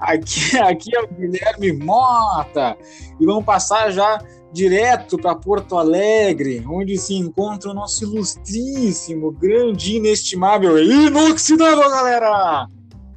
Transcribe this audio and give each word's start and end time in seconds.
aqui, 0.00 0.58
aqui 0.58 0.96
é 0.96 1.02
o 1.02 1.08
Guilherme 1.08 1.70
Mota, 1.84 2.78
e 3.20 3.26
vamos 3.26 3.44
passar 3.44 3.90
já 3.90 4.18
direto 4.52 5.18
para 5.18 5.34
Porto 5.34 5.76
Alegre, 5.76 6.64
onde 6.66 6.96
se 6.96 7.14
encontra 7.14 7.70
o 7.70 7.74
nosso 7.74 8.04
ilustríssimo, 8.04 9.32
grande, 9.32 9.96
inestimável 9.96 10.78
e 10.78 11.06
inoxidável, 11.06 11.88
galera! 11.88 12.66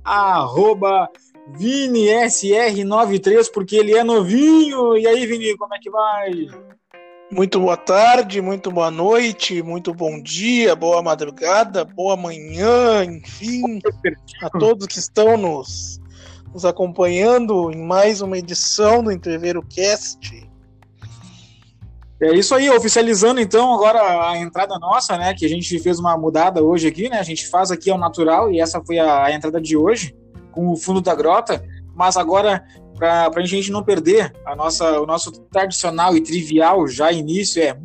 Arroba 0.04 1.10
ViniSR93, 1.58 3.52
porque 3.54 3.76
ele 3.76 3.94
é 3.96 4.04
novinho. 4.04 4.98
E 4.98 5.08
aí, 5.08 5.26
Vini, 5.26 5.56
como 5.58 5.74
é 5.74 5.80
que 5.80 5.90
vai? 5.90 6.48
Muito 7.32 7.62
boa 7.62 7.78
tarde, 7.78 8.42
muito 8.42 8.70
boa 8.70 8.92
noite, 8.92 9.64
muito 9.64 9.94
bom 9.94 10.22
dia, 10.22 10.76
boa 10.76 11.02
madrugada, 11.02 11.86
boa 11.86 12.18
manhã, 12.18 13.06
enfim, 13.06 13.80
a 14.44 14.50
todos 14.50 14.86
que 14.86 15.00
estão 15.00 15.38
nos, 15.38 16.02
nos 16.54 16.66
acompanhando 16.66 17.72
em 17.72 17.82
mais 17.82 18.20
uma 18.20 18.38
edição 18.38 19.02
do 19.02 19.14
Entreveiro 19.14 19.64
Cast. 19.64 20.41
É 22.24 22.36
isso 22.36 22.54
aí, 22.54 22.70
oficializando 22.70 23.42
então 23.42 23.74
agora 23.74 24.30
a 24.30 24.38
entrada 24.38 24.78
nossa, 24.78 25.18
né? 25.18 25.34
Que 25.34 25.44
a 25.44 25.50
gente 25.50 25.80
fez 25.80 25.98
uma 25.98 26.16
mudada 26.16 26.64
hoje 26.64 26.88
aqui, 26.88 27.10
né? 27.10 27.18
A 27.18 27.24
gente 27.24 27.48
faz 27.48 27.72
aqui 27.72 27.90
ao 27.90 27.98
natural 27.98 28.52
e 28.52 28.62
essa 28.62 28.80
foi 28.86 29.00
a, 29.00 29.32
entrada 29.32 29.60
de 29.60 29.76
hoje, 29.76 30.16
com 30.52 30.70
o 30.70 30.78
fundo 30.78 31.02
da 31.02 31.16
grota. 31.16 31.64
Mas 31.96 32.18
agora, 32.18 32.64
para 32.96 33.32
a 33.36 33.46
gente 33.46 33.72
não 33.72 33.84
perder 33.84 34.32
a 34.46 34.56
nossa, 34.56 35.02
o 35.02 35.06
nosso 35.08 35.32
tradicional 35.52 36.16
e 36.16 36.22
trivial 36.22 36.88
já 36.88 37.12
início, 37.12 37.60
é 37.60 37.76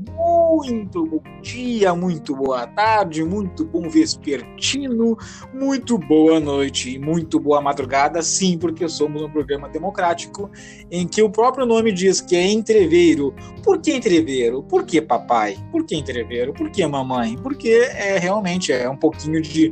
muito 0.49 1.05
bom 1.05 1.23
dia, 1.43 1.95
muito 1.95 2.37
boa 2.37 2.67
tarde, 2.69 3.25
muito 3.25 3.65
bom 3.65 3.89
vespertino, 3.89 5.17
muito 5.53 5.99
boa 5.99 6.39
noite 6.39 6.95
e 6.95 6.99
muito 6.99 7.41
boa 7.41 7.61
madrugada, 7.61 8.23
sim, 8.23 8.57
porque 8.57 8.89
somos 8.89 9.23
um 9.23 9.29
programa 9.29 9.69
democrático 9.69 10.49
em 10.91 11.07
que 11.07 11.21
o 11.21 11.29
próprio 11.29 11.67
nome 11.67 11.91
diz 11.91 12.21
que 12.21 12.37
é 12.37 12.47
entreveiro. 12.47 13.35
Por 13.65 13.81
que 13.81 13.93
entreveiro? 13.93 14.63
Por 14.63 14.85
que 14.85 15.03
papai? 15.03 15.57
Por 15.73 15.85
que 15.85 15.97
entreveiro? 15.97 16.55
Por 16.55 16.71
que 16.71 16.87
mamãe? 16.87 17.37
Porque 17.37 17.69
é 17.69 18.17
realmente 18.19 18.73
é 18.73 18.89
um 18.89 18.97
pouquinho 18.97 19.43
de 19.43 19.71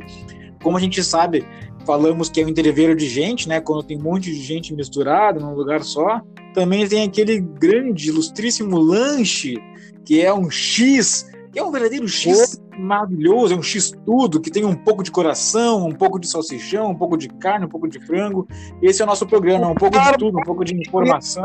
como 0.61 0.77
a 0.77 0.79
gente 0.79 1.03
sabe, 1.03 1.45
falamos 1.85 2.27
que 2.27 2.41
é 2.41 2.45
um 2.45 2.49
entreveiro 2.49 2.95
de 2.95 3.07
gente, 3.07 3.47
né? 3.47 3.61
Quando 3.61 3.83
tem 3.83 3.97
um 3.97 4.01
monte 4.03 4.31
de 4.31 4.41
gente 4.41 4.73
misturada 4.73 5.39
num 5.39 5.53
lugar 5.53 5.83
só. 5.83 6.21
Também 6.53 6.87
tem 6.87 7.03
aquele 7.03 7.39
grande, 7.39 8.09
ilustríssimo 8.09 8.77
lanche, 8.79 9.57
que 10.05 10.21
é 10.21 10.33
um 10.33 10.49
X, 10.49 11.29
que 11.51 11.59
é 11.59 11.63
um 11.63 11.71
verdadeiro 11.71 12.07
X 12.07 12.61
maravilhoso, 12.77 13.53
é 13.53 13.57
um 13.57 13.63
X 13.63 13.91
tudo, 14.05 14.39
que 14.39 14.51
tem 14.51 14.65
um 14.65 14.75
pouco 14.75 15.01
de 15.01 15.09
coração, 15.09 15.87
um 15.87 15.93
pouco 15.93 16.19
de 16.19 16.27
salsichão, 16.27 16.91
um 16.91 16.95
pouco 16.95 17.17
de 17.17 17.29
carne, 17.29 17.65
um 17.65 17.69
pouco 17.69 17.87
de 17.87 17.99
frango. 17.99 18.47
Esse 18.81 19.01
é 19.01 19.05
o 19.05 19.07
nosso 19.07 19.25
programa, 19.25 19.67
um 19.67 19.75
pouco 19.75 19.97
de 19.99 20.17
tudo, 20.17 20.37
um 20.37 20.43
pouco 20.43 20.63
de 20.63 20.75
informação. 20.75 21.43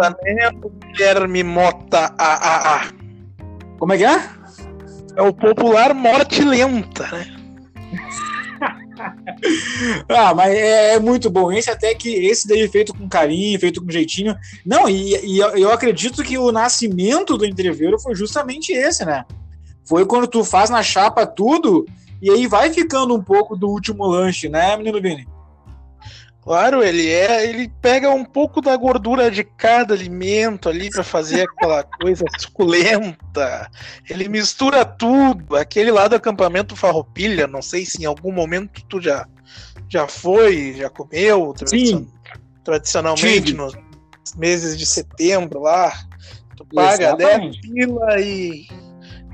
Guilherme 0.92 1.42
Mota, 1.42 2.14
ah. 2.18 2.88
Como 3.78 3.92
é 3.92 3.98
que 3.98 4.04
é? 4.04 4.20
É 5.16 5.22
o 5.22 5.32
popular 5.32 5.94
morte 5.94 6.44
lenta, 6.44 7.06
né? 7.08 7.26
ah, 10.08 10.34
mas 10.34 10.54
é, 10.54 10.94
é, 10.94 11.00
muito 11.00 11.30
bom. 11.30 11.50
Esse 11.52 11.70
até 11.70 11.94
que 11.94 12.08
esse 12.26 12.46
daí 12.46 12.68
feito 12.68 12.94
com 12.94 13.08
carinho, 13.08 13.58
feito 13.58 13.82
com 13.82 13.90
jeitinho. 13.90 14.36
Não, 14.64 14.88
e, 14.88 15.16
e 15.24 15.38
eu, 15.38 15.48
eu 15.56 15.72
acredito 15.72 16.22
que 16.22 16.36
o 16.38 16.52
nascimento 16.52 17.36
do 17.36 17.46
entreveiro 17.46 17.98
foi 17.98 18.14
justamente 18.14 18.72
esse, 18.72 19.04
né? 19.04 19.24
Foi 19.84 20.06
quando 20.06 20.26
tu 20.26 20.44
faz 20.44 20.70
na 20.70 20.82
chapa 20.82 21.26
tudo 21.26 21.86
e 22.22 22.30
aí 22.30 22.46
vai 22.46 22.70
ficando 22.72 23.14
um 23.14 23.22
pouco 23.22 23.56
do 23.56 23.68
último 23.68 24.06
lanche, 24.06 24.48
né, 24.48 24.76
menino 24.76 25.00
Vini? 25.00 25.26
Claro, 26.42 26.82
ele 26.82 27.08
é, 27.08 27.46
ele 27.46 27.70
pega 27.82 28.10
um 28.10 28.24
pouco 28.24 28.62
da 28.62 28.74
gordura 28.74 29.30
de 29.30 29.44
cada 29.44 29.92
alimento 29.92 30.70
ali 30.70 30.88
para 30.88 31.04
fazer 31.04 31.42
aquela 31.42 31.84
coisa 32.00 32.24
suculenta. 32.38 33.70
Ele 34.08 34.28
mistura 34.28 34.84
tudo. 34.84 35.54
Aquele 35.56 35.90
lá 35.90 36.08
do 36.08 36.16
acampamento 36.16 36.74
Farroupilha, 36.74 37.46
não 37.46 37.60
sei 37.60 37.84
se 37.84 38.02
em 38.02 38.06
algum 38.06 38.32
momento 38.32 38.82
tu 38.88 39.00
já 39.00 39.26
já 39.88 40.06
foi, 40.06 40.74
já 40.74 40.88
comeu, 40.88 41.52
tradicion, 41.52 42.04
tradicionalmente 42.64 43.50
Sim. 43.50 43.56
nos 43.56 43.74
meses 44.36 44.78
de 44.78 44.86
setembro 44.86 45.60
lá. 45.60 45.92
Tu 46.56 46.64
paga 46.66 47.08
Exatamente. 47.08 47.60
10 47.60 47.86
pila 47.86 48.20
e 48.20 48.66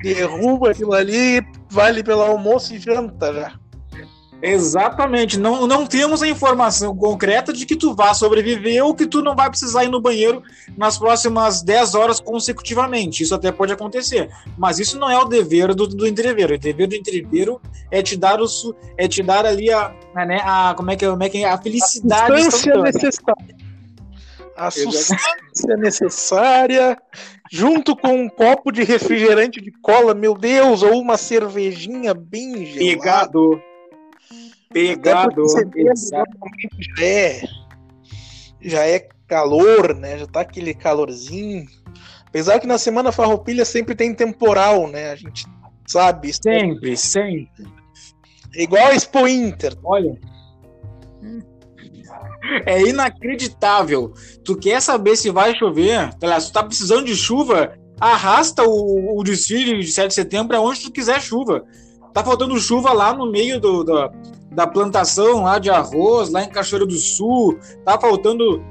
derruba 0.02 0.70
aquilo 0.70 0.94
ali, 0.94 1.42
vale 1.70 2.02
pelo 2.02 2.22
almoço 2.22 2.74
e 2.74 2.78
janta 2.78 3.32
já. 3.32 3.65
Exatamente. 4.42 5.38
Não, 5.38 5.66
não 5.66 5.86
temos 5.86 6.22
a 6.22 6.28
informação 6.28 6.94
concreta 6.94 7.52
de 7.52 7.64
que 7.64 7.76
tu 7.76 7.94
vá 7.94 8.12
sobreviver 8.12 8.84
ou 8.84 8.94
que 8.94 9.06
tu 9.06 9.22
não 9.22 9.34
vai 9.34 9.48
precisar 9.48 9.84
ir 9.84 9.88
no 9.88 10.00
banheiro 10.00 10.42
nas 10.76 10.98
próximas 10.98 11.62
10 11.62 11.94
horas 11.94 12.20
consecutivamente. 12.20 13.22
Isso 13.22 13.34
até 13.34 13.50
pode 13.50 13.72
acontecer. 13.72 14.30
Mas 14.56 14.78
isso 14.78 14.98
não 14.98 15.10
é 15.10 15.18
o 15.18 15.24
dever 15.24 15.74
do, 15.74 15.86
do 15.86 16.06
entreveiro. 16.06 16.54
O 16.54 16.58
dever 16.58 16.86
do 16.86 16.94
entreveiro 16.94 17.60
é 17.90 18.02
te 18.02 18.16
dar 18.16 18.40
o 18.40 18.46
é 18.96 19.08
te 19.08 19.22
dar 19.22 19.44
ali 19.44 19.70
a, 19.72 19.94
né, 20.14 20.40
a 20.44 20.74
como 20.76 20.90
é 20.90 20.96
que 20.96 21.04
é, 21.04 21.10
como 21.10 21.22
é 21.22 21.28
que 21.28 21.38
é 21.38 21.48
a 21.48 21.58
felicidade 21.58 22.32
a 22.32 22.50
substância 22.50 22.82
necessária. 22.82 23.56
A 24.56 24.70
substância 24.70 25.76
necessária 25.76 26.98
junto 27.50 27.96
com 27.96 28.12
um 28.12 28.28
copo 28.28 28.72
de 28.72 28.82
refrigerante 28.82 29.60
de 29.60 29.70
cola, 29.70 30.14
meu 30.14 30.34
Deus, 30.34 30.82
ou 30.82 31.00
uma 31.00 31.16
cervejinha 31.16 32.14
bem 32.14 32.64
gelada. 32.64 32.82
Pegado. 34.72 35.44
Já 35.48 37.04
é, 37.04 37.42
já 38.60 38.86
é 38.86 39.08
calor, 39.26 39.94
né? 39.94 40.18
Já 40.18 40.26
tá 40.26 40.40
aquele 40.40 40.74
calorzinho. 40.74 41.66
Apesar 42.26 42.58
que 42.60 42.66
na 42.66 42.78
semana 42.78 43.12
farroupilha 43.12 43.64
sempre 43.64 43.94
tem 43.94 44.14
temporal, 44.14 44.88
né? 44.88 45.10
A 45.10 45.16
gente 45.16 45.46
sabe. 45.86 46.32
Sempre, 46.32 46.92
é... 46.92 46.96
sempre. 46.96 47.66
igual 48.54 48.88
a 48.88 48.94
Expo 48.94 49.26
Inter. 49.26 49.74
Olha. 49.82 50.18
É 52.64 52.80
inacreditável. 52.82 54.12
Tu 54.44 54.56
quer 54.56 54.80
saber 54.80 55.16
se 55.16 55.30
vai 55.30 55.56
chover? 55.56 56.10
Se 56.40 56.46
tu 56.46 56.52
tá 56.52 56.62
precisando 56.62 57.04
de 57.04 57.16
chuva, 57.16 57.76
arrasta 58.00 58.62
o, 58.62 59.18
o 59.18 59.24
desfile 59.24 59.80
de 59.80 59.90
7 59.90 60.08
de 60.08 60.14
setembro 60.14 60.48
para 60.48 60.60
onde 60.60 60.82
tu 60.82 60.92
quiser 60.92 61.20
chuva. 61.20 61.64
Tá 62.16 62.24
faltando 62.24 62.58
chuva 62.58 62.94
lá 62.94 63.12
no 63.12 63.30
meio 63.30 63.60
do, 63.60 63.84
do, 63.84 64.10
da 64.50 64.66
plantação 64.66 65.42
lá 65.42 65.58
de 65.58 65.68
arroz, 65.68 66.30
lá 66.30 66.42
em 66.42 66.48
Cachoeira 66.48 66.86
do 66.86 66.96
Sul. 66.96 67.58
Tá 67.84 68.00
faltando. 68.00 68.64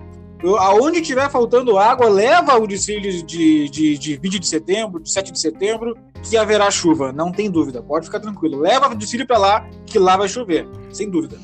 Aonde 0.58 1.00
tiver 1.00 1.30
faltando 1.30 1.78
água, 1.78 2.10
leva 2.10 2.58
o 2.58 2.66
desfile 2.66 3.22
de, 3.22 3.70
de, 3.70 3.98
de 4.00 4.18
20 4.18 4.40
de 4.40 4.48
setembro, 4.48 5.00
de 5.00 5.12
7 5.12 5.32
de 5.32 5.40
setembro, 5.40 5.96
que 6.28 6.36
haverá 6.36 6.72
chuva. 6.72 7.12
Não 7.12 7.32
tem 7.32 7.48
dúvida, 7.48 7.84
pode 7.84 8.08
ficar 8.08 8.20
tranquilo. 8.20 8.58
Leva 8.58 8.90
o 8.90 8.96
desfile 8.96 9.28
para 9.28 9.38
lá, 9.38 9.70
que 9.86 10.00
lá 10.00 10.18
vai 10.18 10.28
chover, 10.28 10.68
sem 10.92 11.08
dúvida. 11.08 11.38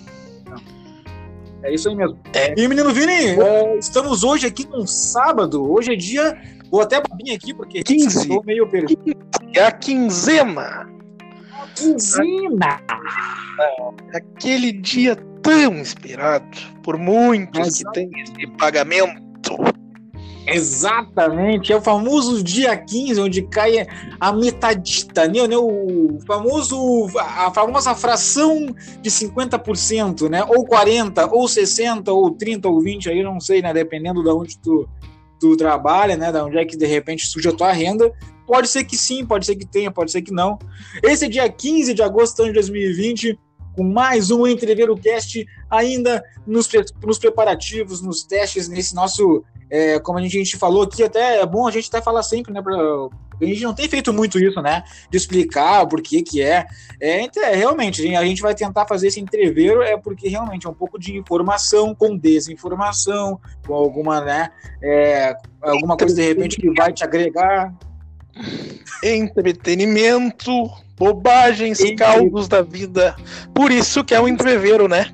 É 1.62 1.72
isso 1.72 1.88
aí 1.88 1.96
mesmo. 1.96 2.18
É. 2.34 2.60
E 2.60 2.68
menino 2.68 2.90
Vini, 2.90 3.40
é, 3.40 3.78
estamos 3.78 4.24
hoje 4.24 4.48
aqui 4.48 4.68
num 4.68 4.88
sábado. 4.88 5.72
Hoje 5.72 5.94
é 5.94 5.96
dia. 5.96 6.36
Vou 6.72 6.82
até 6.82 7.00
vir 7.24 7.36
aqui 7.36 7.54
porque 7.54 7.84
15. 7.84 8.22
estou 8.22 8.44
meio 8.44 8.68
perdido. 8.68 9.04
É 9.54 9.66
a 9.66 9.72
quinzena. 9.72 10.90
Quinzena! 11.82 12.80
Aquele 14.14 14.72
dia 14.72 15.16
tão 15.42 15.78
esperado 15.78 16.58
por 16.84 16.98
muitos 16.98 17.78
que 17.78 17.92
têm 17.92 18.10
esse 18.22 18.48
pagamento. 18.58 19.22
Exatamente, 20.46 21.72
é 21.72 21.76
o 21.76 21.82
famoso 21.82 22.44
dia 22.44 22.76
15, 22.76 23.22
onde 23.22 23.42
cai 23.44 23.88
a 24.20 24.34
metadita, 24.34 25.28
né? 25.28 25.48
né 25.48 25.58
o 25.58 26.20
famoso, 26.26 27.08
a 27.18 27.52
famosa 27.52 27.96
fração 27.96 28.68
de 29.02 29.10
50%, 29.10 30.30
né? 30.30 30.44
Ou 30.44 30.66
40, 30.66 31.28
ou 31.34 31.48
60, 31.48 32.12
ou 32.12 32.32
30, 32.32 32.68
ou 32.68 32.82
20, 32.82 33.10
aí 33.10 33.24
não 33.24 33.40
sei, 33.40 33.62
né? 33.62 33.72
Dependendo 33.72 34.24
de 34.24 34.30
onde 34.30 34.58
tu, 34.58 34.90
tu 35.42 35.58
trabalha, 35.58 36.16
né? 36.16 36.32
Da 36.32 36.46
onde 36.46 36.58
é 36.60 36.64
que 36.64 36.78
de 36.78 36.86
repente 36.86 37.26
surge 37.26 37.50
a 37.50 37.52
tua 37.52 37.72
renda. 37.72 38.14
Pode 38.46 38.68
ser 38.68 38.84
que 38.84 38.96
sim, 38.96 39.26
pode 39.26 39.46
ser 39.46 39.56
que 39.56 39.66
tenha, 39.66 39.92
pode 39.92 40.12
ser 40.12 40.22
que 40.22 40.32
não. 40.32 40.60
Esse 41.02 41.26
é 41.26 41.28
dia 41.28 41.50
15 41.50 41.96
de 41.96 42.04
agosto 42.04 42.46
de 42.46 42.54
2020, 42.54 43.40
com 43.76 43.84
mais 43.84 44.30
um 44.30 44.46
Entreveiro 44.46 44.96
Cast, 44.96 45.44
ainda 45.70 46.24
nos, 46.46 46.70
nos 47.04 47.18
preparativos, 47.18 48.02
nos 48.02 48.24
testes, 48.24 48.68
nesse 48.68 48.94
nosso 48.94 49.44
é, 49.72 50.00
como 50.00 50.20
a 50.20 50.22
gente, 50.22 50.36
a 50.36 50.44
gente, 50.44 50.58
falou 50.58 50.84
aqui, 50.84 51.02
até 51.02 51.40
é 51.40 51.46
bom 51.46 51.66
a 51.66 51.72
gente 51.72 51.88
até 51.88 52.02
falar 52.02 52.24
sempre, 52.24 52.52
né? 52.52 52.62
Pra, 52.62 52.76
a 52.76 53.46
gente 53.46 53.64
não 53.64 53.74
tem 53.74 53.88
feito 53.88 54.12
muito 54.12 54.38
isso, 54.38 54.62
né? 54.62 54.84
De 55.10 55.18
explicar 55.18 55.84
o 55.84 55.88
porquê 55.88 56.22
que 56.22 56.42
é. 56.42 56.66
É, 57.00 57.26
é 57.26 57.56
realmente, 57.56 58.14
a 58.14 58.26
gente 58.26 58.42
vai 58.42 58.54
tentar 58.54 58.86
fazer 58.86 59.08
esse 59.08 59.22
entreveiro, 59.22 59.82
é 59.82 59.96
porque 59.96 60.28
realmente 60.28 60.68
é 60.68 60.70
um 60.70 60.74
pouco 60.74 61.00
de 61.00 61.18
informação 61.18 61.96
com 61.96 62.18
desinformação, 62.18 63.40
com 63.66 63.74
alguma, 63.74 64.20
né? 64.20 64.50
É, 64.84 65.34
alguma 65.62 65.96
coisa 65.96 66.14
de 66.14 66.22
repente 66.22 66.60
que 66.60 66.70
vai 66.74 66.92
te 66.92 67.06
agregar. 67.06 67.74
Entretenimento, 69.02 70.52
bobagens, 70.98 71.80
Entre... 71.80 71.96
caldos 71.96 72.50
da 72.50 72.62
vida. 72.62 73.16
Por 73.56 73.72
isso 73.72 74.04
que 74.04 74.14
é 74.14 74.20
um 74.20 74.28
entreveiro, 74.28 74.90
né? 74.90 75.08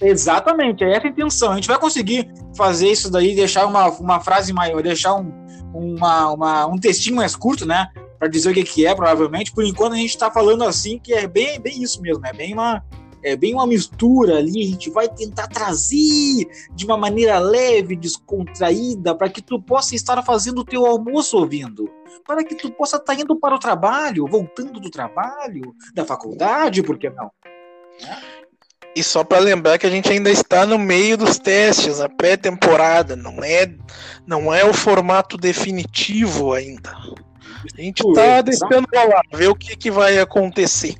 Exatamente, 0.00 0.84
é 0.84 0.92
essa 0.92 1.06
a 1.06 1.10
intenção. 1.10 1.52
A 1.52 1.54
gente 1.56 1.68
vai 1.68 1.78
conseguir 1.78 2.28
fazer 2.56 2.88
isso 2.88 3.10
daí, 3.10 3.34
deixar 3.34 3.66
uma, 3.66 3.88
uma 3.88 4.20
frase 4.20 4.52
maior, 4.52 4.82
deixar 4.82 5.14
um, 5.14 5.32
uma, 5.72 6.32
uma, 6.32 6.66
um 6.66 6.78
textinho 6.78 7.16
mais 7.16 7.34
curto, 7.34 7.66
né? 7.66 7.88
Para 8.18 8.28
dizer 8.28 8.50
o 8.50 8.54
que, 8.54 8.64
que 8.64 8.86
é, 8.86 8.94
provavelmente. 8.94 9.52
Por 9.52 9.64
enquanto 9.64 9.94
a 9.94 9.96
gente 9.96 10.10
está 10.10 10.30
falando 10.30 10.64
assim, 10.64 10.98
que 10.98 11.12
é 11.12 11.26
bem, 11.26 11.60
bem 11.60 11.82
isso 11.82 12.00
mesmo, 12.00 12.24
é 12.26 12.32
bem 12.32 12.52
uma. 12.52 12.84
É 13.22 13.34
bem 13.34 13.54
uma 13.54 13.66
mistura 13.66 14.38
ali, 14.38 14.62
a 14.62 14.66
gente 14.66 14.88
vai 14.88 15.08
tentar 15.08 15.48
trazer 15.48 16.46
de 16.72 16.84
uma 16.84 16.96
maneira 16.96 17.40
leve, 17.40 17.96
descontraída, 17.96 19.16
para 19.16 19.28
que 19.28 19.42
tu 19.42 19.60
possa 19.60 19.96
estar 19.96 20.22
fazendo 20.22 20.60
o 20.60 20.64
teu 20.64 20.86
almoço 20.86 21.36
ouvindo. 21.36 21.90
Para 22.24 22.44
que 22.44 22.54
tu 22.54 22.70
possa 22.70 22.98
estar 22.98 23.16
tá 23.16 23.20
indo 23.20 23.34
para 23.34 23.56
o 23.56 23.58
trabalho, 23.58 24.28
voltando 24.28 24.78
do 24.78 24.90
trabalho, 24.90 25.74
da 25.92 26.04
faculdade, 26.04 26.84
por 26.84 26.98
que 26.98 27.10
não? 27.10 27.28
Né? 28.00 28.16
E 28.96 29.02
só 29.02 29.22
para 29.22 29.40
lembrar 29.40 29.76
que 29.76 29.86
a 29.86 29.90
gente 29.90 30.10
ainda 30.10 30.30
está 30.30 30.64
no 30.64 30.78
meio 30.78 31.18
dos 31.18 31.38
testes, 31.38 31.98
na 31.98 32.08
pré-temporada, 32.08 33.14
não 33.14 33.44
é, 33.44 33.70
não 34.26 34.54
é 34.54 34.64
o 34.64 34.72
formato 34.72 35.36
definitivo 35.36 36.54
ainda. 36.54 36.96
A 37.76 37.82
gente 37.82 38.00
está 38.00 38.40
deixando 38.40 38.88
lá, 38.94 39.20
ver 39.34 39.48
o 39.48 39.54
que, 39.54 39.76
que 39.76 39.90
vai 39.90 40.18
acontecer. 40.18 40.94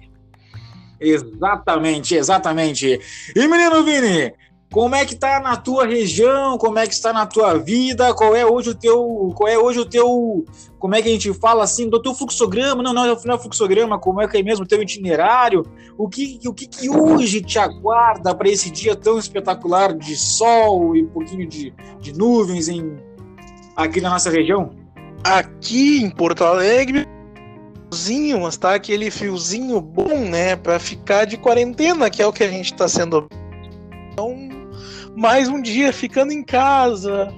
Exatamente, 1.01 2.15
exatamente. 2.15 3.01
E 3.35 3.49
menino 3.49 3.83
Vini, 3.83 4.31
como 4.73 4.95
é 4.95 5.05
que 5.07 5.15
tá 5.15 5.41
na 5.41 5.57
tua 5.57 5.87
região? 5.87 6.59
Como 6.59 6.79
é 6.79 6.87
que 6.87 6.95
está 6.95 7.13
na 7.13 7.25
tua 7.25 7.57
vida? 7.59 8.13
Qual 8.15 8.35
é 8.35 8.45
hoje 8.45 8.71
o 8.71 8.75
teu, 8.75 9.33
qual 9.35 9.49
é 9.49 9.57
hoje 9.57 9.79
o 9.79 9.87
teu, 9.87 10.45
como 10.79 10.95
é 10.95 11.03
que 11.03 11.09
a 11.09 11.13
gente 11.13 11.33
fala 11.35 11.65
assim, 11.65 11.89
do 11.89 12.01
teu 12.03 12.15
fluxograma? 12.15 12.83
Não, 12.83 12.93
não, 12.93 13.07
não 13.25 13.35
é 13.35 13.39
fluxograma, 13.39 13.99
como 13.99 14.21
é 14.21 14.29
que 14.29 14.37
é 14.37 14.43
mesmo 14.43 14.65
o 14.65 14.69
teu 14.69 14.83
itinerário? 14.83 15.65
O 15.97 16.09
que, 16.09 16.41
o 16.47 16.53
que, 16.53 16.67
que 16.67 16.91
hoje 16.91 17.41
te 17.41 17.59
aguarda 17.59 18.35
para 18.35 18.49
esse 18.49 18.71
dia 18.71 18.95
tão 18.97 19.19
espetacular 19.19 19.95
de 19.95 20.17
sol 20.17 20.97
e 20.97 21.03
um 21.03 21.09
pouquinho 21.09 21.47
de, 21.47 21.73
de 22.01 22.13
nuvens 22.13 22.69
em 22.69 22.97
aqui 23.77 24.01
na 24.01 24.11
nossa 24.11 24.31
região? 24.31 24.71
Aqui 25.25 26.03
em 26.03 26.11
Porto 26.11 26.45
Alegre, 26.45 27.07
fiozinho, 27.91 28.41
mas 28.41 28.57
tá 28.57 28.75
aquele 28.75 29.11
fiozinho 29.11 29.81
bom, 29.81 30.19
né, 30.29 30.57
para 30.57 30.79
ficar 30.79 31.25
de 31.25 31.37
quarentena, 31.37 32.11
que 32.11 32.21
é 32.21 32.27
o 32.27 32.33
que 32.33 32.45
a 32.45 32.49
gente 32.49 32.73
está 32.73 32.89
sendo. 32.89 33.29
Então, 34.13 34.46
mais 35.17 35.49
um 35.49 35.61
dia 35.61 35.93
ficando 35.93 36.33
em 36.33 36.45
casa. 36.45 37.33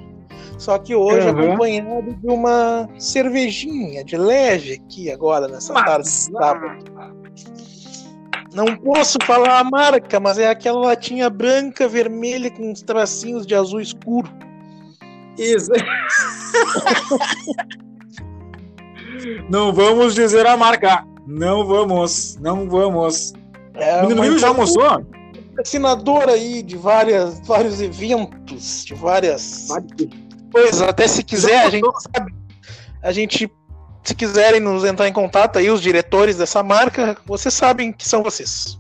Só 0.59 0.77
que 0.77 0.95
hoje 0.95 1.29
uhum. 1.29 1.39
acompanhado 1.53 2.15
de 2.15 2.27
uma 2.27 2.89
cervejinha 2.99 4.05
de 4.05 4.17
leve 4.17 4.75
aqui 4.75 5.11
agora, 5.11 5.47
nessa 5.47 5.73
mas, 5.73 5.85
tarde 5.85 6.09
de 6.09 6.15
sábado. 6.15 6.85
Não 8.53 8.77
posso 8.77 9.19
falar 9.25 9.61
a 9.61 9.65
marca, 9.65 10.19
mas 10.19 10.37
é 10.37 10.49
aquela 10.49 10.81
latinha 10.81 11.31
branca, 11.31 11.87
vermelha 11.87 12.51
com 12.51 12.73
uns 12.73 12.83
tracinhos 12.83 13.47
de 13.47 13.55
azul 13.55 13.81
escuro. 13.81 14.29
Isso. 15.39 15.71
não 19.49 19.73
vamos 19.73 20.17
dizer 20.17 20.45
a 20.45 20.57
marca. 20.57 21.07
Não 21.25 21.65
vamos. 21.65 22.37
Não 22.41 22.69
vamos. 22.69 23.33
É, 23.75 24.05
Menino 24.05 24.39
já 24.39 24.49
almoçou? 24.49 25.07
Patrocinador 25.59 26.29
aí 26.29 26.63
de 26.63 26.77
várias, 26.77 27.41
vários 27.41 27.81
eventos, 27.81 28.85
de 28.85 28.95
várias 28.95 29.69
coisas. 30.53 30.83
Até 30.83 31.09
se 31.09 31.23
quiser, 31.23 31.67
a 31.67 31.71
gente 31.71 31.87
sabe. 32.01 32.35
A 33.03 33.13
gente, 33.13 33.51
se 34.05 34.15
quiserem 34.15 34.61
nos 34.61 34.85
entrar 34.85 35.09
em 35.09 35.13
contato 35.13 35.59
aí, 35.59 35.69
os 35.71 35.83
diretores 35.83 36.37
dessa 36.37 36.63
marca, 36.63 37.17
vocês 37.27 37.53
sabem 37.55 37.93
que 37.93 38.07
são 38.07 38.23
vocês. 38.23 38.79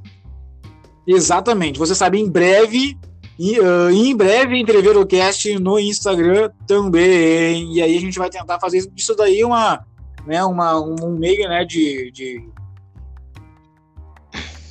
Exatamente. 1.06 1.78
Você 1.78 1.94
sabe 1.94 2.20
em 2.20 2.30
breve. 2.30 2.96
E, 3.38 3.60
uh, 3.60 3.90
em 3.90 4.16
breve 4.16 4.64
o 4.96 5.06
cast 5.06 5.58
no 5.60 5.78
Instagram 5.78 6.50
também. 6.66 7.72
E 7.74 7.82
aí 7.82 7.96
a 7.96 8.00
gente 8.00 8.19
vai 8.19 8.28
tentar 8.28 8.58
fazer 8.58 8.90
isso 8.96 9.14
daí 9.14 9.44
uma, 9.44 9.86
né, 10.26 10.44
uma, 10.44 10.81
um 10.81 11.10
meio 11.16 11.48
né, 11.48 11.64
de, 11.64 12.10
de 12.10 12.48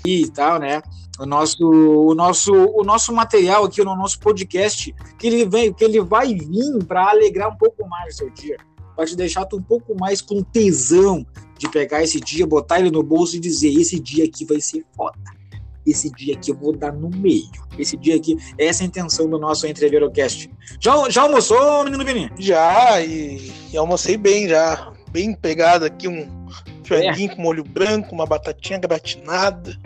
e 0.05 0.29
tal, 0.31 0.59
né? 0.59 0.81
O 1.19 1.25
nosso, 1.25 1.65
o 1.65 2.13
nosso, 2.13 2.53
o 2.53 2.83
nosso 2.83 3.13
material 3.13 3.65
aqui 3.65 3.83
no 3.83 3.95
nosso 3.95 4.19
podcast, 4.19 4.93
que 5.17 5.27
ele 5.27 5.45
vem, 5.45 5.73
que 5.73 5.83
ele 5.83 6.01
vai 6.01 6.33
vir 6.33 6.83
para 6.85 7.09
alegrar 7.09 7.49
um 7.49 7.57
pouco 7.57 7.87
mais 7.87 8.15
o 8.15 8.17
seu 8.17 8.29
dia, 8.29 8.57
para 8.95 9.05
te 9.05 9.15
deixar 9.15 9.45
tu 9.45 9.57
um 9.57 9.61
pouco 9.61 9.95
mais 9.99 10.21
com 10.21 10.43
tesão 10.43 11.25
de 11.57 11.67
pegar 11.69 12.03
esse 12.03 12.19
dia, 12.19 12.45
botar 12.45 12.79
ele 12.79 12.91
no 12.91 13.01
bolso 13.01 13.35
e 13.35 13.39
dizer: 13.39 13.69
esse 13.69 13.99
dia 13.99 14.25
aqui 14.25 14.45
vai 14.45 14.61
ser 14.61 14.85
foda. 14.95 15.17
Esse 15.85 16.11
dia 16.11 16.35
aqui 16.35 16.51
eu 16.51 16.55
vou 16.55 16.75
dar 16.75 16.91
no 16.91 17.09
meio. 17.09 17.49
Esse 17.79 17.95
dia 17.95 18.17
aqui, 18.17 18.37
essa 18.57 18.83
é 18.83 18.85
a 18.85 18.87
intenção 18.87 19.29
do 19.29 19.39
nosso 19.39 19.65
Entreverocast. 19.65 20.51
Já, 20.81 21.09
já 21.09 21.21
almoçou, 21.21 21.85
menino 21.85 22.03
Vini? 22.03 22.29
Já, 22.37 23.01
e, 23.01 23.53
e 23.71 23.77
almocei 23.77 24.17
bem 24.17 24.49
já. 24.49 24.91
Bem 25.11 25.33
pegado 25.33 25.85
aqui, 25.85 26.05
um 26.09 26.27
franguinho 26.83 27.31
é. 27.31 27.35
com 27.35 27.41
molho 27.41 27.63
branco, 27.63 28.13
uma 28.13 28.25
batatinha 28.25 28.77
gratinada 28.77 29.79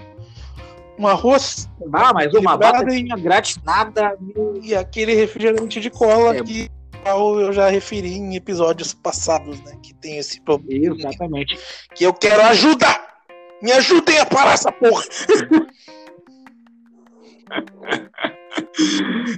um 1.02 1.08
arroz. 1.08 1.68
Ah, 1.92 2.14
mas 2.14 2.32
uma 2.34 2.56
batatinha 2.56 3.18
gratinada. 3.18 4.16
E 4.62 4.76
aquele 4.76 5.16
refrigerante 5.16 5.80
de 5.80 5.90
cola 5.90 6.36
é. 6.36 6.44
que 6.44 6.70
eu 7.06 7.52
já 7.52 7.70
referi 7.70 8.14
em 8.14 8.36
episódios 8.36 8.94
passados, 8.94 9.60
né? 9.62 9.78
Que 9.82 9.94
tem 9.96 10.18
esse 10.18 10.40
problema. 10.42 10.96
Exatamente. 10.96 11.58
Que 11.96 12.04
eu 12.04 12.14
quero 12.14 12.42
ajuda! 12.44 12.86
Me 13.62 13.72
ajudem 13.72 14.20
a 14.20 14.26
parar 14.26 14.54
essa 14.54 14.72
porra! 14.72 15.04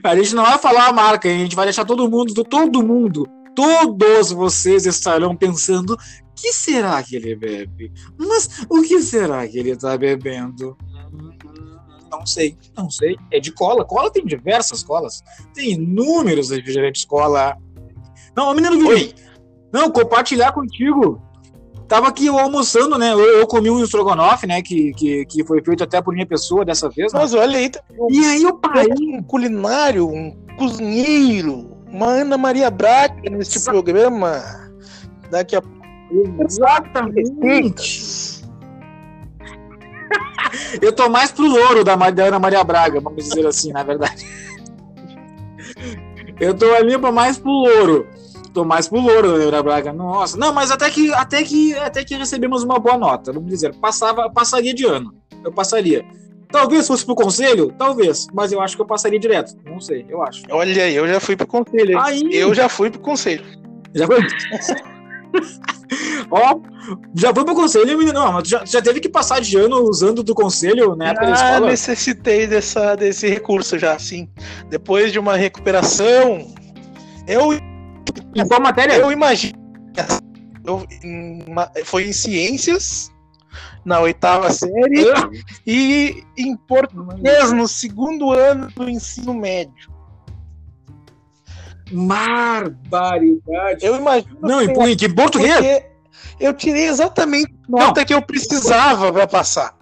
a 0.03 0.15
gente 0.15 0.35
não 0.35 0.43
vai 0.43 0.59
falar 0.59 0.87
a 0.87 0.93
marca, 0.93 1.27
a 1.27 1.31
gente 1.31 1.55
vai 1.55 1.65
deixar 1.65 1.85
todo 1.85 2.09
mundo, 2.09 2.43
todo 2.43 2.83
mundo, 2.83 3.27
todos 3.55 4.31
vocês 4.31 4.85
estarão 4.85 5.35
pensando: 5.35 5.97
que 6.35 6.53
será 6.53 7.01
que 7.03 7.15
ele 7.15 7.35
bebe? 7.35 7.91
Mas 8.17 8.65
o 8.69 8.81
que 8.81 9.01
será 9.01 9.47
que 9.47 9.59
ele 9.59 9.71
está 9.71 9.97
bebendo? 9.97 10.77
Não 12.13 12.25
sei, 12.25 12.55
não 12.77 12.89
sei. 12.89 13.17
É 13.31 13.39
de 13.39 13.51
cola. 13.51 13.83
Cola 13.83 14.11
tem 14.11 14.23
diversas 14.25 14.83
colas. 14.83 15.23
Tem 15.53 15.71
inúmeros 15.71 16.51
refrigerantes 16.51 17.05
cola. 17.05 17.57
Não, 18.35 18.51
o 18.51 18.53
menino 18.53 18.87
Oi. 18.87 19.13
Não, 19.71 19.89
compartilhar 19.89 20.51
contigo. 20.51 21.19
Tava 21.87 22.07
aqui 22.07 22.27
eu 22.27 22.37
almoçando, 22.39 22.97
né? 22.97 23.13
Eu, 23.13 23.19
eu, 23.19 23.47
comi 23.47 23.69
um 23.69 23.83
estrogonofe, 23.83 24.47
né? 24.47 24.61
Que, 24.61 24.93
que, 24.93 25.25
que 25.25 25.43
foi 25.43 25.63
feito 25.63 25.83
até 25.83 26.01
por 26.01 26.13
minha 26.13 26.25
pessoa 26.25 26.63
dessa 26.63 26.89
vez. 26.89 27.11
Né? 27.11 27.19
Mas 27.19 27.33
olha 27.33 27.57
aí. 27.57 27.71
E 28.09 28.25
aí 28.25 28.43
eu 28.43 28.55
parei. 28.57 29.17
Um 29.17 29.23
culinário, 29.23 30.07
um 30.07 30.31
cozinheiro, 30.57 31.77
uma 31.87 32.07
Ana 32.07 32.37
Maria 32.37 32.69
Braga 32.69 33.29
neste 33.29 33.59
programa. 33.63 34.41
Daqui 35.29 35.55
a 35.55 35.61
pouco. 35.61 35.83
Exatamente. 36.43 38.32
Eu 40.81 40.93
tô 40.93 41.09
mais 41.09 41.31
pro 41.31 41.47
louro 41.47 41.83
da, 41.83 41.95
da 41.95 42.23
Ana 42.25 42.39
Maria 42.39 42.63
Braga, 42.63 42.99
vamos 42.99 43.23
dizer 43.23 43.45
assim, 43.45 43.71
na 43.71 43.83
verdade. 43.83 44.25
Eu 46.39 46.53
tô 46.53 46.73
ali 46.73 46.97
mais 46.97 47.37
pro 47.37 47.51
louro. 47.51 48.07
Tô 48.53 48.63
mais 48.63 48.87
pro 48.87 48.99
louro 48.99 49.37
da 49.37 49.45
Ana 49.45 49.63
Braga. 49.63 49.93
Nossa, 49.93 50.37
não, 50.37 50.53
mas 50.53 50.71
até 50.71 50.89
que, 50.89 51.13
até 51.13 51.43
que, 51.43 51.73
até 51.75 52.03
que 52.03 52.15
recebemos 52.15 52.63
uma 52.63 52.79
boa 52.79 52.97
nota, 52.97 53.31
vamos 53.31 53.49
dizer. 53.49 53.73
Passava, 53.75 54.29
passaria 54.29 54.73
de 54.73 54.85
ano. 54.85 55.13
Eu 55.43 55.51
passaria. 55.51 56.05
Talvez 56.49 56.85
fosse 56.85 57.03
pro 57.03 57.15
conselho, 57.15 57.73
talvez, 57.79 58.27
mas 58.31 58.51
eu 58.51 58.61
acho 58.61 58.75
que 58.75 58.81
eu 58.81 58.85
passaria 58.85 59.19
direto. 59.19 59.55
Não 59.65 59.79
sei, 59.79 60.05
eu 60.07 60.21
acho. 60.21 60.43
Olha, 60.51 60.89
eu 60.91 61.07
já 61.07 61.19
fui 61.19 61.35
pro 61.35 61.47
conselho. 61.47 61.99
Aí... 61.99 62.29
Eu 62.31 62.53
já 62.53 62.69
fui 62.69 62.91
pro 62.91 62.99
conselho. 62.99 63.43
Já 63.95 64.05
foi? 64.05 64.19
Ó, 66.31 66.59
já 67.13 67.33
foi 67.33 67.45
pro 67.45 67.55
conselho, 67.55 67.97
menino. 67.97 68.13
Não, 68.13 68.33
mas 68.33 68.47
já, 68.47 68.65
já 68.65 68.81
teve 68.81 68.99
que 68.99 69.09
passar 69.09 69.41
de 69.41 69.57
ano 69.57 69.77
usando 69.83 70.23
do 70.23 70.33
conselho 70.33 70.95
na 70.95 71.09
época 71.09 71.25
ah, 71.25 71.29
da 71.29 71.33
escola? 71.33 71.69
necessitei 71.69 72.47
dessa, 72.47 72.95
desse 72.95 73.27
recurso 73.27 73.77
já, 73.77 73.97
sim. 73.99 74.27
Depois 74.69 75.11
de 75.11 75.19
uma 75.19 75.35
recuperação, 75.35 76.47
eu. 77.27 77.53
Em 77.53 78.47
qual 78.47 78.61
matéria? 78.61 78.93
Eu 78.93 79.11
imagino. 79.11 79.61
Eu, 80.65 80.85
foi 81.85 82.07
em 82.07 82.13
ciências, 82.13 83.11
na 83.85 83.99
oitava 83.99 84.49
série, 84.49 85.05
e 85.67 86.23
em 86.37 86.55
português 86.55 87.51
no 87.51 87.67
segundo 87.67 88.31
ano 88.31 88.69
do 88.75 88.89
ensino 88.89 89.33
médio. 89.33 89.92
Barbaridade. 91.93 93.85
Eu 93.85 93.95
imagino. 93.95 94.37
Não, 94.41 94.61
em, 94.61 94.95
que 94.95 95.09
português? 95.09 95.83
Eu 96.39 96.53
tirei 96.53 96.87
exatamente 96.87 97.53
a 97.67 97.71
nota 97.71 98.01
não. 98.01 98.05
que 98.05 98.13
eu 98.13 98.21
precisava 98.21 99.11
para 99.11 99.27
passar. 99.27 99.75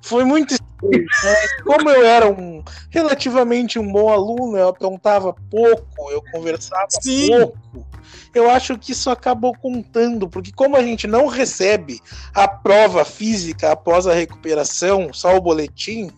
Foi 0.00 0.24
muito 0.24 0.52
estranho. 0.52 1.04
Né? 1.22 1.36
Como 1.64 1.88
eu 1.90 2.04
era 2.04 2.28
um 2.28 2.62
relativamente 2.90 3.78
um 3.78 3.90
bom 3.90 4.08
aluno, 4.10 4.56
eu 4.56 4.68
apontava 4.68 5.34
pouco, 5.50 6.10
eu 6.10 6.22
conversava 6.32 6.88
Sim. 6.90 7.28
pouco. 7.28 7.86
Eu 8.34 8.50
acho 8.50 8.78
que 8.78 8.92
isso 8.92 9.10
acabou 9.10 9.54
contando, 9.54 10.28
porque 10.28 10.50
como 10.52 10.76
a 10.76 10.82
gente 10.82 11.06
não 11.06 11.26
recebe 11.26 12.00
a 12.34 12.48
prova 12.48 13.04
física 13.04 13.70
após 13.72 14.06
a 14.06 14.14
recuperação, 14.14 15.12
só 15.12 15.36
o 15.36 15.40
boletim, 15.40 16.10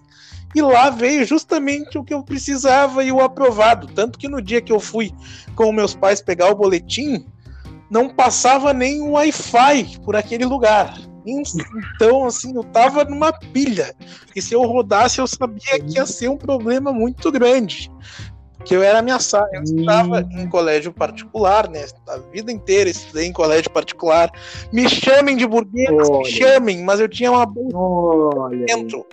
e 0.54 0.62
lá 0.62 0.88
veio 0.90 1.25
justamente 1.25 1.99
o 1.99 2.04
que 2.04 2.14
eu 2.14 2.23
precisava 2.23 3.02
e 3.02 3.11
o 3.11 3.20
aprovado. 3.20 3.88
Tanto 3.88 4.18
que 4.18 4.28
no 4.28 4.40
dia 4.40 4.61
que 4.61 4.73
eu 4.73 4.78
fui 4.78 5.12
com 5.54 5.73
meus 5.73 5.94
pais 5.94 6.23
pegar 6.23 6.50
o 6.50 6.54
boletim, 6.54 7.26
não 7.90 8.08
passava 8.08 8.73
nem 8.73 9.00
o 9.00 9.12
Wi-Fi 9.12 9.99
por 10.04 10.14
aquele 10.14 10.44
lugar. 10.44 10.96
Então, 11.26 12.26
assim, 12.26 12.54
eu 12.54 12.64
tava 12.64 13.04
numa 13.04 13.32
pilha. 13.32 13.94
E 14.37 14.42
se 14.42 14.54
eu 14.54 14.62
rodasse, 14.62 15.20
eu 15.20 15.26
sabia 15.26 15.80
que 15.80 15.96
ia 15.96 16.06
ser 16.06 16.28
um 16.28 16.37
problema 16.37 16.92
muito 16.92 17.32
grande. 17.32 17.90
Que 18.64 18.76
eu 18.76 18.82
era 18.82 18.99
ameaçado. 18.99 19.49
Eu 19.52 19.62
estava 19.62 20.20
em 20.20 20.49
colégio 20.49 20.92
particular, 20.92 21.68
né? 21.68 21.84
A 22.08 22.18
vida 22.32 22.52
inteira 22.52 22.90
estudei 22.90 23.26
em 23.26 23.32
colégio 23.32 23.70
particular. 23.70 24.30
Me 24.73 24.88
chamem 24.88 25.37
de 25.37 25.46
burguês, 25.46 25.90
me 25.90 26.25
chamem, 26.26 26.82
mas 26.82 27.00
eu 27.00 27.08
tinha 27.08 27.30
uma 27.30 27.44
bolsa 27.44 28.56
dentro 28.66 29.06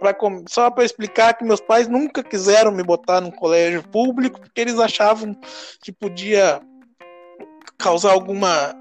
pra, 0.00 0.16
só 0.48 0.70
para 0.70 0.84
explicar 0.84 1.34
que 1.34 1.44
meus 1.44 1.60
pais 1.60 1.86
nunca 1.86 2.22
quiseram 2.22 2.72
me 2.72 2.82
botar 2.82 3.20
num 3.20 3.30
colégio 3.30 3.86
público 3.86 4.40
porque 4.40 4.60
eles 4.60 4.78
achavam 4.78 5.36
que 5.82 5.92
podia 5.92 6.60
causar 7.78 8.12
alguma 8.12 8.74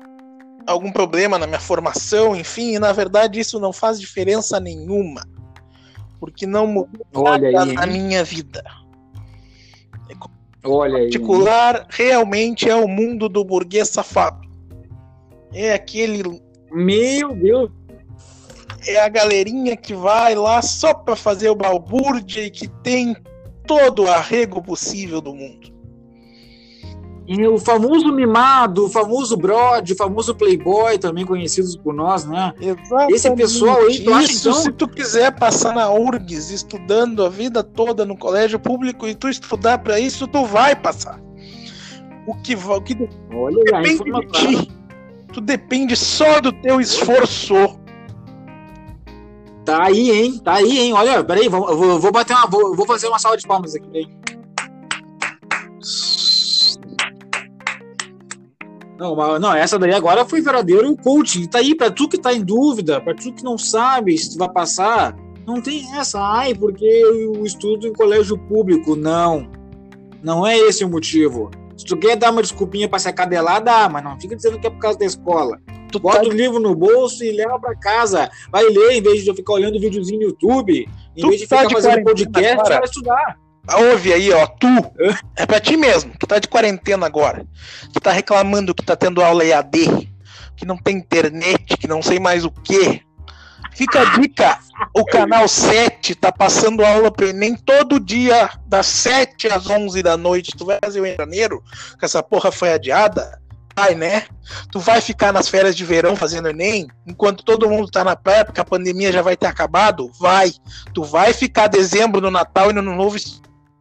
algum 0.65 0.91
problema 0.91 1.37
na 1.39 1.47
minha 1.47 1.59
formação, 1.59 2.35
enfim, 2.35 2.75
e 2.75 2.79
na 2.79 2.91
verdade 2.91 3.39
isso 3.39 3.59
não 3.59 3.73
faz 3.73 3.99
diferença 3.99 4.59
nenhuma, 4.59 5.21
porque 6.19 6.45
não 6.45 6.67
mudou 6.67 7.05
Olha 7.15 7.51
nada 7.51 7.71
aí, 7.71 7.75
na 7.75 7.85
minha 7.87 8.23
vida. 8.23 8.63
Olha 10.63 10.99
particular, 10.99 11.75
aí. 11.77 11.85
realmente 11.89 12.69
é 12.69 12.75
o 12.75 12.87
mundo 12.87 13.29
do 13.29 13.43
burguês 13.43 13.89
safado. 13.89 14.47
É 15.53 15.73
aquele. 15.73 16.21
Meu 16.69 17.33
Deus! 17.33 17.71
É 18.87 18.99
a 18.99 19.09
galerinha 19.09 19.75
que 19.75 19.93
vai 19.93 20.35
lá 20.35 20.61
só 20.61 20.93
para 20.93 21.15
fazer 21.15 21.49
o 21.49 21.55
balbúrdia 21.55 22.45
e 22.45 22.49
que 22.49 22.67
tem 22.67 23.15
todo 23.65 24.03
o 24.03 24.09
arrego 24.09 24.61
possível 24.61 25.21
do 25.21 25.33
mundo. 25.33 25.79
E 27.27 27.45
o 27.45 27.59
famoso 27.59 28.11
mimado, 28.11 28.87
o 28.87 28.89
famoso 28.89 29.37
Brod, 29.37 29.91
o 29.91 29.95
famoso 29.95 30.33
Playboy, 30.33 30.97
também 30.97 31.23
conhecidos 31.23 31.75
por 31.75 31.93
nós, 31.93 32.25
né? 32.25 32.51
Exatamente. 32.59 33.13
Esse 33.13 33.31
pessoal 33.35 33.77
aí, 33.83 34.03
tu 34.03 34.19
Isso, 34.19 34.49
então... 34.49 34.61
se 34.61 34.71
tu 34.71 34.87
quiser 34.87 35.35
passar 35.35 35.75
na 35.75 35.91
URGS 35.91 36.49
estudando 36.49 37.23
a 37.23 37.29
vida 37.29 37.63
toda 37.63 38.03
no 38.03 38.17
colégio 38.17 38.59
público 38.59 39.07
e 39.07 39.13
tu 39.13 39.29
estudar 39.29 39.77
para 39.77 39.99
isso, 39.99 40.27
tu 40.27 40.43
vai 40.43 40.75
passar. 40.75 41.21
O 42.25 42.33
que, 42.41 42.55
o 42.55 42.81
que 42.81 42.97
Olha, 43.31 43.63
depende 43.63 44.11
de 44.11 44.27
ti. 44.31 44.71
Tu 45.31 45.39
depende 45.39 45.95
só 45.95 46.41
do 46.41 46.51
teu 46.51 46.81
esforço. 46.81 47.53
Tá 49.69 49.85
aí, 49.85 50.09
hein? 50.09 50.39
Tá 50.39 50.53
aí, 50.55 50.79
hein? 50.79 50.93
Olha, 50.93 51.23
peraí, 51.23 51.47
vou, 51.47 51.77
vou, 51.77 51.99
vou 51.99 52.11
bater 52.11 52.33
uma. 52.33 52.47
Vou, 52.47 52.75
vou 52.75 52.87
fazer 52.87 53.07
uma 53.07 53.19
salva 53.19 53.37
de 53.37 53.45
palmas 53.45 53.75
aqui, 53.75 53.87
peraí. 53.87 54.07
Não, 58.97 59.39
não, 59.39 59.53
essa 59.53 59.77
daí 59.77 59.93
agora 59.93 60.25
foi 60.25 60.41
verdadeiro 60.41 60.97
coaching. 60.97 61.45
Tá 61.45 61.59
aí, 61.59 61.75
pra 61.75 61.91
tu 61.91 62.09
que 62.09 62.17
tá 62.17 62.33
em 62.33 62.43
dúvida, 62.43 62.99
pra 62.99 63.13
tu 63.13 63.31
que 63.31 63.43
não 63.43 63.59
sabe 63.59 64.17
se 64.17 64.31
tu 64.31 64.39
vai 64.39 64.49
passar, 64.49 65.15
não 65.45 65.61
tem 65.61 65.85
essa. 65.95 66.19
Ai, 66.19 66.55
porque 66.55 67.05
o 67.37 67.45
estudo 67.45 67.87
em 67.87 67.93
colégio 67.93 68.39
público. 68.39 68.95
Não. 68.95 69.51
Não 70.23 70.47
é 70.47 70.57
esse 70.57 70.83
o 70.83 70.89
motivo. 70.89 71.51
Se 71.77 71.85
tu 71.85 71.95
quer 71.95 72.15
dar 72.15 72.31
uma 72.31 72.41
desculpinha 72.41 72.89
pra 72.89 72.97
se 72.97 73.07
acadelar, 73.07 73.63
dá, 73.63 73.87
mas 73.87 74.03
não 74.03 74.19
fica 74.19 74.35
dizendo 74.35 74.59
que 74.59 74.65
é 74.65 74.71
por 74.71 74.79
causa 74.79 74.97
da 74.97 75.05
escola. 75.05 75.61
Tu 75.91 75.99
bota 75.99 76.27
o 76.27 76.31
livro 76.31 76.59
no 76.59 76.75
bolso 76.75 77.23
e 77.23 77.31
leva 77.31 77.59
para 77.59 77.75
casa. 77.75 78.29
Vai 78.51 78.63
ler 78.63 78.93
em 78.93 79.01
vez 79.01 79.23
de 79.23 79.29
eu 79.29 79.35
ficar 79.35 79.53
olhando 79.53 79.79
videozinho 79.79 80.19
no 80.19 80.25
YouTube. 80.27 80.87
Em 81.15 81.21
tu 81.21 81.29
vez 81.29 81.41
de 81.41 81.47
tá 81.47 81.57
ficar 81.57 81.67
de 81.67 81.73
fazendo 81.73 82.03
podcast, 82.03 82.69
vai 82.69 82.83
estudar. 82.83 83.37
Ouve 83.77 84.13
aí, 84.13 84.31
ó, 84.31 84.47
tu. 84.47 84.67
É 85.35 85.45
pra 85.45 85.59
ti 85.59 85.77
mesmo. 85.77 86.11
Tu 86.19 86.25
tá 86.25 86.39
de 86.39 86.47
quarentena 86.47 87.05
agora. 87.05 87.45
Tu 87.93 87.99
tá 87.99 88.11
reclamando 88.11 88.73
que 88.73 88.83
tá 88.83 88.95
tendo 88.95 89.21
aula 89.21 89.43
EAD, 89.43 90.09
que 90.55 90.65
não 90.65 90.77
tem 90.77 90.97
internet, 90.97 91.77
que 91.77 91.87
não 91.87 92.01
sei 92.01 92.19
mais 92.19 92.45
o 92.45 92.51
que. 92.51 93.01
Fica 93.73 94.01
a 94.01 94.17
dica: 94.17 94.59
o 94.95 95.05
canal 95.05 95.47
7 95.47 96.15
tá 96.15 96.31
passando 96.31 96.83
aula 96.83 97.11
para 97.11 97.27
Enem 97.27 97.55
todo 97.55 97.99
dia, 97.99 98.49
das 98.65 98.87
7 98.87 99.47
às 99.47 99.69
11 99.69 100.01
da 100.01 100.17
noite. 100.17 100.55
Tu 100.57 100.65
vai 100.65 100.79
fazer 100.83 101.01
o 101.01 101.05
em 101.05 101.15
janeiro, 101.15 101.63
que 101.97 102.05
essa 102.05 102.23
porra 102.23 102.51
foi 102.51 102.73
adiada 102.73 103.39
vai, 103.79 103.95
né? 103.95 104.23
Tu 104.71 104.79
vai 104.79 104.99
ficar 104.99 105.31
nas 105.31 105.47
férias 105.47 105.75
de 105.75 105.85
verão 105.85 106.15
fazendo 106.15 106.49
Enem, 106.49 106.87
enquanto 107.07 107.43
todo 107.43 107.69
mundo 107.69 107.89
tá 107.89 108.03
na 108.03 108.15
praia, 108.15 108.43
porque 108.43 108.59
a 108.59 108.65
pandemia 108.65 109.11
já 109.11 109.21
vai 109.21 109.37
ter 109.37 109.47
acabado? 109.47 110.11
Vai. 110.19 110.51
Tu 110.93 111.03
vai 111.03 111.33
ficar 111.33 111.67
dezembro 111.67 112.19
no 112.19 112.29
Natal 112.29 112.69
e 112.69 112.73
no 112.73 112.81
Novo 112.81 113.17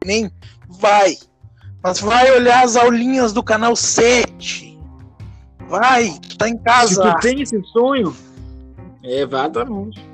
Enem? 0.05 0.31
Vai. 0.69 1.17
Mas 1.83 2.01
vai 2.01 2.31
olhar 2.33 2.65
as 2.65 2.77
aulinhas 2.77 3.33
do 3.33 3.43
canal 3.43 3.75
7. 3.75 4.79
Vai, 5.69 6.15
tu 6.29 6.39
tá 6.39 6.49
em 6.49 6.57
casa. 6.59 7.03
Se 7.03 7.13
tu 7.13 7.21
tem 7.21 7.43
esse 7.43 7.63
sonho, 7.65 8.17
é 9.03 9.23
exatamente. 9.23 10.07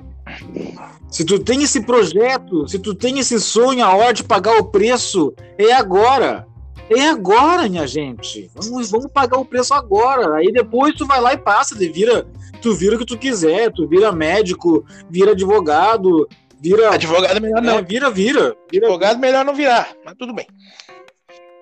Se 1.11 1.25
tu 1.25 1.39
tem 1.39 1.63
esse 1.63 1.83
projeto, 1.83 2.67
se 2.67 2.79
tu 2.79 2.95
tem 2.95 3.19
esse 3.19 3.39
sonho, 3.39 3.85
a 3.85 3.95
hora 3.95 4.13
de 4.13 4.25
pagar 4.25 4.59
o 4.59 4.65
preço 4.65 5.33
é 5.59 5.73
agora. 5.73 6.47
É 6.91 7.09
agora, 7.09 7.69
minha 7.69 7.87
gente. 7.87 8.51
Vamos, 8.55 8.91
vamos 8.91 9.11
pagar 9.11 9.39
o 9.39 9.45
preço 9.45 9.73
agora. 9.73 10.37
Aí 10.37 10.53
depois 10.53 10.95
tu 10.95 11.07
vai 11.07 11.21
lá 11.21 11.33
e 11.33 11.39
passa, 11.39 11.75
de 11.75 11.89
vira, 11.89 12.27
tu 12.61 12.75
vira 12.75 12.97
o 12.97 12.99
que 12.99 13.07
tu 13.07 13.17
quiser, 13.17 13.73
tu 13.73 13.89
vira 13.89 14.13
médico, 14.13 14.85
vira 15.09 15.33
advogado, 15.33 16.29
vira. 16.61 16.95
Advogado 16.95 17.41
melhor 17.41 17.63
não. 17.63 17.79
É, 17.79 17.83
vira, 17.83 18.11
vira, 18.11 18.55
vira. 18.71 18.87
Advogado 18.87 19.19
melhor 19.19 19.45
não 19.45 19.55
virar, 19.55 19.89
mas 20.05 20.15
tudo 20.19 20.35
bem. 20.35 20.47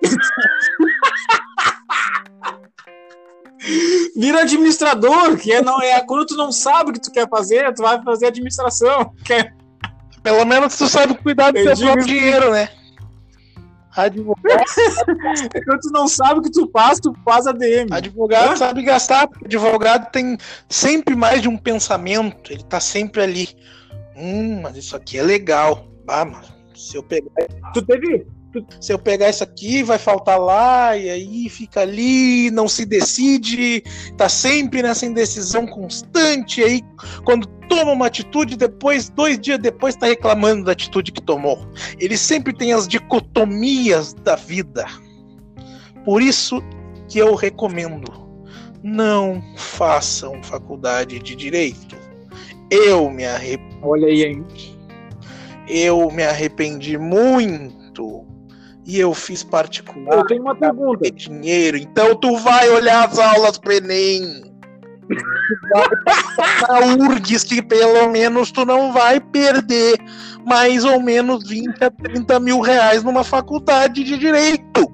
vira 4.15 4.41
administrador, 4.41 5.37
que 5.37 5.53
é, 5.53 5.61
não, 5.61 5.81
é 5.81 6.01
quando 6.01 6.25
tu 6.25 6.35
não 6.35 6.51
sabe 6.51 6.89
o 6.89 6.93
que 6.93 7.01
tu 7.01 7.11
quer 7.11 7.29
fazer, 7.29 7.73
tu 7.73 7.81
vai 7.81 8.01
fazer 8.03 8.27
administração. 8.27 9.13
Que 9.23 9.33
é... 9.33 9.53
Pelo 10.21 10.45
menos 10.45 10.77
tu 10.77 10.87
sabe 10.87 11.15
cuidar 11.15 11.51
do 11.51 11.61
teu 11.61 11.77
próprio 11.77 12.05
dinheiro, 12.05 12.51
né? 12.51 12.69
Advogado. 13.95 14.63
Quando 15.65 15.79
tu 15.79 15.91
não 15.91 16.07
sabe 16.07 16.39
o 16.39 16.43
que 16.43 16.51
tu 16.51 16.69
faz, 16.71 16.99
tu 16.99 17.13
faz 17.23 17.45
ADM. 17.47 17.91
Advogado 17.91 18.57
sabe 18.57 18.81
gastar, 18.83 19.27
porque 19.27 19.45
advogado 19.45 20.11
tem 20.11 20.37
sempre 20.67 21.15
mais 21.15 21.41
de 21.41 21.47
um 21.47 21.57
pensamento, 21.57 22.51
ele 22.51 22.63
tá 22.63 22.79
sempre 22.79 23.21
ali. 23.21 23.49
Hum, 24.15 24.61
mas 24.61 24.77
isso 24.77 24.95
aqui 24.95 25.17
é 25.17 25.23
legal. 25.23 25.87
Ah, 26.07 26.25
mas 26.25 26.53
se 26.75 26.97
eu 26.97 27.03
pegar. 27.03 27.29
Tu 27.73 27.81
teve, 27.83 28.25
se 28.79 28.93
eu 28.93 28.99
pegar 28.99 29.29
isso 29.29 29.43
aqui, 29.43 29.83
vai 29.83 29.97
faltar 29.97 30.39
lá, 30.39 30.95
e 30.97 31.09
aí 31.09 31.49
fica 31.49 31.81
ali, 31.81 32.51
não 32.51 32.67
se 32.67 32.85
decide, 32.85 33.83
tá 34.17 34.27
sempre 34.27 34.81
nessa 34.81 35.05
indecisão 35.05 35.65
constante, 35.65 36.63
aí 36.63 36.81
quando 37.23 37.47
toma 37.75 37.91
uma 37.91 38.05
atitude, 38.05 38.55
depois, 38.55 39.09
dois 39.09 39.39
dias 39.39 39.57
depois, 39.57 39.95
tá 39.95 40.05
reclamando 40.05 40.65
da 40.65 40.73
atitude 40.73 41.11
que 41.11 41.21
tomou. 41.21 41.59
Ele 41.99 42.15
sempre 42.15 42.53
tem 42.53 42.71
as 42.71 42.87
dicotomias 42.87 44.13
da 44.13 44.35
vida. 44.35 44.85
Por 46.05 46.21
isso 46.21 46.61
que 47.09 47.17
eu 47.17 47.33
recomendo, 47.33 48.11
não 48.83 49.41
façam 49.57 50.41
faculdade 50.43 51.17
de 51.19 51.35
direito. 51.35 51.95
Eu 52.69 53.09
me 53.09 53.25
arrependi. 53.25 53.77
Olha 53.81 54.07
aí, 54.07 54.23
hein? 54.23 54.45
Eu 55.67 56.11
me 56.11 56.23
arrependi 56.23 56.97
muito 56.97 58.25
e 58.85 58.99
eu 58.99 59.13
fiz 59.13 59.43
particular. 59.43 60.19
Eu 60.19 60.25
tenho 60.27 60.41
uma 60.41 60.55
pergunta. 60.55 61.09
Dinheiro, 61.09 61.77
então 61.77 62.15
tu 62.15 62.37
vai 62.37 62.69
olhar 62.69 63.07
as 63.07 63.17
aulas 63.17 63.57
pro 63.57 63.73
Enem. 63.73 64.52
Na 66.67 66.79
URGS 67.09 67.43
que 67.43 67.61
pelo 67.61 68.09
menos 68.11 68.51
tu 68.51 68.65
não 68.65 68.93
vai 68.93 69.19
perder 69.19 69.97
mais 70.45 70.83
ou 70.83 71.01
menos 71.01 71.47
20 71.47 71.83
a 71.83 71.91
30 71.91 72.39
mil 72.39 72.59
reais 72.59 73.03
numa 73.03 73.23
faculdade 73.23 74.03
de 74.03 74.17
direito. 74.17 74.91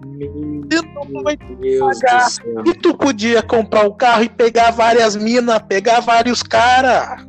Então 0.71 1.05
tu 1.05 1.23
vai 1.23 1.37
pagar. 1.37 2.27
E 2.65 2.73
tu 2.73 2.95
podia 2.95 3.41
comprar 3.41 3.87
o 3.87 3.93
carro 3.93 4.23
e 4.23 4.29
pegar 4.29 4.71
várias 4.71 5.15
minas, 5.15 5.59
pegar 5.67 5.99
vários 6.01 6.43
caras. 6.43 7.25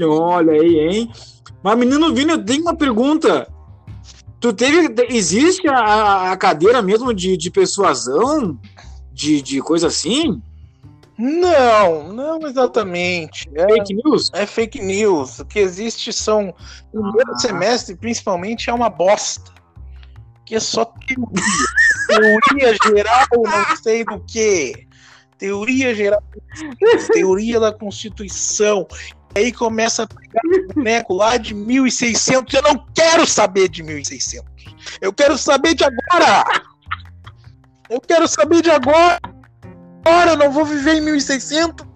Olha 0.00 0.52
aí, 0.52 0.78
hein? 0.78 1.12
Mas 1.62 1.78
menino 1.78 2.12
Vini, 2.12 2.32
eu 2.32 2.44
tenho 2.44 2.62
uma 2.62 2.74
pergunta. 2.74 3.46
Tu 4.40 4.52
teve. 4.52 4.92
Existe 5.08 5.68
a, 5.68 6.32
a 6.32 6.36
cadeira 6.36 6.82
mesmo 6.82 7.14
de, 7.14 7.36
de 7.36 7.50
persuasão? 7.50 8.58
De, 9.12 9.40
de 9.40 9.60
coisa 9.60 9.86
assim? 9.86 10.42
Não, 11.18 12.12
não 12.12 12.40
exatamente. 12.46 13.48
É 13.54 13.66
fake 13.66 13.94
news? 13.94 14.30
É 14.32 14.46
fake 14.46 14.80
news. 14.80 15.38
O 15.40 15.44
que 15.44 15.58
existe 15.58 16.12
são. 16.12 16.54
O 16.92 17.02
primeiro 17.02 17.32
ah. 17.32 17.38
semestre, 17.38 17.94
principalmente, 17.94 18.70
é 18.70 18.72
uma 18.72 18.88
bosta. 18.88 19.52
Que 20.44 20.56
é 20.56 20.60
só 20.60 20.84
teoria. 20.84 21.36
teoria 22.08 22.74
geral, 22.74 23.26
não 23.34 23.76
sei 23.76 24.04
do 24.04 24.20
que. 24.20 24.86
Teoria 25.38 25.94
geral. 25.94 26.22
teoria 27.12 27.60
da 27.60 27.72
Constituição. 27.72 28.86
E 29.34 29.40
aí 29.40 29.52
começa 29.52 30.04
a 30.04 30.06
pegar 30.06 30.40
o 30.44 30.74
boneco 30.74 31.14
lá 31.14 31.36
de 31.36 31.54
1600. 31.54 32.54
Eu 32.54 32.62
não 32.62 32.86
quero 32.94 33.26
saber 33.26 33.68
de 33.68 33.82
1600. 33.82 34.50
Eu 35.00 35.12
quero 35.12 35.36
saber 35.36 35.74
de 35.74 35.84
agora. 35.84 36.44
Eu 37.88 38.00
quero 38.00 38.26
saber 38.26 38.62
de 38.62 38.70
agora 38.70 39.20
eu 40.04 40.36
não 40.36 40.50
vou 40.50 40.64
viver 40.64 40.94
em 40.96 41.00
1600. 41.00 41.86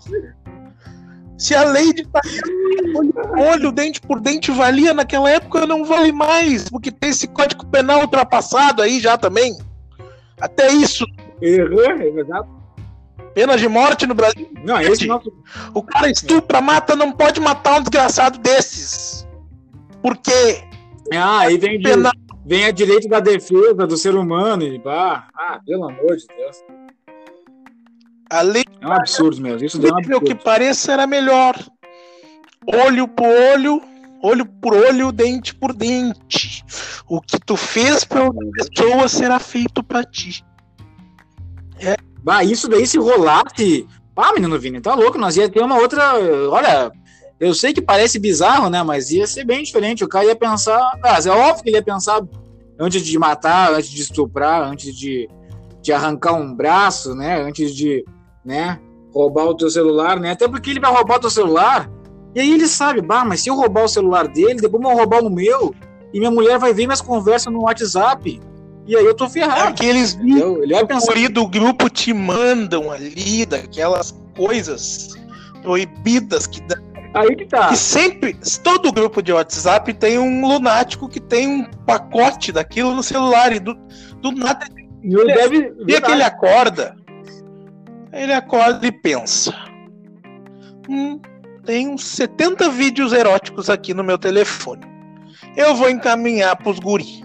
Se 1.38 1.54
a 1.54 1.64
lei 1.64 1.92
de 1.92 2.06
olho 2.94 3.12
por 3.12 3.38
olho, 3.38 3.72
dente 3.72 4.00
por 4.00 4.20
dente 4.20 4.50
valia 4.50 4.94
naquela 4.94 5.28
época, 5.28 5.66
não 5.66 5.84
vale 5.84 6.12
mais, 6.12 6.68
porque 6.68 6.90
tem 6.90 7.10
esse 7.10 7.26
código 7.26 7.66
penal 7.66 8.00
ultrapassado 8.00 8.80
aí 8.80 9.00
já 9.00 9.18
também. 9.18 9.58
Até 10.40 10.72
isso. 10.72 11.04
Uhum, 11.42 11.80
é 11.80 12.10
verdade. 12.10 12.48
Pena 13.34 13.56
de 13.56 13.68
morte 13.68 14.06
no 14.06 14.14
Brasil. 14.14 14.50
Não, 14.64 14.80
esse 14.80 15.06
não... 15.06 15.20
O 15.74 15.82
cara 15.82 16.10
estupra, 16.10 16.62
mata, 16.62 16.96
não 16.96 17.12
pode 17.12 17.38
matar 17.38 17.78
um 17.78 17.82
desgraçado 17.82 18.38
desses. 18.38 19.28
Por 20.00 20.16
quê? 20.16 20.62
Ah, 21.12 21.40
aí 21.40 21.58
vem, 21.58 21.78
de, 21.78 21.90
vem 22.46 22.64
a 22.64 22.70
direito 22.70 23.08
da 23.08 23.20
defesa 23.20 23.86
do 23.86 23.96
ser 23.96 24.14
humano. 24.14 24.62
E, 24.62 24.78
bah, 24.78 25.28
ah, 25.34 25.60
pelo 25.66 25.84
amor 25.84 26.16
de 26.16 26.26
Deus. 26.28 26.64
A 28.30 28.42
lei 28.42 28.64
é 28.80 28.86
um 28.86 28.92
absurdo 28.92 29.40
mesmo. 29.40 29.64
Isso 29.64 29.78
deu 29.78 29.92
um 29.92 29.98
absurdo. 29.98 30.26
que 30.26 30.34
pareça 30.34 30.92
era 30.92 31.06
melhor. 31.06 31.54
Olho 32.66 33.06
por 33.06 33.28
olho, 33.28 33.80
olho 34.22 34.44
por 34.44 34.74
olho, 34.74 35.12
dente 35.12 35.54
por 35.54 35.72
dente. 35.72 36.64
O 37.08 37.20
que 37.20 37.38
tu 37.38 37.56
fez 37.56 38.04
para 38.04 38.24
outra 38.24 38.46
pessoa 38.50 39.08
será 39.08 39.38
feito 39.38 39.82
para 39.82 40.02
ti. 40.02 40.44
É. 41.78 41.96
Bah, 42.22 42.42
isso 42.42 42.68
daí 42.68 42.86
se 42.86 42.98
rolasse. 42.98 43.86
Ah, 44.16 44.32
menino 44.32 44.58
Vini, 44.58 44.80
tá 44.80 44.94
louco? 44.94 45.18
Nós 45.18 45.36
ia 45.36 45.48
ter 45.48 45.62
uma 45.62 45.78
outra. 45.78 46.14
Olha, 46.50 46.90
eu 47.38 47.54
sei 47.54 47.72
que 47.72 47.82
parece 47.82 48.18
bizarro, 48.18 48.68
né? 48.68 48.82
Mas 48.82 49.10
ia 49.10 49.26
ser 49.26 49.44
bem 49.44 49.62
diferente. 49.62 50.02
O 50.02 50.08
cara 50.08 50.24
ia 50.24 50.34
pensar. 50.34 50.98
Ah, 51.04 51.18
é 51.24 51.30
óbvio 51.30 51.62
que 51.62 51.68
ele 51.68 51.76
ia 51.76 51.82
pensar 51.82 52.20
antes 52.78 53.04
de 53.04 53.18
matar, 53.18 53.72
antes 53.72 53.90
de 53.90 54.02
estuprar, 54.02 54.62
antes 54.62 54.94
de, 54.96 55.28
de 55.82 55.92
arrancar 55.92 56.32
um 56.32 56.52
braço, 56.52 57.14
né? 57.14 57.40
Antes 57.42 57.74
de 57.74 58.04
né? 58.46 58.78
Roubar 59.12 59.46
o 59.46 59.56
teu 59.56 59.68
celular, 59.68 60.20
né? 60.20 60.30
Até 60.30 60.46
porque 60.46 60.70
ele 60.70 60.80
vai 60.80 60.92
roubar 60.92 61.16
o 61.16 61.20
teu 61.20 61.30
celular. 61.30 61.90
E 62.34 62.40
aí 62.40 62.52
ele 62.52 62.68
sabe, 62.68 63.00
bah, 63.00 63.24
mas 63.24 63.40
se 63.40 63.50
eu 63.50 63.56
roubar 63.56 63.84
o 63.84 63.88
celular 63.88 64.28
dele, 64.28 64.60
depois 64.60 64.82
vão 64.82 64.94
roubar 64.94 65.22
o 65.22 65.30
meu. 65.30 65.74
E 66.14 66.18
minha 66.18 66.30
mulher 66.30 66.58
vai 66.58 66.72
ver 66.72 66.86
minhas 66.86 67.00
conversas 67.00 67.52
no 67.52 67.62
WhatsApp. 67.62 68.40
E 68.86 68.96
aí 68.96 69.04
eu 69.04 69.14
tô 69.14 69.28
ferrado. 69.28 69.60
É 69.60 69.68
aqueles 69.68 70.14
vídeos 70.14 70.58
ele 70.62 70.72
vai 70.72 70.86
pensar... 70.86 71.12
do 71.30 71.48
grupo 71.48 71.90
te 71.90 72.12
mandam 72.12 72.90
ali, 72.92 73.44
daquelas 73.44 74.16
coisas 74.36 75.14
proibidas 75.62 76.46
que 76.46 76.60
dá. 76.62 76.76
Aí 77.14 77.34
que 77.34 77.46
tá. 77.46 77.68
Que 77.68 77.76
sempre, 77.76 78.36
todo 78.62 78.92
grupo 78.92 79.22
de 79.22 79.32
WhatsApp 79.32 79.92
tem 79.94 80.18
um 80.18 80.46
lunático 80.46 81.08
que 81.08 81.18
tem 81.18 81.48
um 81.48 81.64
pacote 81.86 82.52
daquilo 82.52 82.94
no 82.94 83.02
celular 83.02 83.52
e 83.52 83.58
do, 83.58 83.74
do 84.20 84.30
nada. 84.32 84.66
E 85.02 85.14
ele, 85.14 85.34
deve, 85.34 85.74
e 85.88 86.00
que 86.00 86.10
ele 86.10 86.22
acorda 86.22 86.94
ele 88.16 88.32
acorda 88.32 88.86
e 88.86 88.92
pensa: 88.92 89.54
Hum, 90.88 91.20
tem 91.64 91.88
uns 91.88 92.04
70 92.04 92.70
vídeos 92.70 93.12
eróticos 93.12 93.68
aqui 93.68 93.92
no 93.92 94.04
meu 94.04 94.18
telefone. 94.18 94.86
Eu 95.56 95.74
vou 95.74 95.90
encaminhar 95.90 96.56
pros 96.56 96.78
guri. 96.78 97.24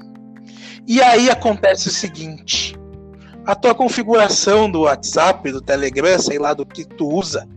E 0.88 1.02
aí 1.02 1.30
acontece 1.30 1.88
o 1.88 1.92
seguinte: 1.92 2.76
a 3.46 3.56
tua 3.56 3.74
configuração 3.74 4.70
do 4.70 4.82
WhatsApp, 4.82 5.52
do 5.52 5.62
Telegram, 5.62 6.20
sei 6.20 6.40
lá 6.40 6.54
do 6.54 6.66
que 6.66 6.84
tu 6.86 7.08
usa, 7.08 7.48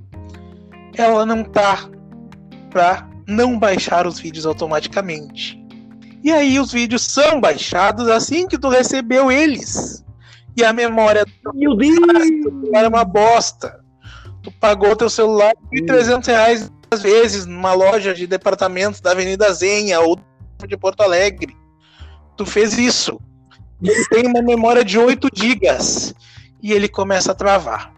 ela 0.94 1.24
não 1.24 1.42
tá 1.42 1.88
para 2.70 3.08
não 3.26 3.58
baixar 3.58 4.06
os 4.06 4.18
vídeos 4.18 4.46
automaticamente. 4.46 5.62
E 6.22 6.32
aí 6.32 6.58
os 6.58 6.72
vídeos 6.72 7.02
são 7.02 7.40
baixados 7.40 8.08
assim 8.08 8.46
que 8.46 8.58
tu 8.58 8.68
recebeu 8.68 9.30
eles. 9.30 10.03
E 10.56 10.64
a 10.64 10.72
memória 10.72 11.24
Meu 11.54 11.76
Deus! 11.76 11.98
era 12.72 12.88
uma 12.88 13.04
bosta. 13.04 13.80
Tu 14.42 14.52
pagou 14.52 14.94
teu 14.94 15.10
celular 15.10 15.52
1.300 15.72 16.26
reais 16.26 16.72
às 16.90 17.02
vezes 17.02 17.44
numa 17.44 17.72
loja 17.72 18.14
de 18.14 18.26
departamentos 18.26 19.00
da 19.00 19.10
Avenida 19.10 19.52
Zenha 19.52 20.00
ou 20.00 20.18
de 20.66 20.76
Porto 20.76 21.02
Alegre. 21.02 21.56
Tu 22.36 22.46
fez 22.46 22.78
isso. 22.78 23.20
E 23.82 23.90
ele 23.90 24.04
tem 24.08 24.26
uma 24.26 24.42
memória 24.42 24.84
de 24.84 24.98
8 24.98 25.28
gigas. 25.34 26.14
E 26.62 26.72
ele 26.72 26.88
começa 26.88 27.32
a 27.32 27.34
travar. 27.34 27.92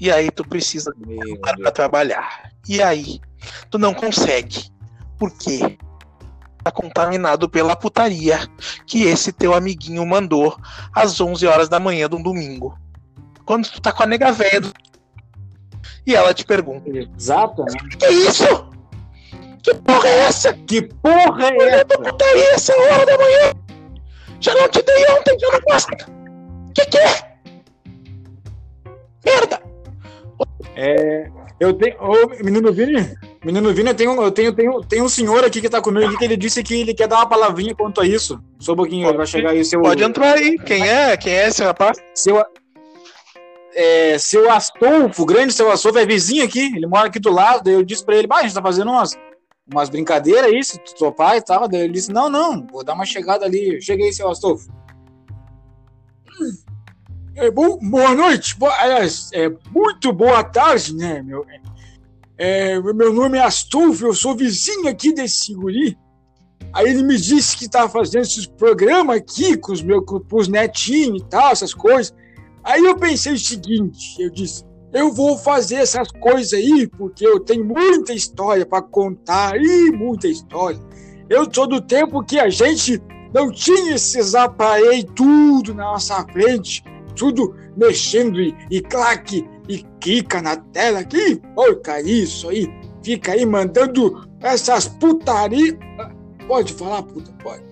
E 0.00 0.10
aí 0.10 0.30
tu 0.30 0.46
precisa 0.46 0.92
para 1.40 1.72
trabalhar. 1.72 2.50
E 2.68 2.82
aí 2.82 3.20
tu 3.70 3.78
não 3.78 3.94
consegue. 3.94 4.64
Por 5.18 5.30
quê? 5.30 5.78
Tá 6.64 6.72
contaminado 6.72 7.48
pela 7.48 7.76
putaria 7.76 8.38
que 8.86 9.04
esse 9.04 9.30
teu 9.32 9.52
amiguinho 9.52 10.04
mandou 10.06 10.56
às 10.94 11.20
11 11.20 11.46
horas 11.46 11.68
da 11.68 11.78
manhã 11.78 12.08
de 12.08 12.16
um 12.16 12.22
domingo. 12.22 12.78
Quando 13.44 13.70
tu 13.70 13.80
tá 13.80 13.92
com 13.92 14.02
a 14.02 14.06
nega 14.06 14.32
velha 14.32 14.62
do... 14.62 14.72
e 16.06 16.14
ela 16.14 16.32
te 16.32 16.44
pergunta: 16.46 16.88
Exatamente. 16.88 17.98
Que 17.98 18.06
é 18.06 18.12
isso? 18.12 18.70
Que 19.62 19.74
porra 19.74 20.08
é 20.08 20.18
essa? 20.20 20.52
Que 20.54 20.82
porra 20.82 21.48
é 21.48 21.66
essa? 21.68 21.84
putaria 21.84 22.54
essa 22.54 22.72
hora 22.74 23.06
da 23.06 23.18
manhã? 23.18 23.52
Já 24.40 24.54
não 24.54 24.68
te 24.68 24.82
dei 24.82 25.10
ontem, 25.10 25.38
já 25.38 25.50
não 25.50 25.60
gosta. 25.60 25.96
Que 26.74 26.86
que 26.86 26.98
é? 26.98 27.34
Merda! 29.24 29.62
É. 30.76 31.30
Eu 31.60 31.72
tenho. 31.74 31.96
Ô, 32.00 32.26
menino 32.42 32.72
Vini, 32.72 33.14
menino 33.44 33.72
Vini, 33.74 33.90
eu 33.90 33.94
tenho, 33.94 34.22
eu 34.22 34.30
tenho, 34.30 34.52
tenho, 34.52 34.80
tenho 34.80 35.04
um 35.04 35.08
senhor 35.08 35.44
aqui 35.44 35.60
que 35.60 35.68
tá 35.68 35.80
comigo 35.80 36.06
aqui 36.06 36.16
que 36.16 36.24
ele 36.24 36.36
disse 36.36 36.62
que 36.62 36.80
ele 36.80 36.94
quer 36.94 37.06
dar 37.06 37.16
uma 37.16 37.28
palavrinha 37.28 37.74
quanto 37.74 38.00
a 38.00 38.06
isso. 38.06 38.42
Só 38.58 38.72
um 38.72 38.76
pouquinho, 38.76 39.04
pode, 39.06 39.18
vai 39.18 39.26
chegar 39.26 39.50
aí 39.50 39.64
seu. 39.64 39.82
Pode 39.82 40.02
entrar 40.02 40.34
aí. 40.34 40.58
Quem 40.58 40.88
é? 40.88 41.16
Quem 41.16 41.32
é 41.32 41.48
esse 41.48 41.62
rapaz? 41.62 41.98
Seu, 42.14 42.42
é, 43.74 44.18
seu 44.18 44.50
Astolfo, 44.50 45.26
grande 45.26 45.52
seu 45.52 45.70
Astolfo, 45.70 45.98
é 45.98 46.06
vizinho 46.06 46.44
aqui, 46.44 46.74
ele 46.74 46.86
mora 46.86 47.08
aqui 47.08 47.18
do 47.18 47.30
lado. 47.30 47.64
Daí 47.64 47.74
eu 47.74 47.84
disse 47.84 48.04
pra 48.04 48.16
ele, 48.16 48.26
bah, 48.26 48.38
a 48.38 48.42
gente 48.42 48.54
tá 48.54 48.62
fazendo 48.62 48.90
umas, 48.90 49.16
umas 49.70 49.88
brincadeiras 49.88 50.46
aí, 50.46 50.64
se 50.64 50.78
tu 50.78 50.94
topar 50.94 51.36
e 51.36 51.42
tal. 51.42 51.68
Daí 51.68 51.82
ele 51.82 51.92
disse, 51.92 52.12
não, 52.12 52.30
não, 52.30 52.66
vou 52.66 52.82
dar 52.82 52.94
uma 52.94 53.04
chegada 53.04 53.44
ali. 53.44 53.80
Cheguei, 53.82 54.12
seu 54.12 54.30
Astolfo. 54.30 54.68
É, 57.36 57.50
bom, 57.50 57.78
boa 57.78 58.14
noite, 58.14 58.56
boa, 58.56 58.72
aliás, 58.78 59.28
é, 59.32 59.50
muito 59.70 60.12
boa 60.12 60.44
tarde, 60.44 60.94
né, 60.94 61.20
meu? 61.20 61.44
É, 62.36 62.80
meu 62.80 63.12
nome 63.12 63.38
é 63.38 63.42
Astolfo, 63.42 64.06
eu 64.06 64.14
sou 64.14 64.36
vizinho 64.36 64.88
aqui 64.88 65.12
desse 65.12 65.54
guri. 65.54 65.96
Aí 66.72 66.88
ele 66.88 67.02
me 67.04 67.16
disse 67.16 67.56
que 67.56 67.66
estava 67.66 67.88
fazendo 67.88 68.22
esses 68.22 68.46
programas 68.46 69.16
aqui 69.16 69.56
com 69.56 69.72
os 69.72 69.80
meus 69.80 70.04
com 70.04 70.20
os 70.32 70.48
netinhos 70.48 71.22
e 71.22 71.24
tal, 71.26 71.52
essas 71.52 71.72
coisas. 71.72 72.12
Aí 72.64 72.84
eu 72.84 72.96
pensei 72.96 73.34
o 73.34 73.38
seguinte, 73.38 74.20
eu 74.20 74.30
disse, 74.30 74.64
eu 74.92 75.12
vou 75.12 75.38
fazer 75.38 75.76
essas 75.76 76.08
coisas 76.10 76.52
aí 76.52 76.88
porque 76.88 77.24
eu 77.24 77.38
tenho 77.38 77.64
muita 77.64 78.12
história 78.12 78.66
para 78.66 78.82
contar, 78.82 79.56
e 79.56 79.92
muita 79.92 80.26
história. 80.26 80.80
Eu 81.28 81.46
sou 81.52 81.68
do 81.68 81.80
tempo 81.80 82.24
que 82.24 82.40
a 82.40 82.48
gente 82.48 83.00
não 83.32 83.50
tinha 83.52 83.94
esses 83.94 84.34
aparelhos 84.34 85.06
tudo 85.14 85.74
na 85.74 85.84
nossa 85.84 86.24
frente 86.32 86.82
tudo 87.14 87.54
mexendo 87.76 88.40
e, 88.40 88.54
e 88.70 88.80
claque 88.80 89.44
e 89.68 89.84
clica 90.00 90.42
na 90.42 90.56
tela 90.56 91.00
aqui, 91.00 91.40
porca 91.54 92.00
isso 92.00 92.48
aí, 92.48 92.68
fica 93.02 93.32
aí 93.32 93.46
mandando 93.46 94.28
essas 94.40 94.86
putaria. 94.86 95.78
Pode 96.46 96.72
falar, 96.74 97.02
puta, 97.02 97.32
pode. 97.42 97.62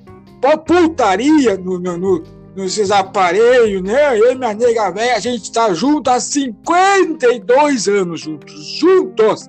Putaria 0.67 1.57
no, 1.57 1.79
no, 1.79 1.97
no, 1.97 2.23
nesses 2.57 2.91
aparelhos, 2.91 3.83
né? 3.83 4.19
Eu 4.19 4.33
e 4.33 4.35
minha 4.35 4.55
nega 4.55 4.91
velha, 4.91 5.17
a 5.17 5.21
gente 5.21 5.53
tá 5.53 5.73
junto 5.73 6.11
há 6.11 6.19
52 6.19 7.89
anos 7.89 8.21
juntos, 8.21 8.79
juntos, 8.79 9.49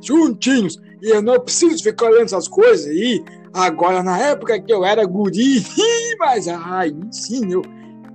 juntinhos. 0.00 0.80
E 1.02 1.10
eu 1.10 1.22
não 1.22 1.40
preciso 1.40 1.82
ficar 1.82 2.06
olhando 2.06 2.24
essas 2.24 2.48
coisas 2.48 2.86
aí. 2.86 3.22
Agora, 3.52 4.02
na 4.02 4.18
época 4.18 4.60
que 4.60 4.72
eu 4.72 4.84
era 4.84 5.04
guri, 5.04 5.64
mas 6.18 6.46
aí 6.46 6.94
sim, 7.10 7.52
eu, 7.52 7.62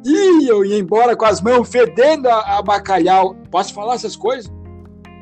e 0.05 0.47
eu 0.47 0.63
ia 0.63 0.77
embora 0.77 1.15
com 1.15 1.25
as 1.25 1.41
mãos 1.41 1.67
fedendo 1.67 2.29
a, 2.29 2.59
a 2.59 2.61
bacalhau. 2.61 3.35
Posso 3.49 3.73
falar 3.73 3.95
essas 3.95 4.15
coisas? 4.15 4.51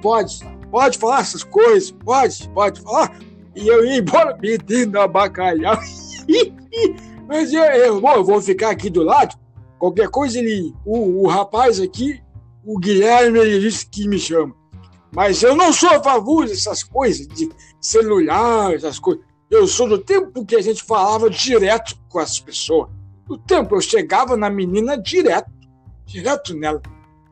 Pode. 0.01 0.39
Pode 0.69 0.97
falar 0.97 1.21
essas 1.21 1.43
coisas? 1.43 1.91
Pode, 1.91 2.49
pode 2.49 2.81
falar. 2.81 3.17
E 3.55 3.65
eu 3.65 3.85
ia 3.85 3.99
embora 3.99 4.37
fedendo 4.37 4.99
a 4.99 5.07
bacalhau. 5.07 5.79
Mas 7.29 7.53
eu, 7.53 7.63
eu, 7.63 8.01
bom, 8.01 8.11
eu 8.15 8.25
vou 8.25 8.41
ficar 8.41 8.71
aqui 8.71 8.89
do 8.89 9.03
lado. 9.03 9.37
Qualquer 9.79 10.09
coisa, 10.09 10.37
ele, 10.37 10.73
o, 10.85 11.23
o 11.23 11.27
rapaz 11.27 11.79
aqui, 11.79 12.21
o 12.65 12.77
Guilherme, 12.77 13.39
ele 13.39 13.61
disse 13.61 13.87
que 13.87 14.05
me 14.05 14.19
chama. 14.19 14.53
Mas 15.15 15.43
eu 15.43 15.55
não 15.55 15.71
sou 15.71 15.89
a 15.91 16.03
favor 16.03 16.45
dessas 16.45 16.83
coisas, 16.83 17.25
de 17.27 17.49
celular, 17.79 18.73
essas 18.73 18.99
coisas. 18.99 19.23
Eu 19.49 19.65
sou 19.65 19.87
do 19.87 19.97
tempo 19.97 20.45
que 20.45 20.55
a 20.55 20.61
gente 20.61 20.83
falava 20.83 21.29
direto 21.29 21.95
com 22.09 22.19
as 22.19 22.37
pessoas. 22.39 22.89
Do 23.27 23.37
tempo 23.37 23.75
eu 23.75 23.81
chegava 23.81 24.35
na 24.35 24.49
menina 24.49 24.97
direto, 24.97 25.49
direto 26.05 26.53
nela. 26.55 26.81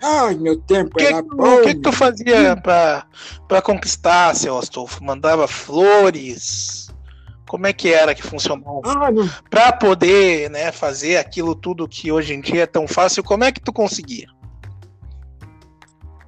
Ai, 0.01 0.35
meu 0.35 0.59
tempo 0.59 0.95
que, 0.95 1.03
era 1.03 1.21
bom. 1.21 1.59
O 1.59 1.61
que, 1.61 1.75
que 1.75 1.81
tu 1.81 1.91
fazia 1.91 2.57
pra, 2.57 3.05
pra 3.47 3.61
conquistar, 3.61 4.35
seu 4.35 4.57
Astolfo? 4.57 5.03
Mandava 5.03 5.47
flores? 5.47 6.87
Como 7.47 7.67
é 7.67 7.73
que 7.73 7.89
era 7.89 8.15
que 8.15 8.23
funcionava? 8.23 8.81
Ah, 8.85 9.11
não... 9.11 9.29
Pra 9.49 9.73
poder 9.73 10.49
né, 10.49 10.71
fazer 10.71 11.17
aquilo 11.17 11.53
tudo 11.53 11.87
que 11.87 12.11
hoje 12.11 12.33
em 12.33 12.41
dia 12.41 12.63
é 12.63 12.65
tão 12.65 12.87
fácil, 12.87 13.23
como 13.23 13.43
é 13.43 13.51
que 13.51 13.59
tu 13.59 13.73
conseguia? 13.73 14.27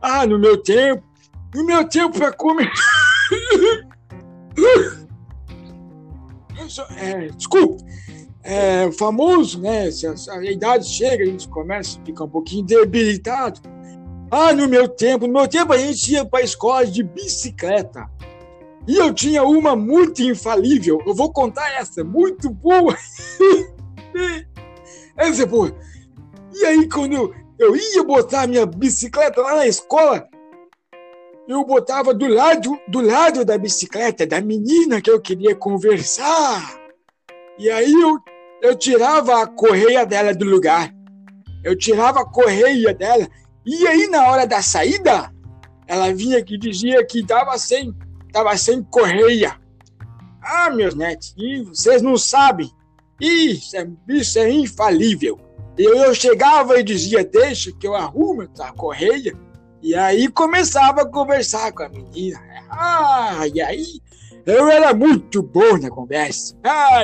Ah, 0.01 0.27
no 0.27 0.37
meu 0.37 0.61
tempo. 0.61 1.01
No 1.55 1.65
meu 1.65 1.87
tempo 1.87 2.17
pra 2.17 2.31
comer. 2.33 2.69
é, 6.97 7.27
desculpa 7.37 7.83
é, 8.43 8.91
famoso, 8.91 9.61
né? 9.61 9.89
Se 9.89 10.05
a, 10.05 10.13
a, 10.33 10.43
idade 10.43 10.85
chega, 10.87 11.23
a 11.23 11.27
gente 11.27 11.47
começa 11.47 11.99
a 11.99 12.05
ficar 12.05 12.25
um 12.25 12.29
pouquinho 12.29 12.65
debilitado. 12.65 13.61
Ah, 14.29 14.51
no 14.51 14.67
meu 14.67 14.87
tempo, 14.87 15.25
no 15.27 15.33
meu 15.33 15.47
tempo 15.47 15.71
a 15.71 15.77
gente 15.77 16.11
ia 16.11 16.25
para 16.25 16.39
a 16.39 16.43
escola 16.43 16.85
de 16.85 17.03
bicicleta. 17.03 18.09
E 18.87 18.97
eu 18.97 19.13
tinha 19.13 19.43
uma 19.43 19.75
muito 19.75 20.21
infalível. 20.21 21.01
Eu 21.05 21.13
vou 21.13 21.31
contar 21.31 21.71
essa, 21.79 22.03
muito 22.03 22.49
boa. 22.49 22.97
essa 25.15 25.45
boa. 25.45 25.73
E 26.53 26.65
aí, 26.65 26.89
quando 26.89 27.13
eu, 27.13 27.33
eu 27.57 27.75
ia 27.75 28.03
botar 28.03 28.41
a 28.41 28.47
minha 28.47 28.65
bicicleta 28.65 29.41
lá 29.41 29.55
na 29.55 29.67
escola, 29.67 30.27
eu 31.47 31.63
botava 31.63 32.13
do 32.13 32.27
lado, 32.27 32.77
do 32.87 33.01
lado 33.01 33.45
da 33.45 33.57
bicicleta 33.57 34.25
da 34.27 34.41
menina 34.41 35.01
que 35.01 35.09
eu 35.09 35.21
queria 35.21 35.55
conversar. 35.55 36.82
E 37.57 37.69
aí 37.69 37.91
eu 37.91 38.19
eu 38.63 38.73
tirava 38.77 39.43
a 39.43 39.45
correia 39.45 40.05
dela 40.05 40.33
do 40.33 40.45
lugar. 40.45 40.89
Eu 41.65 41.77
tirava 41.77 42.21
a 42.21 42.25
correia 42.25 42.93
dela. 42.93 43.27
E 43.65 43.85
aí, 43.85 44.07
na 44.07 44.25
hora 44.29 44.47
da 44.47 44.61
saída, 44.61 45.29
ela 45.85 46.13
vinha 46.13 46.41
que 46.41 46.57
dizia 46.57 47.05
que 47.05 47.19
estava 47.19 47.57
sem, 47.57 47.93
tava 48.31 48.55
sem 48.55 48.81
correia. 48.81 49.59
Ah, 50.41 50.69
meus 50.69 50.95
netos, 50.95 51.35
vocês 51.67 52.01
não 52.01 52.17
sabem. 52.17 52.71
Isso 53.19 53.75
é, 53.75 53.85
isso 54.07 54.39
é 54.39 54.49
infalível. 54.49 55.37
Eu, 55.77 55.97
eu 55.97 56.15
chegava 56.15 56.79
e 56.79 56.83
dizia, 56.83 57.21
deixa 57.25 57.69
que 57.73 57.85
eu 57.85 57.95
arrumo 57.95 58.47
a 58.59 58.71
correia. 58.71 59.33
E 59.81 59.93
aí 59.93 60.29
começava 60.29 61.01
a 61.01 61.09
conversar 61.09 61.73
com 61.73 61.83
a 61.83 61.89
menina. 61.89 62.39
Ah, 62.69 63.41
e 63.53 63.61
aí 63.61 63.99
eu 64.45 64.69
era 64.69 64.93
muito 64.93 65.41
bom 65.41 65.77
na 65.77 65.89
conversa. 65.89 66.55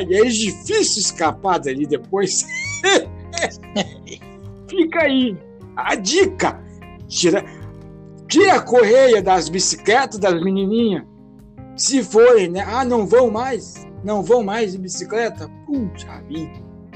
E 0.08 0.15
é 0.15 0.23
difícil 0.25 1.02
escapar 1.02 1.60
dali 1.60 1.86
depois. 1.86 2.45
Fica 4.67 5.04
aí 5.04 5.38
a 5.75 5.95
dica. 5.95 6.60
Tira, 7.08 7.43
tira 8.28 8.56
a 8.56 8.62
correia 8.62 9.21
das 9.21 9.49
bicicletas 9.49 10.19
das 10.19 10.41
menininhas. 10.43 11.04
Se 11.75 12.04
forem, 12.04 12.49
né? 12.49 12.63
Ah, 12.67 12.84
não 12.84 13.08
vão 13.08 13.32
mais? 13.32 13.88
Não 14.04 14.21
vão 14.21 14.43
mais 14.43 14.73
de 14.73 14.78
bicicleta? 14.78 15.49
Puxa 15.65 16.21
vida. 16.28 16.52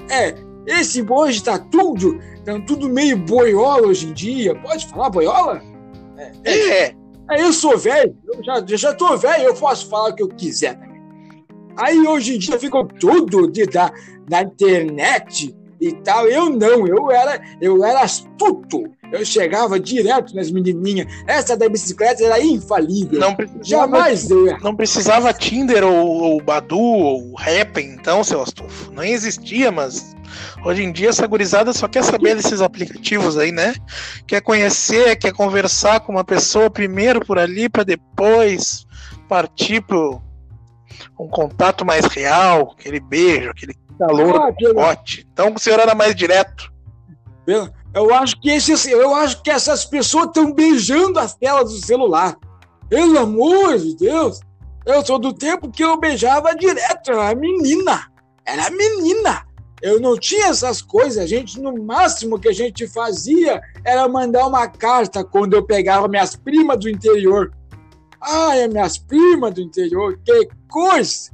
É, 0.09 0.35
esse 0.67 1.05
hoje 1.09 1.41
tá 1.43 1.57
tudo, 1.57 2.19
tá 2.43 2.59
tudo 2.67 2.89
meio 2.89 3.17
boiola 3.17 3.87
hoje 3.87 4.07
em 4.07 4.13
dia. 4.13 4.55
Pode 4.55 4.87
falar 4.87 5.09
boiola? 5.09 5.61
É. 6.43 6.87
é. 6.89 7.02
Aí 7.27 7.41
eu 7.41 7.53
sou 7.53 7.77
velho, 7.77 8.15
eu 8.33 8.43
já, 8.43 8.65
já 8.77 8.93
tô 8.93 9.15
velho, 9.17 9.45
eu 9.45 9.55
posso 9.55 9.89
falar 9.89 10.09
o 10.09 10.15
que 10.15 10.23
eu 10.23 10.27
quiser. 10.27 10.77
Aí 11.77 11.99
hoje 12.07 12.35
em 12.35 12.39
dia 12.39 12.59
ficam 12.59 12.85
tudo 12.87 13.47
de, 13.47 13.65
da, 13.65 13.91
na 14.29 14.43
internet 14.43 15.55
e 15.79 15.91
tal. 15.93 16.27
Eu 16.27 16.49
não, 16.49 16.85
eu 16.87 17.09
era, 17.09 17.41
eu 17.61 17.83
era 17.83 18.01
astuto. 18.01 18.83
Eu 19.13 19.23
chegava 19.23 19.79
direto 19.79 20.35
nas 20.35 20.49
menininhas. 20.49 21.07
Essa 21.27 21.55
da 21.55 21.69
bicicleta 21.69 22.23
era 22.23 22.43
infalível. 22.43 23.19
Não 23.19 23.37
Jamais 23.61 24.29
eu 24.31 24.59
Não 24.59 24.75
precisava 24.75 25.31
Tinder 25.31 25.83
ou, 25.83 26.07
ou 26.07 26.41
Badu 26.41 26.79
ou 26.79 27.35
Happn, 27.37 27.93
então, 27.93 28.23
seu 28.23 28.41
Astolfo. 28.41 28.91
Não 28.91 29.03
existia, 29.03 29.71
mas 29.71 30.13
Hoje 30.65 30.81
em 30.81 30.91
dia, 30.91 31.09
essa 31.09 31.27
gurizada 31.27 31.73
só 31.73 31.87
quer 31.87 32.03
saber 32.03 32.35
desses 32.35 32.59
aplicativos 32.59 33.37
aí, 33.37 33.51
né? 33.51 33.75
Quer 34.25 34.41
conhecer, 34.41 35.15
quer 35.15 35.31
conversar 35.31 35.99
com 35.99 36.13
uma 36.13 36.23
pessoa 36.23 36.71
primeiro 36.71 37.23
por 37.23 37.37
ali, 37.37 37.69
para 37.69 37.83
depois 37.83 38.85
partir 39.29 39.81
pro 39.81 40.19
um 41.19 41.27
contato 41.27 41.85
mais 41.85 42.05
real, 42.05 42.73
aquele 42.77 42.99
beijo, 42.99 43.51
aquele 43.51 43.75
calor 43.99 44.41
ah, 44.41 44.73
pote. 44.73 45.27
Então 45.31 45.53
o 45.53 45.59
senhor 45.59 45.79
era 45.79 45.93
mais 45.93 46.15
direto. 46.15 46.71
Eu 47.93 48.13
acho 48.13 48.39
que 48.39 48.49
esses, 48.49 48.87
eu 48.87 49.13
acho 49.13 49.41
que 49.43 49.51
essas 49.51 49.85
pessoas 49.85 50.27
estão 50.27 50.51
beijando 50.51 51.19
as 51.19 51.35
telas 51.35 51.71
do 51.71 51.85
celular. 51.85 52.35
Pelo 52.89 53.19
amor 53.19 53.77
de 53.77 53.95
Deus! 53.95 54.39
Eu 54.85 55.05
sou 55.05 55.17
do 55.17 55.31
tempo 55.31 55.71
que 55.71 55.83
eu 55.83 55.97
beijava 55.97 56.55
direto, 56.55 57.11
era 57.11 57.35
menina. 57.35 58.11
Era 58.45 58.69
menina. 58.69 59.45
Eu 59.81 59.99
não 59.99 60.17
tinha 60.17 60.47
essas 60.47 60.81
coisas. 60.81 61.23
A 61.23 61.27
gente, 61.27 61.59
no 61.59 61.73
máximo 61.83 62.39
que 62.39 62.49
a 62.49 62.53
gente 62.53 62.87
fazia 62.87 63.61
era 63.83 64.07
mandar 64.07 64.47
uma 64.47 64.67
carta 64.67 65.23
quando 65.23 65.53
eu 65.53 65.63
pegava 65.63 66.07
minhas 66.07 66.35
primas 66.35 66.79
do 66.79 66.89
interior. 66.89 67.53
Ai, 68.19 68.67
minhas 68.67 68.97
primas 68.97 69.53
do 69.53 69.61
interior, 69.61 70.17
que 70.23 70.47
coisa! 70.69 71.31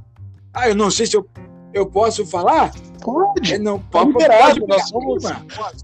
Ah, 0.52 0.68
eu 0.68 0.74
não 0.74 0.90
sei 0.90 1.06
se 1.06 1.16
eu, 1.16 1.24
eu 1.72 1.86
posso 1.86 2.26
falar. 2.26 2.72
Pode. 3.02 3.58
Não, 3.58 3.78
pode, 3.78 4.12
pode 4.12 4.60
nós, 4.66 4.88
somos, 4.88 5.22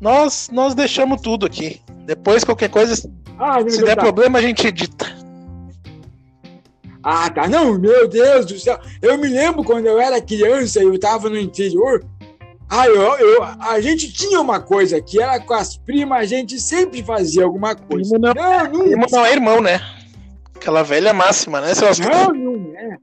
nós, 0.01 0.51
nós 0.53 0.75
deixamos 0.75 1.21
tudo 1.21 1.47
aqui. 1.47 1.81
Depois, 2.05 2.45
qualquer 2.45 2.69
coisa, 2.69 2.95
ah, 3.39 3.57
se 3.67 3.83
der 3.85 3.97
problema, 3.97 4.39
a 4.39 4.43
gente 4.43 4.67
edita. 4.67 5.07
Ah, 7.03 7.31
tá. 7.31 7.49
Não, 7.49 7.79
meu 7.79 8.09
Deus 8.09 8.47
do 8.47 8.59
céu. 8.59 8.79
Eu 9.01 9.17
me 9.17 9.29
lembro 9.29 9.63
quando 9.63 9.87
eu 9.87 10.01
era 10.01 10.21
criança 10.21 10.83
e 10.83 10.87
eu 10.87 10.99
tava 10.99 11.31
no 11.31 11.39
interior. 11.39 12.05
Ah, 12.69 12.87
eu, 12.89 13.01
eu, 13.01 13.45
a 13.45 13.81
gente 13.81 14.13
tinha 14.13 14.41
uma 14.41 14.59
coisa 14.59 15.01
que 15.01 15.23
era 15.23 15.39
com 15.39 15.55
as 15.55 15.77
primas, 15.77 16.19
a 16.19 16.25
gente 16.25 16.59
sempre 16.61 17.03
fazia 17.03 17.45
alguma 17.45 17.77
coisa. 17.77 18.11
Primo 18.11 18.35
não, 18.35 18.35
não, 18.35 18.87
não, 18.87 19.07
não 19.09 19.25
é 19.25 19.33
irmão, 19.33 19.61
né? 19.61 19.81
Aquela 20.57 20.83
velha 20.83 21.13
máxima, 21.13 21.61
né? 21.61 21.75
Seus... 21.75 22.01
Não, 22.01 22.33
não 22.33 22.77
é. 22.77 22.99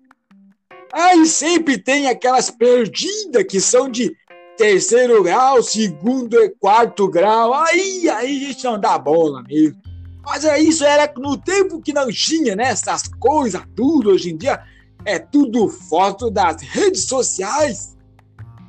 Aí 0.94 1.26
sempre 1.26 1.80
tem 1.80 2.08
aquelas 2.08 2.52
perdidas 2.52 3.44
que 3.50 3.60
são 3.60 3.90
de 3.90 4.16
terceiro 4.56 5.24
grau, 5.24 5.64
segundo 5.64 6.40
e 6.40 6.50
quarto 6.50 7.08
grau. 7.08 7.52
Aí, 7.52 8.08
aí 8.10 8.46
a 8.46 8.48
gente 8.48 8.64
não 8.64 8.80
dá 8.80 8.96
bola 9.00 9.42
mesmo. 9.42 9.82
Mas 10.24 10.46
é 10.46 10.60
isso 10.60 10.86
era 10.86 11.12
no 11.18 11.36
tempo 11.36 11.82
que 11.82 11.92
não 11.92 12.10
tinha, 12.12 12.56
né? 12.56 12.66
Essas 12.66 13.08
coisas, 13.20 13.62
tudo 13.76 14.12
hoje 14.12 14.30
em 14.32 14.38
dia 14.38 14.62
é 15.04 15.18
tudo 15.18 15.68
foto 15.68 16.30
das 16.30 16.62
redes 16.62 17.06
sociais. 17.06 17.98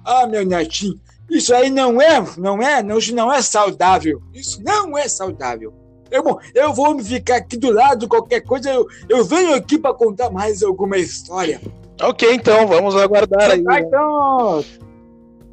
Ah, 0.03 0.27
meu 0.27 0.47
netinho, 0.47 0.99
isso 1.31 1.55
aí 1.55 1.69
não 1.69 2.01
é, 2.01 2.25
não 2.39 2.63
é, 2.63 2.83
não, 2.83 2.99
não 3.13 3.33
é 3.33 3.43
saudável. 3.43 4.23
Isso 4.33 4.63
não 4.63 4.97
é 4.97 5.07
saudável. 5.09 5.75
Eu, 6.11 6.23
bom, 6.23 6.39
eu 6.55 6.73
vou 6.73 6.99
ficar 7.01 7.37
aqui 7.37 7.57
do 7.57 7.71
lado, 7.71 8.09
qualquer 8.09 8.41
coisa, 8.41 8.71
eu, 8.71 8.87
eu 9.09 9.25
venho 9.25 9.55
aqui 9.55 9.79
para 9.79 9.95
contar 9.95 10.31
mais 10.31 10.63
alguma 10.63 10.97
história. 10.97 11.61
Ok, 12.00 12.35
então, 12.35 12.66
vamos 12.66 12.96
aguardar 12.96 13.50
aí. 13.50 13.64
Ah, 13.68 13.80
então, 13.80 14.64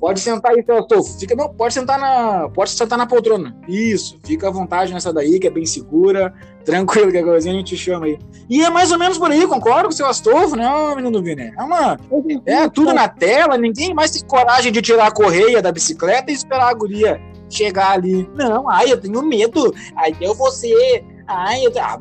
Pode 0.02 0.20
sentar 0.20 0.54
aí, 0.54 0.64
Teotofo. 0.64 1.20
Fica, 1.20 1.36
não, 1.36 1.54
pode 1.54 1.76
sentar 1.76 2.00
na. 2.00 2.50
Pode 2.50 2.72
sentar 2.72 2.98
na 2.98 3.06
poltrona. 3.06 3.56
Isso, 3.68 4.18
fica 4.26 4.48
à 4.48 4.52
vontade 4.52 4.92
nessa 4.92 5.14
daí, 5.14 5.40
que 5.40 5.46
é 5.46 5.52
bem 5.52 5.64
segura, 5.64 6.34
tranquilo, 6.66 7.12
que 7.12 7.20
a 7.20 7.24
coisinha 7.24 7.54
a 7.54 7.58
gente 7.58 7.78
chama 7.78 8.08
aí. 8.08 8.18
E 8.50 8.64
é 8.64 8.70
mais 8.72 8.92
ou 8.92 8.98
menos 8.98 9.20
por 9.20 9.30
aí, 9.30 9.46
concordo 9.46 9.84
com 9.84 9.90
o 9.90 9.96
seu 9.96 10.08
Astolfo, 10.08 10.56
né, 10.56 10.68
menino 10.96 11.12
do 11.12 11.22
Vini? 11.22 11.54
É 11.56 11.62
uma. 11.62 12.00
É 12.48 12.68
tudo 12.68 12.96
na 12.96 13.08
tela, 13.08 13.60
ninguém 13.60 13.94
mais 13.94 14.10
tem 14.10 14.28
coragem 14.28 14.72
de 14.72 14.82
tirar 14.82 15.06
a 15.06 15.12
correia 15.12 15.62
da 15.62 15.72
bicicleta 15.72 16.32
e 16.32 16.34
esperar 16.34 16.70
a 16.70 16.74
guria 16.74 17.22
chegar 17.48 17.92
ali. 17.92 18.28
Não, 18.36 18.68
ai, 18.68 18.92
eu 18.92 19.00
tenho 19.00 19.22
medo. 19.22 19.72
Aí 19.96 20.16
eu 20.20 20.34
vou 20.34 20.50
ser. 20.50 21.06
Ai, 21.28 21.64
eu. 21.64 21.72
Ah, 21.80 21.96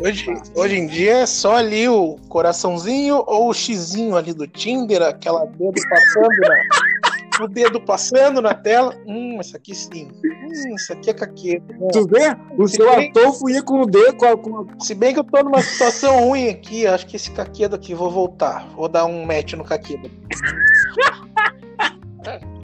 Hoje, 0.00 0.26
hoje 0.54 0.76
em 0.76 0.86
dia 0.86 1.18
é 1.18 1.26
só 1.26 1.56
ali 1.56 1.88
o 1.88 2.16
coraçãozinho 2.28 3.24
ou 3.26 3.48
o 3.48 3.54
xizinho 3.54 4.16
ali 4.16 4.32
do 4.32 4.46
Tinder, 4.46 5.02
aquela 5.02 5.44
dedo 5.44 5.80
passando 5.90 6.28
na, 6.40 7.44
o 7.44 7.48
dedo 7.48 7.80
passando 7.80 8.40
na 8.40 8.54
tela. 8.54 8.94
Hum, 9.06 9.40
isso 9.40 9.56
aqui 9.56 9.74
sim. 9.74 10.08
Hum, 10.24 10.74
isso 10.76 10.92
aqui 10.92 11.10
é 11.10 11.14
caqueta. 11.14 11.72
Né? 11.72 11.88
Tu 11.92 12.06
vê? 12.06 12.36
O 12.56 12.68
Se 12.68 12.76
seu 12.76 12.94
bem... 12.94 13.10
atofo 13.10 13.50
ia 13.50 13.60
com 13.60 13.82
o 13.82 13.86
dedo. 13.86 14.14
Com 14.14 14.26
a, 14.26 14.36
com 14.36 14.60
a... 14.60 14.84
Se 14.84 14.94
bem 14.94 15.12
que 15.12 15.18
eu 15.18 15.24
tô 15.24 15.42
numa 15.42 15.62
situação 15.62 16.28
ruim 16.28 16.48
aqui, 16.48 16.86
acho 16.86 17.04
que 17.04 17.16
esse 17.16 17.32
caquedo 17.32 17.74
aqui, 17.74 17.92
vou 17.92 18.10
voltar. 18.10 18.68
Vou 18.76 18.88
dar 18.88 19.04
um 19.04 19.26
match 19.26 19.54
no 19.54 19.64
caquedo. 19.64 20.08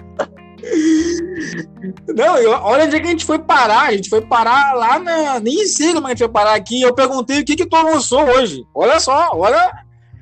Não, 2.17 2.39
eu, 2.39 2.51
olha 2.53 2.85
onde 2.85 2.97
é 2.97 3.01
que 3.01 3.07
a 3.07 3.11
gente 3.11 3.25
foi 3.25 3.39
parar. 3.39 3.89
A 3.89 3.93
gente 3.93 4.09
foi 4.09 4.21
parar 4.21 4.75
lá 4.75 4.99
na. 4.99 5.41
Nem 5.41 5.67
sei 5.67 5.93
como 5.93 5.99
é 5.99 6.01
que 6.01 6.07
a 6.07 6.11
gente 6.11 6.19
foi 6.19 6.29
parar 6.29 6.55
aqui. 6.55 6.81
Eu 6.81 6.95
perguntei 6.95 7.41
o 7.41 7.45
que, 7.45 7.57
que 7.57 7.67
tu 7.67 7.77
almoçou 7.77 8.23
hoje. 8.23 8.65
Olha 8.75 8.99
só, 9.01 9.31
olha, 9.33 9.73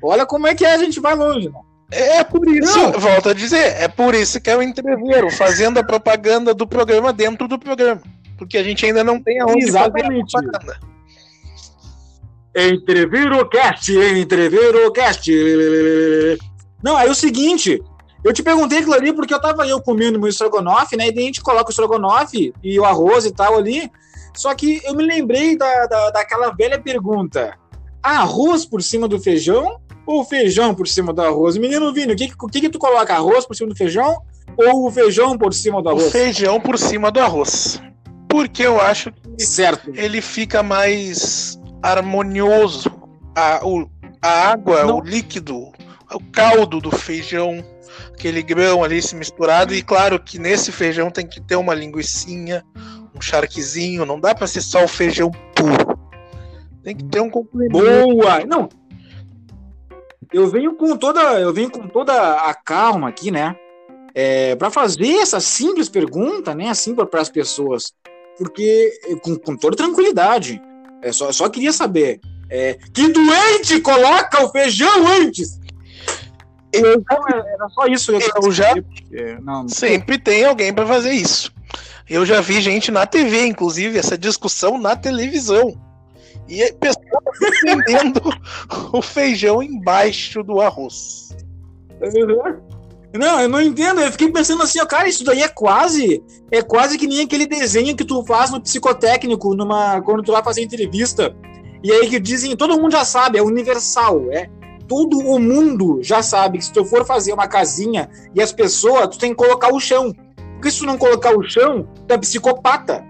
olha 0.01 0.25
como 0.25 0.47
é 0.47 0.55
que 0.55 0.65
a 0.65 0.77
gente 0.77 0.99
vai 0.99 1.15
longe. 1.15 1.49
Né? 1.49 1.59
É 1.91 2.23
por 2.23 2.47
isso, 2.47 2.77
Não. 2.79 2.91
volto 2.93 3.29
a 3.29 3.33
dizer, 3.33 3.75
é 3.79 3.87
por 3.87 4.15
isso 4.15 4.41
que 4.41 4.49
é 4.49 4.57
o 4.57 4.63
entreveiro, 4.63 5.29
fazendo 5.29 5.77
a 5.77 5.83
propaganda 5.83 6.53
do 6.53 6.65
programa 6.65 7.13
dentro 7.13 7.47
do 7.47 7.59
programa. 7.59 8.01
Porque 8.37 8.57
a 8.57 8.63
gente 8.63 8.83
ainda 8.85 9.03
não 9.03 9.21
tem 9.21 9.39
aonde 9.39 9.65
Exatamente. 9.65 10.31
fazer 10.31 10.47
a 10.47 10.49
propaganda. 10.49 10.79
Entrevirocast, 12.55 13.91
Entrevirocast. 13.91 15.31
Não, 16.83 16.99
é 16.99 17.09
o 17.09 17.15
seguinte, 17.15 17.79
eu 18.23 18.33
te 18.33 18.41
perguntei 18.41 18.79
aquilo 18.79 18.93
ali 18.93 19.11
porque 19.11 19.33
eu 19.33 19.41
tava 19.41 19.67
eu 19.67 19.81
comendo 19.81 20.19
meu 20.19 20.29
estrogonofe, 20.29 20.95
né? 20.95 21.07
E 21.07 21.11
daí 21.11 21.23
a 21.23 21.27
gente 21.27 21.41
coloca 21.41 21.67
o 21.67 21.71
estrogonofe 21.71 22.53
e 22.63 22.79
o 22.79 22.85
arroz 22.85 23.25
e 23.25 23.31
tal 23.31 23.57
ali. 23.57 23.91
Só 24.35 24.53
que 24.55 24.81
eu 24.85 24.95
me 24.95 25.05
lembrei 25.05 25.57
da, 25.57 25.85
da, 25.85 26.11
daquela 26.11 26.51
velha 26.51 26.79
pergunta: 26.79 27.57
arroz 28.01 28.65
por 28.65 28.81
cima 28.81 29.07
do 29.07 29.19
feijão 29.19 29.79
ou 30.05 30.23
feijão 30.23 30.73
por 30.73 30.87
cima 30.87 31.13
do 31.13 31.21
arroz? 31.21 31.57
Menino 31.57 31.93
Vini, 31.93 32.13
o 32.13 32.15
que, 32.15 32.33
que, 32.51 32.61
que 32.61 32.69
tu 32.69 32.79
coloca? 32.79 33.13
Arroz 33.13 33.45
por 33.45 33.55
cima 33.55 33.69
do 33.69 33.75
feijão 33.75 34.21
ou 34.57 34.87
o 34.87 34.91
feijão 34.91 35.37
por 35.37 35.53
cima 35.53 35.81
do 35.81 35.89
arroz? 35.89 36.07
O 36.07 36.11
feijão 36.11 36.59
por 36.59 36.77
cima 36.77 37.11
do 37.11 37.19
arroz. 37.19 37.81
Porque 38.29 38.63
eu 38.63 38.79
acho 38.81 39.11
que 39.11 39.45
certo. 39.45 39.91
ele 39.93 40.21
fica 40.21 40.63
mais 40.63 41.59
harmonioso. 41.81 42.91
A, 43.35 43.65
o, 43.65 43.89
a 44.21 44.51
água, 44.51 44.85
Não. 44.85 44.99
o 44.99 45.03
líquido, 45.03 45.71
o 46.11 46.19
caldo 46.31 46.79
do 46.79 46.91
feijão 46.91 47.63
aquele 48.13 48.41
grão 48.41 48.83
ali 48.83 49.01
se 49.01 49.15
misturado. 49.15 49.73
E 49.73 49.81
claro 49.81 50.19
que 50.19 50.39
nesse 50.39 50.71
feijão 50.71 51.09
tem 51.09 51.27
que 51.27 51.41
ter 51.41 51.55
uma 51.55 51.73
linguiçinha, 51.73 52.63
um 53.15 53.21
charquezinho. 53.21 54.05
Não 54.05 54.19
dá 54.19 54.33
para 54.33 54.47
ser 54.47 54.61
só 54.61 54.83
o 54.83 54.87
feijão 54.87 55.31
puro. 55.55 55.99
Tem 56.83 56.95
que 56.95 57.03
ter 57.05 57.21
um 57.21 57.29
complemento. 57.29 57.77
Boa! 57.77 58.45
Não. 58.45 58.67
Eu 60.31 60.47
venho 60.47 60.75
com 60.75 60.97
toda, 60.97 61.39
eu 61.39 61.53
venho 61.53 61.69
com 61.69 61.87
toda 61.87 62.13
a 62.13 62.53
calma 62.53 63.07
aqui, 63.07 63.31
né? 63.31 63.55
É, 64.15 64.55
para 64.55 64.69
fazer 64.69 65.17
essa 65.17 65.39
simples 65.39 65.89
pergunta, 65.89 66.53
né? 66.53 66.69
Assim 66.69 66.93
para 66.95 67.21
as 67.21 67.29
pessoas, 67.29 67.93
porque 68.37 68.91
com, 69.21 69.35
com 69.37 69.55
toda 69.55 69.77
tranquilidade. 69.77 70.61
É, 71.01 71.11
só, 71.11 71.31
só 71.31 71.49
queria 71.49 71.71
saber. 71.71 72.19
É, 72.49 72.77
que 72.93 73.07
doente 73.07 73.79
coloca 73.81 74.43
o 74.43 74.49
feijão 74.49 75.07
antes? 75.07 75.59
Eu, 76.73 77.03
era 77.09 77.69
só 77.69 77.85
isso. 77.85 78.11
Eu, 78.11 78.19
eu 78.43 78.51
já. 78.51 78.73
não, 79.41 79.69
sempre 79.69 80.17
tem 80.17 80.43
alguém 80.43 80.73
para 80.73 80.85
fazer 80.85 81.11
isso. 81.11 81.53
Eu 82.09 82.25
já 82.25 82.41
vi 82.41 82.59
gente 82.59 82.91
na 82.91 83.05
TV, 83.05 83.45
inclusive, 83.45 83.97
essa 83.97 84.17
discussão 84.17 84.77
na 84.77 84.95
televisão. 84.95 85.79
E 86.49 86.61
a 86.63 86.73
pessoa 86.73 87.21
defendendo 87.39 88.21
o 88.91 89.01
feijão 89.01 89.63
embaixo 89.63 90.43
do 90.43 90.59
arroz. 90.59 91.29
Não, 93.13 93.39
eu 93.39 93.47
não 93.47 93.61
entendo. 93.61 94.01
Eu 94.01 94.11
fiquei 94.11 94.31
pensando 94.31 94.63
assim, 94.63 94.81
ó, 94.81 94.85
cara, 94.85 95.07
isso 95.07 95.23
daí 95.23 95.41
é 95.41 95.47
quase. 95.47 96.23
É 96.51 96.61
quase 96.61 96.97
que 96.97 97.07
nem 97.07 97.21
aquele 97.21 97.45
desenho 97.45 97.95
que 97.95 98.03
tu 98.03 98.23
faz 98.25 98.49
no 98.51 98.59
psicotécnico, 98.59 99.55
numa, 99.55 100.01
quando 100.01 100.23
tu 100.23 100.31
vai 100.31 100.43
fazer 100.43 100.63
entrevista. 100.63 101.33
E 101.83 101.91
aí 101.91 102.09
que 102.09 102.19
dizem, 102.19 102.55
todo 102.57 102.79
mundo 102.79 102.91
já 102.91 103.05
sabe, 103.05 103.37
é 103.37 103.41
universal. 103.43 104.31
É, 104.31 104.49
todo 104.87 105.17
o 105.17 105.39
mundo 105.39 105.99
já 106.01 106.21
sabe 106.21 106.57
que 106.57 106.65
se 106.65 106.73
tu 106.73 106.85
for 106.85 107.05
fazer 107.05 107.33
uma 107.33 107.47
casinha 107.47 108.09
e 108.33 108.41
as 108.41 108.51
pessoas, 108.51 109.07
tu 109.09 109.19
tem 109.19 109.31
que 109.31 109.35
colocar 109.35 109.73
o 109.73 109.79
chão. 109.79 110.13
Porque 110.53 110.71
se 110.71 110.79
tu 110.79 110.85
não 110.85 110.97
colocar 110.97 111.35
o 111.35 111.43
chão, 111.43 111.87
tu 112.07 112.13
é 112.13 112.17
psicopata. 112.17 113.03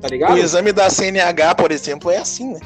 Tá 0.00 0.08
ligado? 0.08 0.34
O 0.34 0.38
exame 0.38 0.72
da 0.72 0.88
CNH, 0.88 1.54
por 1.54 1.72
exemplo, 1.72 2.10
é 2.10 2.18
assim, 2.18 2.52
né? 2.52 2.60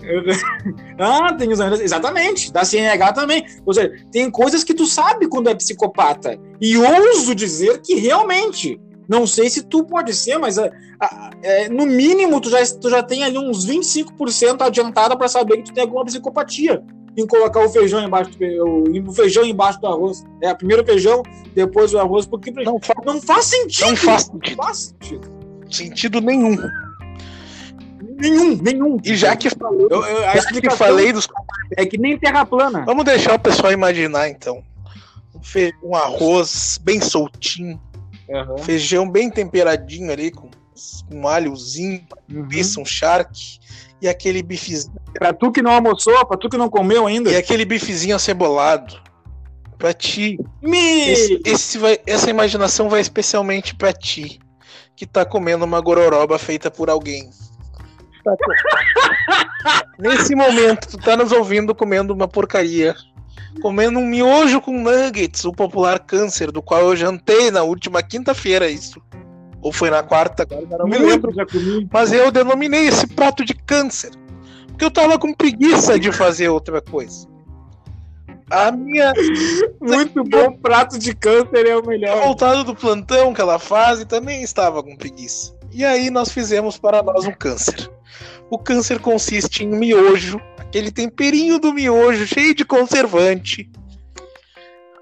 ah, 0.98 1.32
tem 1.34 1.50
exame. 1.50 1.82
Exatamente, 1.82 2.52
da 2.52 2.64
CNH 2.64 3.12
também. 3.12 3.44
Ou 3.64 3.72
seja, 3.72 3.92
tem 4.10 4.30
coisas 4.30 4.64
que 4.64 4.74
tu 4.74 4.86
sabe 4.86 5.28
quando 5.28 5.48
é 5.48 5.54
psicopata. 5.54 6.38
E 6.60 6.76
ouso 6.76 7.34
dizer 7.34 7.80
que 7.80 7.94
realmente 7.94 8.80
não 9.10 9.26
sei 9.26 9.50
se 9.50 9.64
tu 9.64 9.82
pode 9.82 10.14
ser, 10.14 10.38
mas 10.38 10.56
a, 10.56 10.70
a, 11.00 11.30
é, 11.42 11.68
no 11.68 11.84
mínimo 11.84 12.40
tu 12.40 12.48
já, 12.48 12.58
tu 12.80 12.88
já 12.88 13.02
tem 13.02 13.24
ali 13.24 13.36
uns 13.36 13.66
25% 13.66 14.62
adiantada 14.62 15.16
para 15.16 15.26
saber 15.26 15.56
que 15.56 15.64
tu 15.64 15.74
tem 15.74 15.82
alguma 15.82 16.04
psicopatia 16.04 16.80
em 17.16 17.26
colocar 17.26 17.64
o 17.64 17.68
feijão 17.68 18.00
embaixo 18.00 18.30
do, 18.38 19.08
o 19.08 19.12
feijão 19.12 19.44
embaixo 19.44 19.80
do 19.80 19.88
arroz. 19.88 20.24
É, 20.40 20.54
primeiro 20.54 20.84
o 20.84 20.86
feijão, 20.86 21.24
depois 21.52 21.92
o 21.92 21.98
arroz, 21.98 22.24
porque 22.24 22.52
não 22.52 22.78
faz, 22.78 23.04
não 23.04 23.20
faz 23.20 23.46
sentido. 23.46 23.88
Não 23.88 23.96
faz 23.96 24.22
sentido. 24.22 24.56
Não 24.56 24.64
faz 24.64 24.78
sentido. 24.78 25.30
Sentido 25.68 26.20
nenhum. 26.20 26.56
Nenhum, 28.16 28.56
nenhum. 28.62 28.96
E 29.04 29.16
já 29.16 29.34
que 29.34 29.50
falei, 29.50 29.88
eu, 29.90 30.04
eu, 30.04 30.28
a 30.28 30.76
falei 30.76 31.12
dos 31.12 31.26
é 31.76 31.84
que 31.84 31.98
nem 31.98 32.16
terra 32.16 32.46
plana. 32.46 32.84
Vamos 32.86 33.04
deixar 33.04 33.34
o 33.34 33.40
pessoal 33.40 33.72
imaginar 33.72 34.28
então. 34.28 34.62
Um, 35.34 35.88
um 35.88 35.96
arroz 35.96 36.78
bem 36.80 37.00
soltinho, 37.00 37.80
Uhum. 38.30 38.58
Feijão 38.58 39.10
bem 39.10 39.28
temperadinho 39.28 40.12
ali, 40.12 40.30
com 40.30 40.48
um 41.12 41.26
alhozinho, 41.26 42.06
uhum. 42.30 42.46
um 42.78 42.84
charque. 42.84 43.58
E 44.00 44.08
aquele 44.08 44.42
bifezinho. 44.42 44.94
Pra 45.12 45.32
tu 45.32 45.52
que 45.52 45.60
não 45.60 45.72
almoçou, 45.72 46.24
pra 46.24 46.38
tu 46.38 46.48
que 46.48 46.56
não 46.56 46.70
comeu 46.70 47.06
ainda. 47.06 47.30
E 47.30 47.36
aquele 47.36 47.64
bifezinho 47.66 48.16
acebolado. 48.16 48.98
Pra 49.76 49.92
ti. 49.92 50.38
Me... 50.62 51.10
Esse, 51.10 51.40
esse 51.44 51.78
vai, 51.78 51.98
essa 52.06 52.30
imaginação 52.30 52.88
vai 52.88 53.00
especialmente 53.00 53.74
pra 53.74 53.92
ti. 53.92 54.40
Que 54.96 55.04
tá 55.04 55.24
comendo 55.24 55.64
uma 55.64 55.80
gororoba 55.80 56.38
feita 56.38 56.70
por 56.70 56.88
alguém. 56.88 57.28
Tá 58.24 58.34
Nesse 59.98 60.34
momento, 60.34 60.88
tu 60.88 60.98
tá 60.98 61.16
nos 61.16 61.32
ouvindo 61.32 61.74
comendo 61.74 62.14
uma 62.14 62.28
porcaria 62.28 62.94
comendo 63.62 63.98
um 63.98 64.06
miojo 64.06 64.60
com 64.60 64.80
nuggets, 64.80 65.44
o 65.44 65.52
popular 65.52 65.98
câncer, 66.00 66.50
do 66.50 66.62
qual 66.62 66.82
eu 66.82 66.96
jantei 66.96 67.50
na 67.50 67.62
última 67.62 68.02
quinta-feira, 68.02 68.68
isso. 68.70 69.00
Ou 69.62 69.72
foi 69.72 69.90
na 69.90 70.02
quarta, 70.02 70.42
agora 70.42 70.78
não 70.78 70.86
me 70.86 70.98
lembro. 70.98 71.32
Mas 71.92 72.12
eu 72.12 72.30
denominei 72.30 72.86
esse 72.86 73.06
prato 73.06 73.44
de 73.44 73.54
câncer. 73.54 74.10
Porque 74.68 74.84
eu 74.84 74.90
tava 74.90 75.18
com 75.18 75.34
preguiça 75.34 75.98
de 75.98 76.10
fazer 76.10 76.48
outra 76.48 76.80
coisa. 76.80 77.28
A 78.50 78.72
minha. 78.72 79.12
Muito 79.80 80.24
bom, 80.24 80.52
prato 80.52 80.98
de 80.98 81.14
câncer 81.14 81.66
é 81.66 81.76
o 81.76 81.86
melhor. 81.86 82.22
Voltado 82.22 82.64
do 82.64 82.74
plantão 82.74 83.34
que 83.34 83.40
ela 83.40 83.58
faz 83.58 84.00
e 84.00 84.06
também 84.06 84.42
estava 84.42 84.82
com 84.82 84.96
preguiça. 84.96 85.54
E 85.70 85.84
aí 85.84 86.10
nós 86.10 86.32
fizemos 86.32 86.78
para 86.78 87.02
nós 87.02 87.26
um 87.26 87.32
câncer. 87.32 87.90
O 88.50 88.58
câncer 88.58 88.98
consiste 88.98 89.64
em 89.64 89.68
miojo, 89.68 90.40
aquele 90.70 90.92
temperinho 90.92 91.58
do 91.58 91.74
miojo 91.74 92.24
cheio 92.26 92.54
de 92.54 92.64
conservante. 92.64 93.68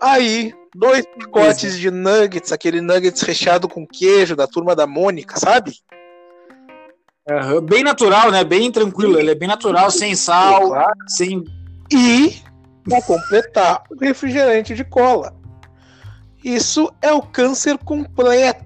Aí, 0.00 0.54
dois 0.74 1.04
pacotes 1.06 1.78
de 1.78 1.90
nuggets, 1.90 2.52
aquele 2.52 2.80
nuggets 2.80 3.20
recheado 3.20 3.68
com 3.68 3.86
queijo 3.86 4.34
da 4.34 4.46
turma 4.46 4.74
da 4.74 4.86
Mônica, 4.86 5.38
sabe? 5.38 5.72
Uhum, 7.30 7.60
bem 7.60 7.82
natural, 7.82 8.30
né? 8.30 8.42
Bem 8.42 8.72
tranquilo. 8.72 9.18
Ele 9.18 9.30
é 9.30 9.34
bem 9.34 9.46
natural, 9.46 9.90
sem 9.90 10.14
sal, 10.14 10.68
claro. 10.68 10.94
sem. 11.06 11.44
E, 11.92 12.40
para 12.88 13.02
completar, 13.02 13.82
o 13.90 14.02
refrigerante 14.02 14.74
de 14.74 14.84
cola. 14.84 15.36
Isso 16.42 16.90
é 17.02 17.12
o 17.12 17.20
câncer 17.20 17.76
completo 17.76 18.64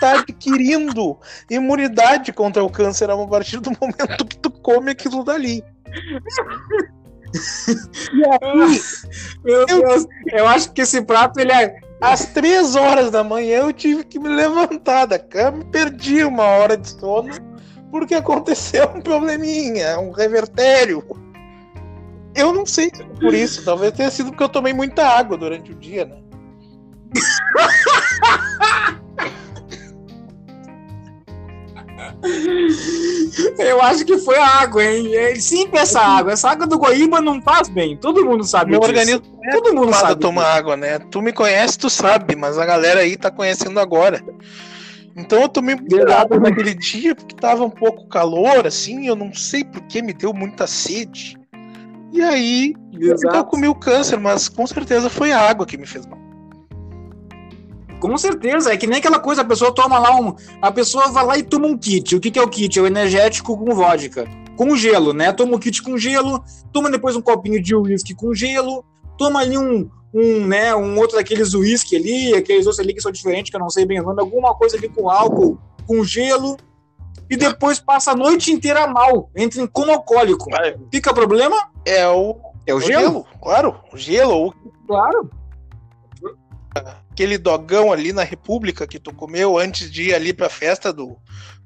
tá 0.00 0.20
adquirindo 0.20 1.18
imunidade 1.50 2.32
contra 2.32 2.62
o 2.62 2.70
câncer 2.70 3.10
a 3.10 3.26
partir 3.26 3.60
do 3.60 3.70
momento 3.80 4.26
que 4.26 4.38
tu 4.38 4.50
come 4.50 4.90
aquilo 4.90 5.24
dali. 5.24 5.64
E 8.12 8.24
aí, 8.24 8.80
meu 9.44 9.60
eu, 9.60 9.66
Deus, 9.66 10.06
eu 10.32 10.48
acho 10.48 10.72
que 10.72 10.80
esse 10.80 11.02
prato 11.02 11.38
ele 11.38 11.52
é. 11.52 11.76
Às 12.00 12.26
três 12.26 12.76
horas 12.76 13.10
da 13.10 13.24
manhã 13.24 13.62
eu 13.62 13.72
tive 13.72 14.04
que 14.04 14.18
me 14.18 14.28
levantar 14.28 15.06
da 15.06 15.18
cama, 15.18 15.64
perdi 15.66 16.22
uma 16.22 16.44
hora 16.44 16.76
de 16.76 16.88
sono 16.88 17.30
porque 17.90 18.14
aconteceu 18.14 18.88
um 18.94 19.00
probleminha, 19.00 19.98
um 19.98 20.10
revertério. 20.10 21.04
Eu 22.34 22.52
não 22.52 22.64
sei 22.64 22.90
por 23.20 23.34
isso, 23.34 23.64
talvez 23.64 23.92
tenha 23.92 24.10
sido 24.10 24.30
porque 24.30 24.44
eu 24.44 24.48
tomei 24.48 24.72
muita 24.72 25.04
água 25.04 25.36
durante 25.36 25.72
o 25.72 25.74
dia, 25.74 26.04
né? 26.04 26.16
Eu 33.58 33.80
acho 33.82 34.04
que 34.04 34.18
foi 34.18 34.36
a 34.36 34.46
água, 34.46 34.84
hein? 34.84 35.14
É 35.14 35.34
Simples 35.36 35.82
essa 35.82 36.00
água. 36.00 36.32
Essa 36.32 36.50
água 36.50 36.66
do 36.66 36.78
Goiba 36.78 37.20
não 37.20 37.40
faz 37.40 37.68
bem. 37.68 37.96
Todo 37.96 38.24
mundo 38.24 38.44
sabe 38.44 38.70
Meu 38.70 38.80
disso. 38.80 38.90
organismo 38.90 39.22
é 39.44 39.50
Todo 39.50 39.74
mundo 39.74 39.92
sabe 39.92 40.20
tomar 40.20 40.46
água, 40.54 40.76
né? 40.76 40.98
Tu 40.98 41.22
me 41.22 41.32
conhece, 41.32 41.78
tu 41.78 41.88
sabe, 41.88 42.34
mas 42.36 42.58
a 42.58 42.66
galera 42.66 43.00
aí 43.00 43.16
tá 43.16 43.30
conhecendo 43.30 43.78
agora. 43.78 44.22
Então 45.16 45.40
eu 45.42 45.48
tomei 45.48 45.76
água 46.16 46.38
naquele 46.38 46.74
dia 46.74 47.14
porque 47.14 47.34
tava 47.34 47.64
um 47.64 47.70
pouco 47.70 48.06
calor, 48.08 48.66
assim. 48.66 49.06
Eu 49.06 49.16
não 49.16 49.32
sei 49.32 49.64
porque 49.64 50.02
me 50.02 50.12
deu 50.12 50.32
muita 50.32 50.66
sede. 50.66 51.36
E 52.12 52.22
aí 52.22 52.74
então 52.92 53.34
eu 53.34 53.44
comi 53.44 53.68
o 53.68 53.74
câncer, 53.74 54.18
mas 54.18 54.48
com 54.48 54.66
certeza 54.66 55.10
foi 55.10 55.32
a 55.32 55.40
água 55.40 55.66
que 55.66 55.76
me 55.76 55.86
fez 55.86 56.06
mal. 56.06 56.18
Com 58.00 58.16
certeza, 58.16 58.72
é 58.72 58.76
que 58.76 58.86
nem 58.86 58.98
aquela 58.98 59.18
coisa, 59.18 59.42
a 59.42 59.44
pessoa 59.44 59.74
toma 59.74 59.98
lá 59.98 60.14
um. 60.16 60.34
A 60.62 60.70
pessoa 60.70 61.08
vai 61.08 61.24
lá 61.24 61.38
e 61.38 61.42
toma 61.42 61.66
um 61.66 61.76
kit. 61.76 62.14
O 62.14 62.20
que, 62.20 62.30
que 62.30 62.38
é 62.38 62.42
o 62.42 62.48
kit? 62.48 62.78
É 62.78 62.82
o 62.82 62.86
energético 62.86 63.56
com 63.56 63.74
vodka. 63.74 64.26
Com 64.56 64.76
gelo, 64.76 65.12
né? 65.12 65.32
Toma 65.32 65.56
um 65.56 65.58
kit 65.58 65.82
com 65.82 65.98
gelo, 65.98 66.42
toma 66.72 66.90
depois 66.90 67.16
um 67.16 67.20
copinho 67.20 67.62
de 67.62 67.74
uísque 67.74 68.14
com 68.14 68.34
gelo, 68.34 68.84
toma 69.16 69.40
ali 69.40 69.58
um, 69.58 69.88
um, 70.14 70.46
né, 70.46 70.74
um 70.74 70.98
outro 70.98 71.16
daqueles 71.16 71.54
uísque 71.54 71.96
ali, 71.96 72.34
aqueles 72.34 72.66
outros 72.66 72.80
ali 72.80 72.94
que 72.94 73.00
são 73.00 73.12
diferentes, 73.12 73.50
que 73.50 73.56
eu 73.56 73.60
não 73.60 73.70
sei 73.70 73.84
bem 73.84 74.00
o 74.00 74.04
nome, 74.04 74.20
alguma 74.20 74.54
coisa 74.54 74.76
ali 74.76 74.88
com 74.88 75.08
álcool, 75.08 75.58
com 75.86 76.02
gelo, 76.04 76.56
e 77.30 77.36
depois 77.36 77.78
passa 77.78 78.12
a 78.12 78.16
noite 78.16 78.50
inteira 78.50 78.86
mal, 78.86 79.30
entra 79.36 79.60
em 79.60 79.66
coma 79.66 79.92
alcoólico. 79.92 80.46
Fica 80.90 81.14
problema? 81.14 81.56
É 81.84 82.08
o, 82.08 82.36
é 82.66 82.74
o, 82.74 82.80
gelo? 82.80 83.00
gelo? 83.00 83.26
Claro, 83.40 83.76
o 83.92 83.96
gelo. 83.96 84.54
Claro 84.86 85.30
aquele 87.18 87.36
dogão 87.36 87.92
ali 87.92 88.12
na 88.12 88.22
República 88.22 88.86
que 88.86 89.00
tu 89.00 89.12
comeu 89.12 89.58
antes 89.58 89.90
de 89.90 90.10
ir 90.10 90.14
ali 90.14 90.32
pra 90.32 90.48
festa 90.48 90.92
do, 90.92 91.16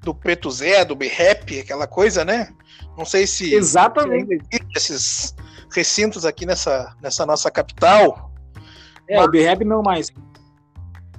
do 0.01 0.15
Preto 0.15 0.51
Zé, 0.51 0.83
do 0.83 0.97
B-Rap, 0.97 1.61
aquela 1.61 1.87
coisa, 1.87 2.25
né? 2.25 2.49
Não 2.97 3.05
sei 3.05 3.27
se. 3.27 3.55
Exatamente. 3.55 4.39
esses 4.75 5.35
recintos 5.71 6.25
aqui 6.25 6.47
nessa, 6.47 6.97
nessa 7.03 7.27
nossa 7.27 7.51
capital. 7.51 8.33
É, 9.07 9.17
Mas... 9.17 9.27
o 9.27 9.31
B-Rap 9.31 9.63
não 9.63 9.83
mais. 9.83 10.09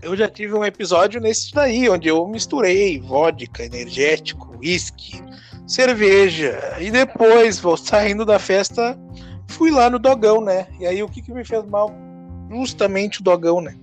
Eu 0.02 0.18
já 0.18 0.28
tive 0.28 0.56
um 0.56 0.66
episódio 0.66 1.22
nesse 1.22 1.54
daí, 1.54 1.88
onde 1.88 2.08
eu 2.08 2.28
misturei 2.28 3.00
vodka, 3.00 3.64
energético, 3.64 4.58
uísque, 4.58 5.24
cerveja. 5.68 6.76
E 6.80 6.90
depois, 6.90 7.60
vou 7.60 7.78
saindo 7.78 8.26
da 8.26 8.40
festa, 8.40 9.00
fui 9.48 9.70
lá 9.70 9.92
no 9.92 10.00
dogão, 10.00 10.42
né? 10.42 10.68
E 10.80 10.88
aí 10.88 11.04
o 11.04 11.08
que, 11.08 11.22
que 11.22 11.32
me 11.32 11.46
fez 11.46 11.64
mal? 11.66 11.92
Justamente 12.50 13.22
o 13.22 13.24
dogão, 13.24 13.62
né? 13.62 13.78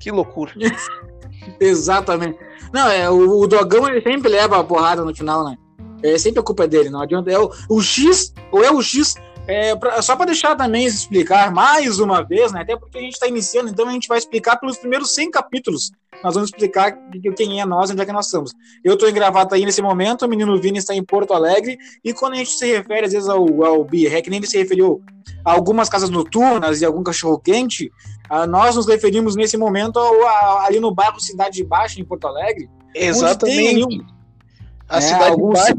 Que 0.00 0.10
loucura. 0.10 0.52
Exatamente. 1.60 2.38
Não, 2.72 2.88
é, 2.88 3.08
o, 3.10 3.40
o, 3.40 3.46
Dogão 3.46 3.86
ele 3.86 4.00
sempre 4.00 4.30
leva 4.30 4.58
a 4.58 4.64
porrada 4.64 5.04
no 5.04 5.14
final, 5.14 5.44
né? 5.44 5.56
É 6.02 6.16
sempre 6.16 6.40
a 6.40 6.42
culpa 6.42 6.66
dele, 6.66 6.88
não 6.88 7.02
adianta. 7.02 7.30
É 7.30 7.38
o, 7.38 7.50
o 7.68 7.82
X, 7.82 8.32
ou 8.50 8.64
é 8.64 8.70
o 8.70 8.80
X, 8.80 9.14
é, 9.46 9.74
pra, 9.76 10.00
só 10.00 10.16
para 10.16 10.26
deixar 10.26 10.56
também 10.56 10.86
explicar 10.86 11.52
mais 11.52 11.98
uma 11.98 12.22
vez, 12.22 12.52
né? 12.52 12.62
Até 12.62 12.76
porque 12.76 12.98
a 12.98 13.00
gente 13.00 13.14
está 13.14 13.26
iniciando, 13.26 13.68
então 13.68 13.88
a 13.88 13.92
gente 13.92 14.08
vai 14.08 14.16
explicar 14.16 14.56
pelos 14.56 14.78
primeiros 14.78 15.12
100 15.14 15.30
capítulos. 15.30 15.90
Nós 16.22 16.34
vamos 16.34 16.50
explicar 16.50 16.96
quem 17.36 17.60
é 17.60 17.66
nós 17.66 17.90
e 17.90 17.92
onde 17.92 18.02
é 18.02 18.06
que 18.06 18.12
nós 18.12 18.26
estamos. 18.26 18.52
Eu 18.84 18.94
estou 18.94 19.08
em 19.08 19.14
aí 19.52 19.64
nesse 19.64 19.82
momento, 19.82 20.24
o 20.24 20.28
menino 20.28 20.60
Vini 20.60 20.78
está 20.78 20.94
em 20.94 21.02
Porto 21.02 21.32
Alegre, 21.32 21.78
e 22.04 22.12
quando 22.12 22.34
a 22.34 22.36
gente 22.36 22.50
se 22.50 22.66
refere 22.66 23.06
às 23.06 23.12
vezes 23.12 23.28
ao, 23.28 23.64
ao 23.64 23.84
BIR, 23.84 24.22
que 24.22 24.30
nem 24.30 24.38
ele 24.38 24.46
se 24.46 24.58
referiu 24.58 25.02
a 25.44 25.52
algumas 25.52 25.88
casas 25.88 26.10
noturnas 26.10 26.80
e 26.80 26.84
algum 26.84 27.02
cachorro-quente, 28.30 28.46
nós 28.46 28.76
nos 28.76 28.86
referimos 28.86 29.34
nesse 29.36 29.56
momento 29.56 29.98
ao, 29.98 30.26
a, 30.26 30.66
ali 30.66 30.80
no 30.80 30.94
bairro 30.94 31.20
Cidade 31.20 31.62
Baixa, 31.64 32.00
em 32.00 32.04
Porto 32.04 32.26
Alegre. 32.26 32.70
Exatamente. 32.94 33.84
Um, 33.84 34.06
a 34.88 34.98
é, 34.98 35.00
Cidade 35.00 35.36
Baixa, 35.36 35.74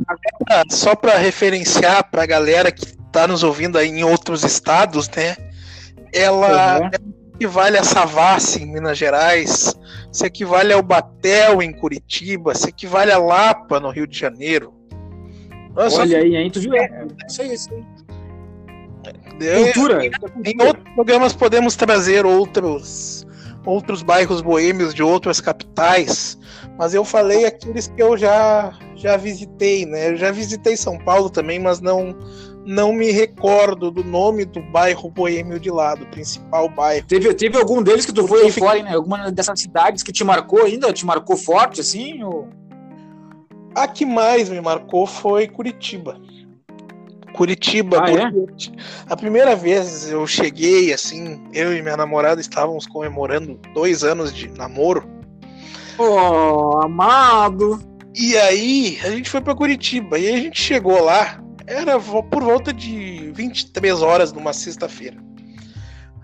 só 0.70 0.96
para 0.96 1.18
referenciar 1.18 2.10
para 2.10 2.24
a 2.24 2.26
galera 2.26 2.72
que 2.72 2.86
está 2.86 3.28
nos 3.28 3.44
ouvindo 3.44 3.78
aí 3.78 3.90
em 3.90 4.04
outros 4.04 4.44
estados, 4.44 5.10
né? 5.10 5.36
Ela, 6.14 6.82
uhum. 6.82 6.90
equivale 7.36 7.78
a 7.78 7.84
Savassi 7.84 8.64
em 8.64 8.72
Minas 8.72 8.98
Gerais, 8.98 9.76
se 10.12 10.26
equivale 10.26 10.74
ao 10.74 10.84
Batel 10.84 11.62
em 11.62 11.72
Curitiba, 11.72 12.54
se 12.54 12.70
equivale 12.70 13.12
a 13.12 13.18
Lapa 13.18 13.80
no 13.80 13.90
Rio 13.90 14.06
de 14.06 14.18
Janeiro. 14.18 14.74
Nossa, 15.74 16.02
Olha 16.02 16.18
aí, 16.18 16.36
hein? 16.36 16.52
Tu 16.52 16.60
viu? 16.60 16.76
É, 16.76 17.08
isso 17.28 17.42
aí, 17.42 17.54
isso 17.54 17.74
aí. 17.74 17.84
Cultura. 19.64 20.06
Em, 20.06 20.12
em 20.46 20.62
outros 20.62 20.94
programas 20.96 21.34
podemos 21.34 21.76
trazer 21.76 22.26
outros 22.26 23.26
outros 23.66 24.02
bairros 24.02 24.42
boêmios 24.42 24.94
de 24.94 25.04
outras 25.04 25.40
capitais, 25.40 26.38
mas 26.80 26.96
eu 26.96 27.06
falei 27.06 27.46
aqueles 27.46 27.88
que 27.88 28.02
eu 28.02 28.18
já 28.18 28.74
já 28.96 29.18
visitei, 29.18 29.86
né? 29.86 30.10
Eu 30.10 30.18
já 30.18 30.32
visitei 30.32 30.76
São 30.76 30.98
Paulo 30.98 31.30
também, 31.30 31.60
mas 31.60 31.80
não 31.80 32.16
não 32.66 32.94
me 32.94 33.12
recordo 33.12 33.90
do 33.90 34.04
nome 34.04 34.46
do 34.46 34.62
bairro 34.62 35.10
boêmio 35.10 35.60
de 35.60 35.72
lá, 35.72 35.96
do 35.96 36.06
principal 36.08 36.70
bairro. 36.70 37.06
Teve, 37.08 37.34
teve 37.34 37.58
algum 37.58 37.82
deles 37.82 38.06
que 38.06 38.14
tu 38.14 38.22
Porque 38.22 38.36
foi 38.36 38.46
aí 38.46 38.52
fora, 38.52 38.84
né? 38.84 38.96
Alguma 38.96 39.32
dessas 39.32 39.60
cidades 39.60 40.04
que 40.04 40.12
te 40.12 40.24
marcou 40.24 40.64
ainda? 40.64 40.94
Te 40.94 41.06
marcou 41.06 41.36
forte, 41.36 41.82
assim? 41.82 42.24
Ou... 42.24 42.48
A 43.74 43.88
que 43.88 44.06
mais 44.06 44.50
me 44.50 44.62
marcou 44.62 45.08
foi 45.08 45.48
Curitiba. 45.48 46.20
Curitiba. 47.42 48.04
Ah, 48.04 48.12
é? 48.12 48.32
A 49.10 49.18
primeira 49.18 49.56
vez 49.56 50.12
eu 50.12 50.28
cheguei, 50.28 50.94
assim, 50.94 51.42
eu 51.52 51.76
e 51.76 51.82
minha 51.82 51.98
namorada 51.98 52.40
estávamos 52.40 52.86
comemorando 52.86 53.60
dois 53.74 54.04
anos 54.04 54.32
de 54.32 54.48
namoro. 54.50 55.10
Oh, 55.98 56.78
amado! 56.84 57.82
E 58.14 58.38
aí, 58.38 59.00
a 59.04 59.10
gente 59.10 59.28
foi 59.28 59.42
para 59.42 59.56
Curitiba. 59.56 60.20
E 60.20 60.32
a 60.32 60.38
gente 60.38 60.62
chegou 60.62 61.04
lá, 61.04 61.44
era 61.66 62.00
por 62.00 62.44
volta 62.44 62.72
de 62.72 63.32
23 63.34 64.04
horas 64.04 64.32
numa 64.32 64.54
sexta-feira. 64.54 65.18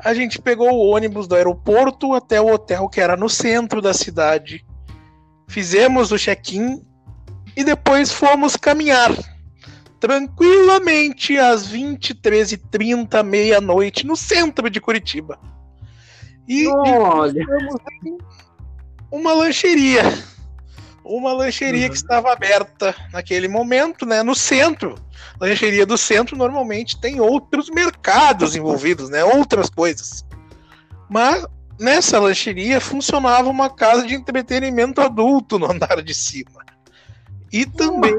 A 0.06 0.13
gente 0.13 0.39
pegou 0.39 0.71
o 0.71 0.88
ônibus 0.88 1.27
do 1.27 1.34
aeroporto 1.34 2.13
até 2.13 2.39
o 2.39 2.53
hotel 2.53 2.88
que 2.89 3.01
era 3.01 3.17
no 3.17 3.27
centro 3.27 3.82
da 3.82 3.91
cidade. 3.91 4.63
Fizemos 5.47 6.12
o 6.12 6.17
check-in 6.19 6.80
e 7.56 7.63
depois 7.63 8.12
fomos 8.12 8.56
caminhar 8.56 9.12
tranquilamente 9.99 11.38
às 11.38 11.71
23h30, 11.71 13.23
meia-noite, 13.23 14.05
no 14.05 14.15
centro 14.15 14.69
de 14.69 14.79
Curitiba. 14.79 15.39
E 16.47 16.67
Olha. 16.67 17.45
uma 19.12 19.33
lancheria. 19.33 20.03
Uma 21.03 21.33
lancheria 21.33 21.86
uhum. 21.86 21.89
que 21.89 21.95
estava 21.95 22.31
aberta 22.31 22.95
naquele 23.12 23.47
momento, 23.47 24.05
né? 24.05 24.21
No 24.23 24.36
centro. 24.36 24.95
Lancheria 25.39 25.86
do 25.86 25.97
centro 25.97 26.36
normalmente 26.36 26.99
tem 26.99 27.19
outros 27.19 27.69
mercados 27.69 28.55
envolvidos, 28.55 29.10
né? 29.10 29.23
Outras 29.23 29.69
coisas. 29.69 30.25
Mas 31.10 31.45
nessa 31.79 32.19
lancheria 32.19 32.81
funcionava 32.81 33.49
uma 33.49 33.69
casa 33.69 34.05
de 34.05 34.15
entretenimento 34.15 34.99
adulto 34.99 35.57
no 35.57 35.71
andar 35.71 36.01
de 36.01 36.13
cima. 36.13 36.65
E 37.51 37.65
também 37.65 38.17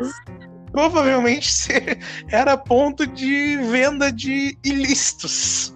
provavelmente 0.70 1.68
era 2.30 2.56
ponto 2.56 3.06
de 3.06 3.56
venda 3.70 4.12
de 4.12 4.56
ilícitos. 4.64 5.74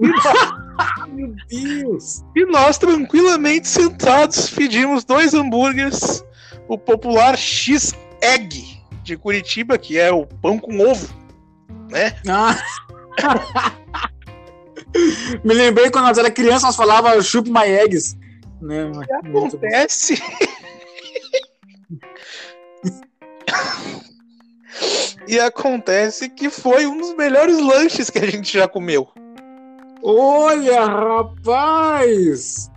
Meu 1.08 1.34
Deus! 1.48 2.24
E 2.34 2.44
nós, 2.46 2.78
tranquilamente 2.78 3.68
sentados, 3.68 4.48
pedimos 4.50 5.04
dois 5.04 5.34
hambúrgueres, 5.34 6.24
o 6.68 6.78
popular 6.78 7.36
X-Egg 7.36 8.82
de 9.02 9.16
Curitiba, 9.16 9.76
que 9.76 9.98
é 9.98 10.10
o 10.10 10.26
pão 10.26 10.58
com 10.58 10.78
ovo, 10.78 11.12
né? 11.90 12.16
Ah. 12.28 12.56
Me 15.44 15.54
lembrei 15.54 15.90
quando 15.90 16.06
nós 16.06 16.18
era 16.18 16.30
criança, 16.30 16.66
nós 16.66 16.76
falávamos 16.76 17.26
chup 17.26 17.50
my 17.50 17.64
eggs. 17.64 18.16
Né? 18.60 18.92
Acontece. 19.24 20.22
E 25.26 25.38
acontece 25.38 26.28
que 26.28 26.50
foi 26.50 26.86
um 26.86 26.98
dos 26.98 27.14
melhores 27.14 27.58
lanches 27.58 28.10
que 28.10 28.18
a 28.18 28.30
gente 28.30 28.56
já 28.56 28.66
comeu. 28.66 29.08
Olha, 30.02 30.84
rapaz! 30.84 32.70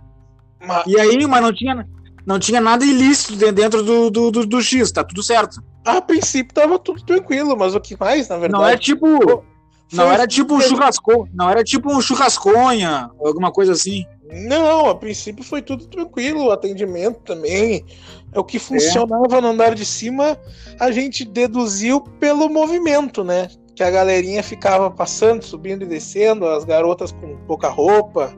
Mas... 0.64 0.86
E 0.86 0.98
aí, 0.98 1.26
mas 1.26 1.42
não 1.42 1.52
tinha, 1.52 1.88
não 2.24 2.38
tinha 2.38 2.60
nada 2.60 2.84
ilícito 2.84 3.52
dentro 3.52 3.82
do, 3.82 4.10
do, 4.10 4.30
do, 4.30 4.46
do 4.46 4.62
X, 4.62 4.92
tá 4.92 5.02
tudo 5.02 5.22
certo. 5.22 5.62
A 5.84 6.00
princípio 6.00 6.54
tava 6.54 6.78
tudo 6.78 7.04
tranquilo, 7.04 7.56
mas 7.56 7.74
o 7.74 7.80
que 7.80 7.98
mais, 7.98 8.28
na 8.28 8.36
verdade. 8.38 8.62
Não 8.62 8.68
é 8.68 8.76
tipo. 8.76 9.44
Não 9.92 10.10
era 10.10 10.26
tipo 10.26 10.54
um 10.54 10.60
churrasco, 10.60 11.28
não 11.32 11.48
era 11.48 11.62
tipo 11.62 11.92
um 11.92 12.00
churrasconha, 12.00 13.08
alguma 13.24 13.52
coisa 13.52 13.72
assim. 13.72 14.04
Não, 14.32 14.88
a 14.88 14.94
princípio 14.94 15.44
foi 15.44 15.62
tudo 15.62 15.86
tranquilo, 15.86 16.46
o 16.46 16.50
atendimento 16.50 17.20
também. 17.20 17.84
É 18.32 18.38
o 18.38 18.44
que 18.44 18.58
funcionava 18.58 19.38
é. 19.38 19.40
no 19.40 19.48
andar 19.48 19.74
de 19.74 19.84
cima, 19.84 20.38
a 20.78 20.90
gente 20.90 21.24
deduziu 21.24 22.00
pelo 22.00 22.48
movimento, 22.48 23.22
né? 23.24 23.48
Que 23.74 23.82
a 23.82 23.90
galerinha 23.90 24.42
ficava 24.42 24.90
passando, 24.90 25.42
subindo 25.42 25.82
e 25.82 25.86
descendo, 25.86 26.46
as 26.46 26.64
garotas 26.64 27.12
com 27.12 27.36
pouca 27.46 27.68
roupa, 27.68 28.36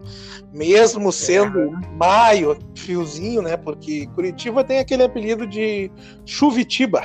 mesmo 0.52 1.10
sendo 1.12 1.58
é. 1.58 1.70
maio, 1.96 2.56
fiozinho, 2.74 3.42
né? 3.42 3.56
Porque 3.56 4.06
Curitiba 4.14 4.62
tem 4.62 4.78
aquele 4.78 5.04
apelido 5.04 5.46
de 5.46 5.90
Chuvitiba, 6.26 7.02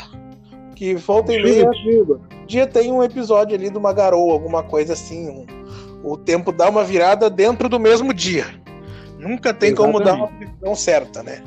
que 0.76 0.96
volta 0.96 1.34
e 1.34 1.42
meia 1.42 1.70
dia 2.46 2.68
tem 2.68 2.92
um 2.92 3.04
episódio 3.04 3.56
ali 3.56 3.70
de 3.70 3.78
uma 3.78 3.94
garoa, 3.94 4.34
alguma 4.34 4.64
coisa 4.64 4.94
assim. 4.94 5.30
Um, 5.30 5.46
o 6.04 6.18
tempo 6.18 6.52
dá 6.52 6.70
uma 6.70 6.84
virada 6.84 7.30
dentro 7.30 7.70
do 7.70 7.80
mesmo 7.80 8.14
dia. 8.14 8.46
Nunca 9.24 9.54
tem 9.54 9.70
Exatamente. 9.70 9.94
como 9.94 10.04
dar 10.04 10.16
uma 10.16 10.28
previsão 10.28 10.76
certa, 10.76 11.24
né? 11.24 11.42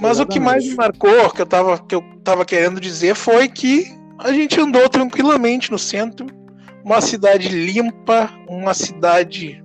Mas 0.00 0.18
Exatamente. 0.18 0.22
o 0.22 0.26
que 0.26 0.40
mais 0.40 0.66
me 0.66 0.74
marcou, 0.74 1.30
que 1.30 1.42
eu, 1.42 1.46
tava, 1.46 1.78
que 1.78 1.94
eu 1.94 2.02
tava 2.24 2.44
querendo 2.44 2.80
dizer, 2.80 3.14
foi 3.14 3.48
que 3.48 3.94
a 4.18 4.32
gente 4.32 4.58
andou 4.60 4.88
tranquilamente 4.88 5.70
no 5.70 5.78
centro, 5.78 6.26
uma 6.84 7.00
cidade 7.00 7.48
limpa, 7.48 8.30
uma 8.48 8.74
cidade 8.74 9.62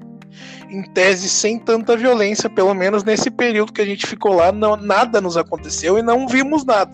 em 0.69 0.83
tese 0.83 1.29
sem 1.29 1.57
tanta 1.57 1.95
violência, 1.95 2.49
pelo 2.49 2.73
menos 2.73 3.03
nesse 3.03 3.31
período 3.31 3.71
que 3.71 3.81
a 3.81 3.85
gente 3.85 4.05
ficou 4.05 4.33
lá, 4.33 4.51
não, 4.51 4.75
nada 4.75 5.21
nos 5.21 5.37
aconteceu 5.37 5.97
e 5.97 6.01
não 6.01 6.27
vimos 6.27 6.65
nada. 6.65 6.91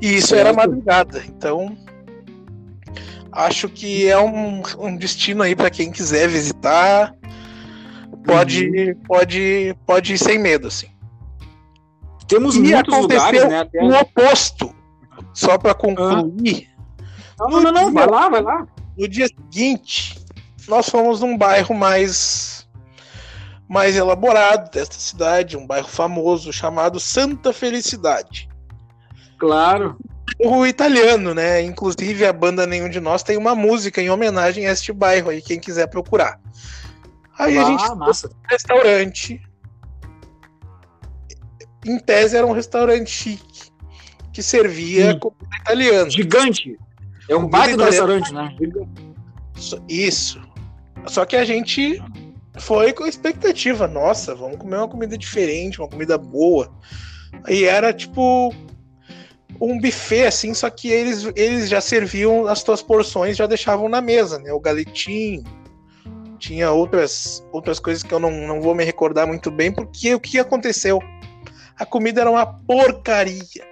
E 0.00 0.16
isso 0.16 0.28
certo. 0.28 0.40
era 0.40 0.52
madrugada, 0.52 1.22
então 1.28 1.76
acho 3.32 3.68
que 3.68 4.08
é 4.08 4.18
um, 4.18 4.62
um 4.78 4.96
destino 4.96 5.42
aí 5.42 5.54
para 5.54 5.70
quem 5.70 5.90
quiser 5.90 6.28
visitar. 6.28 7.14
Pode, 8.24 8.68
uhum. 8.68 8.94
pode, 9.06 9.76
pode 9.86 10.14
ir 10.14 10.18
sem 10.18 10.38
medo, 10.38 10.68
assim. 10.68 10.88
Temos 12.28 12.54
e 12.54 12.60
muitos 12.60 12.96
lugares, 12.96 13.48
né? 13.48 13.60
Até... 13.60 13.82
o 13.82 13.92
oposto. 13.92 14.74
Só 15.34 15.58
para 15.58 15.74
concluir. 15.74 16.68
Ah. 17.40 17.46
Não, 17.48 17.60
não, 17.60 17.72
não, 17.72 17.92
vai 17.92 18.06
lá, 18.06 18.28
vai 18.28 18.42
lá. 18.42 18.66
No 18.96 19.08
dia 19.08 19.26
seguinte, 19.26 20.18
nós 20.68 20.88
fomos 20.88 21.20
num 21.20 21.36
bairro 21.36 21.74
mais 21.74 22.60
mais 23.68 23.96
elaborado 23.96 24.68
desta 24.68 24.96
cidade, 24.96 25.56
um 25.56 25.64
bairro 25.64 25.86
famoso 25.86 26.52
chamado 26.52 26.98
Santa 26.98 27.52
Felicidade. 27.52 28.48
Claro. 29.38 29.96
O 30.40 30.66
italiano, 30.66 31.32
né? 31.32 31.62
Inclusive 31.62 32.26
a 32.26 32.32
banda 32.32 32.66
Nenhum 32.66 32.88
de 32.88 32.98
Nós 32.98 33.22
tem 33.22 33.36
uma 33.36 33.54
música 33.54 34.02
em 34.02 34.10
homenagem 34.10 34.66
a 34.66 34.72
este 34.72 34.92
bairro 34.92 35.30
aí, 35.30 35.40
quem 35.40 35.60
quiser 35.60 35.86
procurar. 35.86 36.40
Aí 37.40 37.56
ah, 37.56 37.62
a 37.62 37.64
gente 37.64 37.96
massa. 37.96 38.28
foi 38.28 38.36
um 38.36 38.50
restaurante. 38.50 39.42
Em 41.86 41.98
tese 41.98 42.36
era 42.36 42.46
um 42.46 42.52
restaurante 42.52 43.10
chique 43.10 43.70
que 44.30 44.42
servia 44.42 45.14
hum. 45.14 45.18
comida 45.18 45.56
italiana. 45.58 46.10
Gigante. 46.10 46.78
É 47.28 47.34
um 47.34 47.48
baita 47.48 47.78
do 47.78 47.84
restaurante, 47.84 48.32
né? 48.34 48.54
Isso. 49.88 50.40
Só 51.06 51.24
que 51.24 51.34
a 51.34 51.44
gente 51.44 52.02
foi 52.58 52.92
com 52.92 53.06
expectativa, 53.06 53.88
nossa, 53.88 54.34
vamos 54.34 54.58
comer 54.58 54.76
uma 54.76 54.88
comida 54.88 55.16
diferente, 55.16 55.80
uma 55.80 55.88
comida 55.88 56.18
boa. 56.18 56.70
E 57.48 57.64
era 57.64 57.90
tipo 57.94 58.54
um 59.58 59.80
buffet 59.80 60.26
assim, 60.26 60.52
só 60.52 60.68
que 60.68 60.88
eles, 60.88 61.24
eles 61.34 61.70
já 61.70 61.80
serviam 61.80 62.46
as 62.46 62.62
tuas 62.62 62.82
porções, 62.82 63.36
já 63.36 63.46
deixavam 63.46 63.88
na 63.88 64.02
mesa, 64.02 64.38
né? 64.38 64.52
O 64.52 64.60
galetinho, 64.60 65.42
tinha 66.40 66.72
outras 66.72 67.46
outras 67.52 67.78
coisas 67.78 68.02
que 68.02 68.12
eu 68.12 68.18
não, 68.18 68.30
não 68.30 68.60
vou 68.60 68.74
me 68.74 68.82
recordar 68.82 69.26
muito 69.26 69.50
bem, 69.50 69.70
porque 69.70 70.14
o 70.14 70.20
que 70.20 70.38
aconteceu? 70.38 70.98
A 71.78 71.86
comida 71.86 72.22
era 72.22 72.30
uma 72.30 72.46
porcaria. 72.46 73.68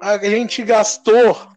A 0.00 0.16
gente 0.18 0.62
gastou 0.62 1.48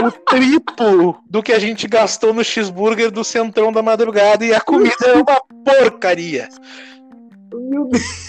o 0.00 0.10
triplo 0.10 1.18
do 1.28 1.42
que 1.42 1.52
a 1.52 1.58
gente 1.58 1.86
gastou 1.88 2.32
no 2.32 2.44
cheeseburger 2.44 3.10
do 3.10 3.24
Centrão 3.24 3.72
da 3.72 3.82
Madrugada 3.82 4.44
e 4.44 4.54
a 4.54 4.60
comida 4.60 5.06
é 5.06 5.14
uma 5.14 5.40
porcaria. 5.64 6.48
Meu 7.52 7.88
Deus. 7.88 8.28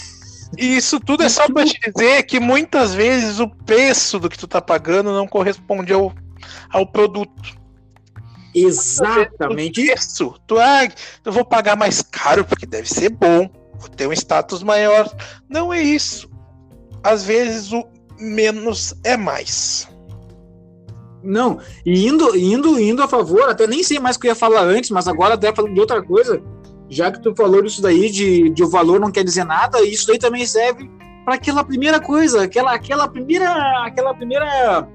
E 0.57 0.75
isso 0.75 0.99
tudo 0.99 1.23
é 1.23 1.29
só 1.29 1.47
pra 1.47 1.63
te 1.63 1.79
dizer 1.79 2.23
que 2.23 2.39
muitas 2.39 2.93
vezes 2.93 3.39
o 3.39 3.47
preço 3.47 4.19
do 4.19 4.29
que 4.29 4.37
tu 4.37 4.47
tá 4.47 4.59
pagando 4.59 5.13
não 5.13 5.27
corresponde 5.27 5.93
ao, 5.93 6.11
ao 6.71 6.87
produto. 6.87 7.58
Exatamente 8.53 9.81
isso. 9.81 10.35
Tu, 10.47 10.57
ah, 10.57 10.87
eu 11.25 11.31
vou 11.31 11.45
pagar 11.45 11.77
mais 11.77 12.01
caro 12.01 12.43
porque 12.43 12.65
deve 12.65 12.89
ser 12.89 13.09
bom, 13.09 13.49
vou 13.77 13.89
ter 13.89 14.07
um 14.07 14.13
status 14.13 14.63
maior. 14.63 15.09
Não 15.47 15.73
é 15.73 15.81
isso. 15.81 16.29
Às 17.03 17.23
vezes 17.23 17.71
o 17.71 17.83
menos 18.19 18.93
é 19.03 19.15
mais. 19.15 19.87
Não, 21.21 21.59
e 21.85 22.07
indo, 22.07 22.35
indo, 22.35 22.79
indo 22.79 23.03
a 23.03 23.07
favor, 23.07 23.49
até 23.49 23.67
nem 23.67 23.83
sei 23.83 23.99
mais 23.99 24.15
o 24.15 24.19
que 24.19 24.27
eu 24.27 24.31
ia 24.31 24.35
falar 24.35 24.61
antes, 24.61 24.89
mas 24.89 25.07
agora 25.07 25.33
até 25.33 25.53
falando 25.53 25.73
de 25.73 25.79
outra 25.79 26.01
coisa, 26.01 26.41
já 26.89 27.11
que 27.11 27.21
tu 27.21 27.35
falou 27.35 27.63
isso 27.65 27.81
daí 27.81 28.09
de, 28.09 28.49
de 28.49 28.63
o 28.63 28.69
valor 28.69 28.99
não 28.99 29.11
quer 29.11 29.23
dizer 29.23 29.43
nada, 29.43 29.81
isso 29.81 30.07
daí 30.07 30.17
também 30.17 30.45
serve 30.45 30.89
para 31.25 31.35
aquela 31.35 31.63
primeira 31.63 31.99
coisa, 31.99 32.43
aquela, 32.43 32.73
aquela 32.73 33.07
primeira, 33.07 33.85
aquela 33.85 34.13
primeira, 34.13 34.87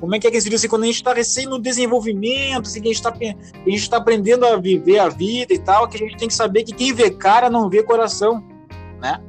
como 0.00 0.14
é 0.14 0.18
que 0.18 0.26
é 0.26 0.30
que 0.30 0.40
se 0.40 0.48
diz 0.48 0.60
assim, 0.60 0.68
quando 0.68 0.84
a 0.84 0.86
gente 0.86 0.96
está 0.96 1.12
recém 1.12 1.46
no 1.46 1.58
desenvolvimento, 1.58 2.66
assim, 2.66 2.80
que 2.80 2.88
a 2.88 2.92
gente 2.92 3.04
está 3.04 3.10
a 3.10 3.70
gente 3.70 3.90
tá 3.90 3.96
aprendendo 3.96 4.46
a 4.46 4.56
viver 4.56 4.98
a 4.98 5.08
vida 5.08 5.52
e 5.52 5.58
tal, 5.58 5.88
que 5.88 5.96
a 5.96 6.00
gente 6.00 6.16
tem 6.16 6.28
que 6.28 6.34
saber 6.34 6.64
que 6.64 6.72
quem 6.72 6.92
vê 6.92 7.10
cara 7.10 7.50
não 7.50 7.68
vê 7.68 7.82
coração, 7.82 8.42
né? 9.00 9.20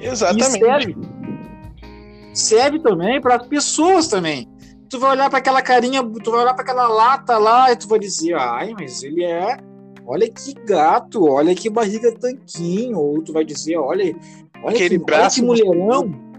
Exatamente. 0.00 0.56
E 0.56 0.60
serve, 0.60 0.96
serve 2.32 2.78
também 2.80 3.20
para 3.20 3.36
as 3.36 3.46
pessoas 3.46 4.08
também 4.08 4.48
tu 4.92 4.98
vai 4.98 5.12
olhar 5.12 5.30
para 5.30 5.38
aquela 5.38 5.62
carinha, 5.62 6.04
tu 6.22 6.30
vai 6.30 6.42
olhar 6.42 6.52
para 6.52 6.62
aquela 6.62 6.86
lata 6.86 7.38
lá 7.38 7.72
e 7.72 7.76
tu 7.76 7.88
vai 7.88 7.98
dizer, 7.98 8.34
ai, 8.34 8.74
mas 8.78 9.02
ele 9.02 9.24
é, 9.24 9.56
olha 10.06 10.28
que 10.28 10.52
gato, 10.66 11.24
olha 11.24 11.54
que 11.54 11.70
barriga 11.70 12.12
tanquinho, 12.12 12.98
ou 12.98 13.22
tu 13.22 13.32
vai 13.32 13.42
dizer, 13.42 13.78
olha, 13.78 14.14
olha 14.62 14.74
aquele 14.74 14.98
que, 14.98 15.04
braço 15.04 15.42
olha 15.42 15.56
que 15.56 15.64
mulherão. 15.64 16.31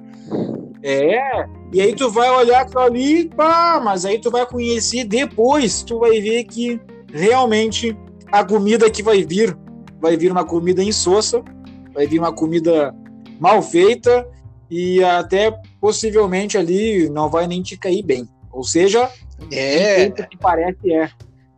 É, 0.82 1.46
e 1.72 1.82
aí 1.82 1.96
tu 1.96 2.10
vai 2.10 2.30
olhar 2.30 2.62
aquilo 2.62 2.82
ali, 2.82 3.30
pá, 3.30 3.80
mas 3.84 4.06
aí 4.06 4.20
tu 4.20 4.30
vai 4.30 4.46
conhecer 4.46 5.06
depois, 5.06 5.82
tu 5.82 6.00
vai 6.00 6.20
ver 6.20 6.44
que 6.44 6.80
realmente 7.12 7.98
a 8.32 8.44
comida 8.44 8.90
que 8.90 9.02
vai 9.02 9.24
vir, 9.24 9.58
vai 10.02 10.18
vir 10.18 10.32
uma 10.32 10.44
comida 10.44 10.84
insossa, 10.84 11.42
vai 11.94 12.06
vir 12.06 12.20
uma 12.20 12.34
comida 12.34 12.94
mal 13.40 13.62
feita 13.62 14.28
e 14.70 15.04
até 15.04 15.58
possivelmente 15.80 16.58
ali 16.58 17.10
não 17.10 17.30
vai 17.30 17.48
nem 17.48 17.62
te 17.62 17.78
cair 17.78 18.04
bem. 18.04 18.28
Ou 18.52 18.64
seja, 18.64 19.10
é. 19.52 20.08
o 20.08 20.14
que 20.28 20.38
parece 20.38 20.92
é. 20.92 21.10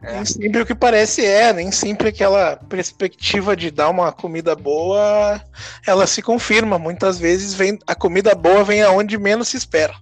É. 0.06 0.14
Nem 0.14 0.26
sempre 0.26 0.62
o 0.62 0.66
que 0.66 0.76
parece 0.76 1.26
é, 1.26 1.52
nem 1.54 1.72
sempre 1.72 2.10
aquela 2.10 2.58
perspectiva 2.58 3.56
de 3.56 3.72
dar 3.72 3.90
uma 3.90 4.12
comida 4.12 4.56
boa, 4.56 5.42
ela 5.86 6.06
se 6.06 6.22
confirma. 6.22 6.78
Muitas 6.78 7.18
vezes 7.18 7.54
vem 7.54 7.80
a 7.88 7.96
comida 7.96 8.36
boa 8.36 8.64
vem 8.64 8.82
aonde 8.82 9.18
menos 9.18 9.48
se 9.48 9.58
espera. 9.58 9.94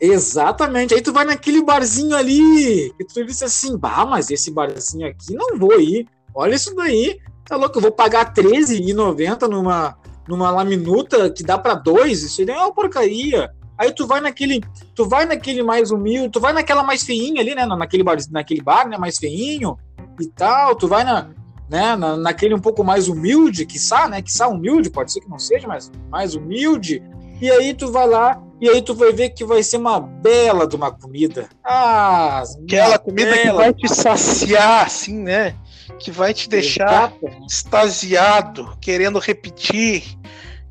Exatamente. 0.00 0.94
Aí 0.94 1.00
tu 1.00 1.12
vai 1.12 1.24
naquele 1.24 1.62
barzinho 1.62 2.16
ali, 2.16 2.92
e 2.98 3.04
tu 3.04 3.24
disse 3.24 3.44
assim, 3.44 3.76
bah, 3.76 4.04
mas 4.04 4.30
esse 4.30 4.50
barzinho 4.50 5.06
aqui 5.06 5.32
não 5.32 5.56
vou 5.56 5.80
ir. 5.80 6.08
Olha 6.34 6.56
isso 6.56 6.74
daí. 6.74 7.20
Tá 7.44 7.56
louco, 7.56 7.78
eu 7.78 7.82
vou 7.82 7.92
pagar 7.92 8.32
R$13,90 8.36 9.48
numa, 9.48 9.96
numa 10.28 10.50
laminuta 10.50 11.30
que 11.30 11.44
dá 11.44 11.56
para 11.56 11.74
dois? 11.74 12.22
Isso 12.22 12.40
aí 12.40 12.50
é 12.50 12.56
uma 12.56 12.74
porcaria. 12.74 13.50
Aí 13.82 13.92
tu 13.92 14.06
vai 14.06 14.20
naquele, 14.20 14.60
tu 14.94 15.08
vai 15.08 15.26
naquele 15.26 15.60
mais 15.60 15.90
humilde, 15.90 16.28
tu 16.28 16.38
vai 16.38 16.52
naquela 16.52 16.84
mais 16.84 17.02
feinha 17.02 17.40
ali, 17.40 17.52
né, 17.52 17.66
naquele 17.66 18.04
bar, 18.04 18.16
naquele 18.30 18.62
bar, 18.62 18.88
né, 18.88 18.96
mais 18.96 19.18
feinho 19.18 19.76
e 20.20 20.26
tal, 20.28 20.76
tu 20.76 20.86
vai 20.86 21.02
na, 21.02 21.30
né, 21.68 21.96
na, 21.96 22.16
naquele 22.16 22.54
um 22.54 22.60
pouco 22.60 22.84
mais 22.84 23.08
humilde, 23.08 23.66
que 23.66 23.80
sa, 23.80 24.08
né, 24.08 24.22
que 24.22 24.30
sa 24.30 24.46
humilde, 24.46 24.88
pode 24.88 25.10
ser 25.10 25.20
que 25.20 25.28
não 25.28 25.38
seja, 25.38 25.66
mas 25.66 25.90
mais 26.08 26.36
humilde. 26.36 27.02
E 27.40 27.50
aí 27.50 27.74
tu 27.74 27.90
vai 27.90 28.06
lá 28.06 28.40
e 28.60 28.68
aí 28.68 28.80
tu 28.80 28.94
vai 28.94 29.12
ver 29.12 29.30
que 29.30 29.44
vai 29.44 29.64
ser 29.64 29.78
uma 29.78 29.98
bela 29.98 30.64
de 30.64 30.76
uma 30.76 30.92
comida. 30.92 31.48
Ah, 31.64 32.44
aquela 32.62 33.00
comida 33.00 33.36
que 33.36 33.50
vai 33.50 33.74
te 33.74 33.88
saciar, 33.92 34.86
assim, 34.86 35.18
né? 35.18 35.56
Que 35.98 36.12
vai 36.12 36.32
te 36.32 36.48
deixar 36.48 37.12
Exato. 37.20 37.44
extasiado, 37.48 38.78
querendo 38.80 39.18
repetir 39.18 40.04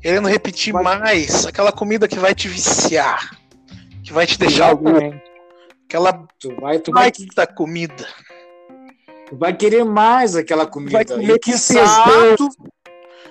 querendo 0.02 0.28
repetir 0.28 0.72
vai... 0.72 0.82
mais, 0.82 1.46
aquela 1.46 1.70
comida 1.70 2.08
que 2.08 2.18
vai 2.18 2.34
te 2.34 2.48
viciar, 2.48 3.30
que 4.02 4.12
vai 4.12 4.26
te 4.26 4.38
deixar 4.38 4.76
aquela 5.86 6.12
tu 6.38 6.54
vai, 6.60 6.78
tu 6.80 6.90
vai 6.90 7.12
da 7.34 7.46
comida. 7.46 8.06
Tu 9.28 9.36
vai 9.36 9.54
querer 9.54 9.84
mais 9.84 10.34
aquela 10.34 10.66
comida. 10.66 10.92
Vai 10.92 11.04
comer 11.04 11.38
que 11.38 11.52
tesão. 11.52 12.36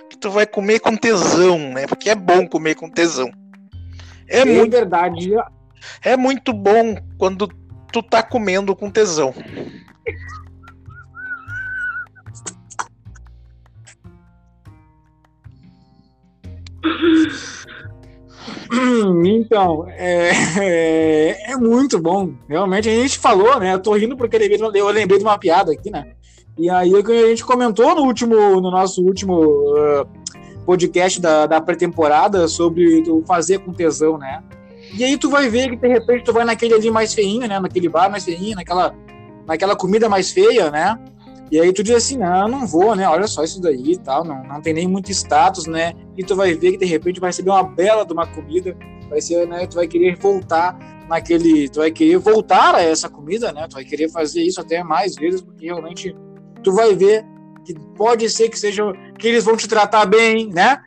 Que 0.10 0.18
tu 0.18 0.32
vai 0.32 0.48
comer 0.48 0.80
com 0.80 0.96
tesão, 0.96 1.60
né? 1.74 1.86
Porque 1.86 2.10
é 2.10 2.16
bom 2.16 2.48
comer 2.48 2.76
com 2.76 2.90
tesão. 2.90 3.30
É, 4.28 4.40
é 4.40 4.46
muito 4.46 4.72
verdade. 4.72 5.32
É 6.04 6.16
muito 6.16 6.54
bom 6.54 6.96
quando 7.18 7.48
tu 7.92 8.02
tá 8.02 8.24
comendo 8.24 8.76
com 8.76 8.90
tesão. 8.90 9.34
Então, 19.26 19.86
é, 19.90 20.32
é, 21.52 21.58
muito 21.58 22.00
bom. 22.00 22.34
Realmente, 22.48 22.90
a 22.90 22.96
gente 22.96 23.20
falou, 23.20 23.60
né? 23.60 23.74
Eu 23.74 23.80
tô 23.80 23.94
rindo 23.94 24.16
porque 24.16 24.38
eu 24.38 24.88
lembrei 24.90 25.18
de 25.18 25.24
uma 25.24 25.38
piada 25.38 25.72
aqui, 25.72 25.92
né? 25.92 26.14
E 26.58 26.70
aí 26.70 26.94
a 26.94 27.28
gente 27.28 27.46
comentou 27.46 27.96
no 27.96 28.04
último, 28.04 28.36
no 28.36 28.72
nosso 28.72 29.02
último 29.04 29.42
uh, 29.42 30.08
podcast 30.66 31.20
da, 31.20 31.46
da 31.46 31.62
pré-temporada 31.62 32.48
sobre 32.48 33.04
tu 33.04 33.24
fazer 33.26 33.60
com 33.60 33.74
tesão, 33.74 34.18
né? 34.18 34.44
E 34.94 35.04
aí 35.04 35.18
tu 35.18 35.30
vai 35.30 35.50
ver 35.50 35.70
que 35.70 35.76
de 35.78 35.88
repente 35.88 36.26
tu 36.26 36.34
vai 36.34 36.44
naquele 36.44 36.74
ali 36.74 36.92
mais 36.92 37.14
feinho, 37.14 37.48
né? 37.48 37.60
Naquele 37.60 37.88
bar 37.88 38.12
mais 38.12 38.26
feinho, 38.26 38.56
naquela, 38.56 38.94
naquela 39.48 39.76
comida 39.76 40.10
mais 40.10 40.32
feia, 40.32 40.70
né? 40.70 41.00
E 41.52 41.60
aí 41.60 41.74
tu 41.74 41.84
diz 41.84 41.95
assim, 41.95 42.18
não, 42.18 42.47
não 42.47 42.66
vou, 42.66 42.95
né? 42.95 43.08
Olha 43.08 43.28
só 43.28 43.43
isso 43.43 43.62
daí 43.62 43.91
e 43.91 43.97
tal, 43.97 44.24
não, 44.24 44.41
não 44.43 44.62
tem 44.62 44.74
nem 44.74 44.88
muito 44.88 45.12
status, 45.12 45.68
né? 45.68 45.93
E 46.18 46.24
tu 46.24 46.36
vai 46.36 46.54
ver 46.54 46.72
que 46.72 46.78
de 46.78 46.86
repente 46.86 47.20
vai 47.20 47.30
receber 47.30 47.49
uma 47.49 47.64
bela 47.64 48.06
de 48.06 48.14
uma 48.14 48.26
comida 48.26 48.76
vai 49.12 49.22
ser, 49.22 49.45
né, 49.45 49.68
tu 49.68 49.76
vai 49.76 49.88
querer 49.88 50.16
voltar 50.16 50.80
naquele, 51.10 51.68
tu 51.68 51.80
vai 51.80 51.91
querer 51.91 52.18
voltar 52.18 52.74
a 52.76 52.82
essa 52.82 53.10
comida, 53.10 53.52
né? 53.52 53.68
Tu 53.68 53.74
vai 53.74 53.84
querer 53.84 54.10
fazer 54.10 54.41
isso 54.41 54.62
até 54.62 54.82
mais 54.82 55.16
vezes, 55.16 55.41
porque 55.41 55.66
realmente 55.66 56.16
tu 56.64 56.72
vai 56.72 56.95
ver 56.95 57.26
que 57.66 57.76
pode 57.97 58.30
ser 58.30 58.47
que 58.47 58.58
seja 58.58 58.84
que 59.20 59.28
eles 59.28 59.43
vão 59.43 59.58
te 59.58 59.68
tratar 59.68 60.06
bem, 60.06 60.47
né? 60.47 60.82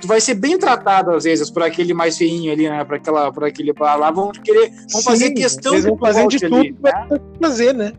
Tu 0.00 0.06
vai 0.06 0.20
ser 0.20 0.34
bem 0.34 0.56
tratado 0.56 1.10
às 1.10 1.24
vezes 1.24 1.50
por 1.50 1.64
aquele 1.64 1.92
mais 1.92 2.16
feinho 2.16 2.52
ali, 2.52 2.68
né? 2.68 2.84
Por 2.84 2.94
aquela, 2.94 3.32
por 3.32 3.42
aquele 3.42 3.74
lá 3.76 4.12
vão 4.12 4.30
querer, 4.30 4.70
vão 4.92 5.00
Sim, 5.00 5.02
fazer 5.02 5.30
questão 5.32 5.82
tu 5.82 5.96
fazer 5.96 6.28
de 6.28 6.44
ali, 6.44 6.72
tudo 6.72 6.82
né? 6.84 6.92
pra 7.08 7.20
fazer, 7.42 7.74
né? 7.74 7.92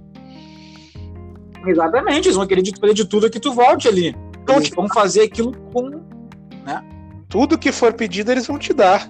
Exatamente, 1.65 2.27
eles 2.27 2.35
vão 2.35 2.47
querer 2.47 2.61
de- 2.61 2.93
de 2.93 3.05
tudo 3.05 3.29
que 3.29 3.39
tu 3.39 3.53
volte 3.53 3.87
ali. 3.87 4.15
Então, 4.41 4.55
Eles 4.57 4.69
vão 4.69 4.87
fazer 4.87 5.21
aquilo 5.23 5.51
com 5.73 6.01
Tudo 7.27 7.59
que 7.59 7.71
for 7.71 7.93
pedido, 7.93 8.31
eles 8.31 8.47
vão 8.47 8.57
te 8.57 8.73
dar. 8.73 9.07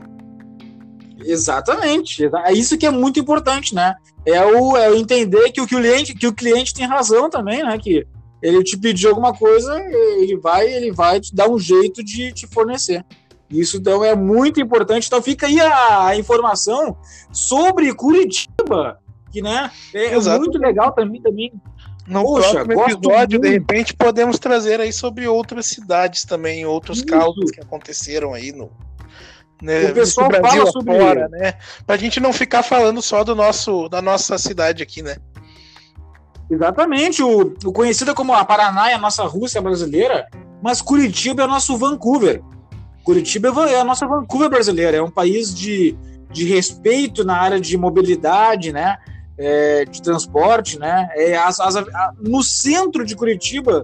Exatamente. 1.19 2.29
É 2.45 2.53
isso 2.53 2.77
que 2.77 2.85
é 2.85 2.91
muito 2.91 3.19
importante, 3.19 3.73
né? 3.73 3.95
É 4.25 4.43
o, 4.45 4.75
é 4.77 4.89
o 4.89 4.95
entender 4.95 5.51
que 5.51 5.61
o 5.61 5.67
cliente, 5.67 6.13
que 6.13 6.27
o 6.27 6.33
cliente 6.33 6.73
tem 6.73 6.85
razão 6.85 7.29
também, 7.29 7.63
né? 7.63 7.77
Que 7.77 8.05
ele 8.41 8.63
te 8.63 8.77
pedir 8.77 9.07
alguma 9.07 9.33
coisa, 9.33 9.73
ele 10.17 10.37
vai, 10.37 10.67
ele 10.67 10.91
vai 10.91 11.19
te 11.19 11.33
dar 11.35 11.49
um 11.49 11.57
jeito 11.59 12.03
de 12.03 12.31
te 12.33 12.47
fornecer. 12.47 13.05
Isso 13.49 13.77
então 13.77 14.03
é 14.03 14.15
muito 14.15 14.61
importante. 14.61 15.07
Então 15.07 15.21
fica 15.21 15.47
aí 15.47 15.59
a, 15.59 16.07
a 16.07 16.15
informação 16.17 16.97
sobre 17.31 17.93
Curitiba, 17.93 18.99
que 19.31 19.41
né, 19.41 19.71
é 19.93 20.15
Exato. 20.15 20.39
muito 20.39 20.57
legal 20.57 20.91
também 20.91 21.21
também. 21.21 21.51
No 22.09 22.23
Poxa, 22.23 22.65
próximo 22.65 22.83
episódio, 22.89 23.39
de 23.39 23.49
repente, 23.49 23.93
podemos 23.93 24.39
trazer 24.39 24.81
aí 24.81 24.91
sobre 24.91 25.27
outras 25.27 25.67
cidades 25.67 26.25
também, 26.25 26.65
outros 26.65 26.97
Isso. 26.97 27.05
que 27.53 27.61
aconteceram 27.61 28.33
aí 28.33 28.51
no. 28.51 28.71
Né, 29.61 29.91
O 29.91 29.93
pessoal 29.93 30.27
Brasil 30.29 30.61
fala 30.61 30.71
sobre- 30.71 30.97
afora, 30.97 31.27
né? 31.29 31.53
Pra 31.85 31.97
gente 31.97 32.19
não 32.19 32.33
ficar 32.33 32.63
falando 32.63 33.01
só 33.01 33.23
do 33.23 33.35
nosso, 33.35 33.87
da 33.89 34.01
nossa 34.01 34.37
cidade 34.39 34.81
aqui, 34.81 35.03
né? 35.03 35.17
Exatamente, 36.49 37.21
o, 37.21 37.53
o 37.63 37.71
conhecida 37.71 38.13
como 38.15 38.33
a 38.33 38.43
Paraná 38.43 38.89
é 38.89 38.95
a 38.95 38.97
nossa 38.97 39.23
Rússia 39.23 39.61
brasileira, 39.61 40.27
mas 40.63 40.81
Curitiba 40.81 41.43
é 41.43 41.45
o 41.45 41.49
nosso 41.49 41.77
Vancouver. 41.77 42.41
Curitiba 43.03 43.49
é 43.69 43.73
é 43.73 43.79
a 43.81 43.83
nossa 43.83 44.07
Vancouver 44.07 44.49
brasileira, 44.49 44.97
é 44.97 45.01
um 45.01 45.11
país 45.11 45.53
de, 45.53 45.95
de 46.31 46.45
respeito 46.45 47.23
na 47.23 47.37
área 47.37 47.59
de 47.59 47.77
mobilidade, 47.77 48.73
né? 48.73 48.97
É, 49.41 49.85
de 49.85 50.01
transporte, 50.01 50.77
né? 50.77 51.09
É, 51.15 51.37
as- 51.37 51.61
as- 51.61 51.77
a- 51.77 52.13
no 52.19 52.43
centro 52.43 53.05
de 53.05 53.15
Curitiba 53.15 53.83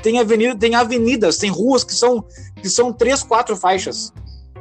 tem 0.00 0.20
avenida, 0.20 0.56
tem 0.56 0.76
avenidas, 0.76 1.36
tem 1.36 1.50
ruas 1.50 1.82
que 1.82 1.92
são 1.92 2.24
que 2.62 2.68
são 2.68 2.92
três, 2.92 3.22
quatro 3.22 3.56
faixas. 3.56 4.12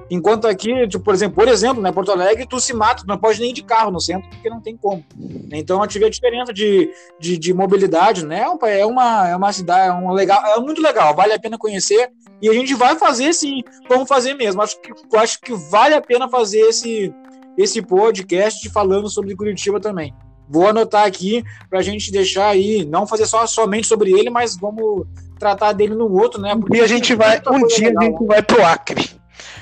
Enquanto 0.10 0.48
aqui, 0.48 0.88
tipo, 0.88 1.04
por 1.04 1.14
exemplo, 1.14 1.36
por 1.36 1.48
exemplo, 1.48 1.82
né, 1.82 1.92
Porto 1.92 2.12
Alegre, 2.12 2.46
tu 2.48 2.60
se 2.60 2.74
mata, 2.74 3.04
tu 3.04 3.08
não 3.08 3.18
pode 3.18 3.40
nem 3.40 3.52
ir 3.52 3.54
de 3.54 3.64
carro 3.64 3.90
no 3.90 4.00
centro 4.02 4.30
porque 4.30 4.50
não 4.50 4.60
tem 4.60 4.76
como. 4.76 5.04
Então, 5.52 5.82
a 5.82 5.88
tive 5.88 6.06
a 6.06 6.10
diferença 6.10 6.54
de, 6.54 6.92
de, 7.20 7.38
de 7.38 7.54
mobilidade, 7.54 8.26
né? 8.26 8.46
É 8.64 8.86
uma, 8.86 9.28
é 9.30 9.36
uma 9.36 9.54
cidade, 9.54 9.90
é 9.90 9.94
um 9.94 10.12
legal, 10.12 10.42
é 10.46 10.60
muito 10.60 10.82
legal, 10.82 11.16
vale 11.16 11.34
a 11.34 11.40
pena 11.40 11.58
conhecer. 11.58 12.12
E 12.42 12.50
a 12.50 12.54
gente 12.54 12.74
vai 12.74 12.96
fazer 12.98 13.34
sim, 13.34 13.62
vamos 13.88 14.08
fazer 14.08 14.34
mesmo. 14.34 14.62
Acho 14.62 14.80
que, 14.82 14.92
eu 14.92 15.20
acho 15.20 15.40
que 15.40 15.54
vale 15.54 15.96
a 15.96 16.02
pena 16.02 16.28
fazer 16.28 16.60
esse, 16.60 17.14
esse 17.58 17.82
podcast 17.82 18.70
falando 18.70 19.10
sobre 19.10 19.36
Curitiba 19.36 19.80
também. 19.80 20.14
Vou 20.50 20.68
anotar 20.68 21.06
aqui 21.06 21.44
para 21.70 21.80
a 21.80 21.82
gente 21.82 22.12
deixar 22.12 22.48
aí, 22.48 22.86
não 22.86 23.08
fazer 23.08 23.26
só 23.26 23.46
somente 23.48 23.88
sobre 23.88 24.12
ele, 24.12 24.30
mas 24.30 24.58
vamos 24.58 25.06
tratar 25.40 25.72
dele 25.72 25.96
no 25.96 26.12
outro, 26.12 26.40
né? 26.42 26.54
E 26.74 26.82
a 26.82 26.88
gente 26.88 27.16
vai, 27.16 27.42
um 27.50 27.66
dia 27.68 27.88
a 27.88 27.90
legal, 27.90 28.04
gente 28.04 28.26
vai 28.26 28.42
pro 28.44 28.64
Acre. 28.66 29.10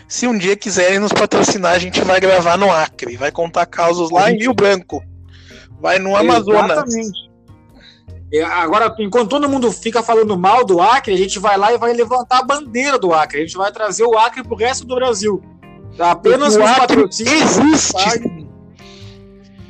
Se 0.07 0.27
um 0.27 0.37
dia 0.37 0.57
quiserem 0.57 0.99
nos 0.99 1.13
patrocinar, 1.13 1.73
a 1.73 1.79
gente 1.79 2.01
vai 2.01 2.19
gravar 2.19 2.57
no 2.57 2.69
Acre. 2.71 3.15
Vai 3.15 3.31
contar 3.31 3.65
causos 3.65 4.11
lá 4.11 4.25
A 4.25 4.29
em 4.29 4.33
gente- 4.33 4.41
Rio 4.41 4.53
Branco. 4.53 5.01
Vai 5.79 5.99
no 5.99 6.15
Amazonas. 6.15 6.71
Exatamente. 6.71 7.31
É, 8.33 8.43
Agora, 8.43 8.93
enquanto 8.99 9.29
todo 9.29 9.49
mundo 9.49 9.71
fica 9.71 10.01
falando 10.03 10.37
mal 10.37 10.65
do 10.65 10.81
Acre, 10.81 11.13
a 11.13 11.17
gente 11.17 11.39
vai 11.39 11.57
lá 11.57 11.73
e 11.73 11.77
vai 11.77 11.93
levantar 11.93 12.39
a 12.39 12.43
bandeira 12.43 12.97
do 12.99 13.13
Acre. 13.13 13.39
A 13.39 13.41
gente 13.45 13.57
vai 13.57 13.71
trazer 13.71 14.03
o 14.03 14.17
Acre 14.17 14.43
pro 14.43 14.55
resto 14.55 14.85
do 14.85 14.95
Brasil. 14.95 15.41
Apenas 15.99 16.55
o 16.55 16.59
patrocínios. 16.59 17.57
existe. 17.57 18.47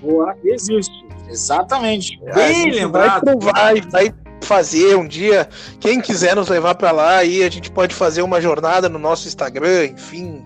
O 0.02 0.22
Acre 0.22 0.52
existe. 0.52 1.06
Exatamente. 1.30 2.20
A 2.28 2.34
Bem 2.34 2.56
gente 2.56 2.76
lembrado. 2.76 3.26
Vai 3.26 3.36
provar 3.38 3.74
vai 3.90 4.14
fazer 4.42 4.96
um 4.98 5.08
dia. 5.08 5.48
Quem 5.80 6.02
quiser 6.02 6.36
nos 6.36 6.50
levar 6.50 6.76
pra 6.76 6.92
lá, 6.92 7.18
aí 7.18 7.44
a 7.44 7.50
gente 7.50 7.72
pode 7.72 7.96
fazer 7.96 8.22
uma 8.22 8.42
jornada 8.42 8.90
no 8.90 9.00
nosso 9.00 9.28
Instagram, 9.28 9.86
enfim. 9.86 10.46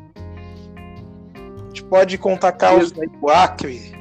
A 1.36 1.68
gente 1.68 1.84
pode 1.86 2.18
contar 2.18 2.52
causos 2.54 2.94
aí 3.00 3.08
do 3.08 3.30
Acre, 3.30 3.94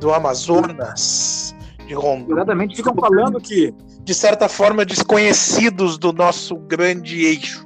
do 0.00 0.12
Amazonas, 0.12 1.54
de 1.86 1.94
Rondônia. 1.94 2.34
Exatamente. 2.34 2.76
Ficam 2.76 2.94
falando 2.94 3.40
que 3.40 3.72
De 4.04 4.14
certa 4.14 4.48
forma, 4.48 4.84
desconhecidos 4.84 5.96
do 5.96 6.12
nosso 6.12 6.56
grande 6.56 7.24
eixo. 7.24 7.64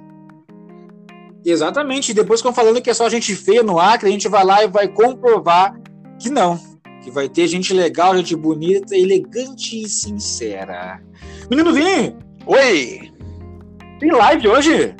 Exatamente. 1.47 2.12
Depois 2.12 2.40
ficam 2.40 2.53
falando 2.53 2.82
que 2.82 2.90
é 2.90 2.94
só 2.94 3.09
gente 3.09 3.34
feia 3.36 3.62
no 3.62 3.78
Acre, 3.78 4.09
a 4.09 4.12
gente 4.12 4.28
vai 4.28 4.44
lá 4.44 4.64
e 4.64 4.68
vai 4.68 4.88
comprovar 4.88 5.78
que 6.18 6.28
não. 6.28 6.59
Que 7.03 7.11
vai 7.11 7.28
ter 7.28 7.47
gente 7.47 7.72
legal, 7.72 8.16
gente 8.16 8.34
bonita, 8.34 8.97
elegante 8.97 9.80
e 9.80 9.88
sincera. 9.88 11.01
Menino 11.49 11.72
Vini, 11.72 12.16
Oi! 12.47 13.12
tem 14.01 14.11
live 14.11 14.49
hoje? 14.49 14.94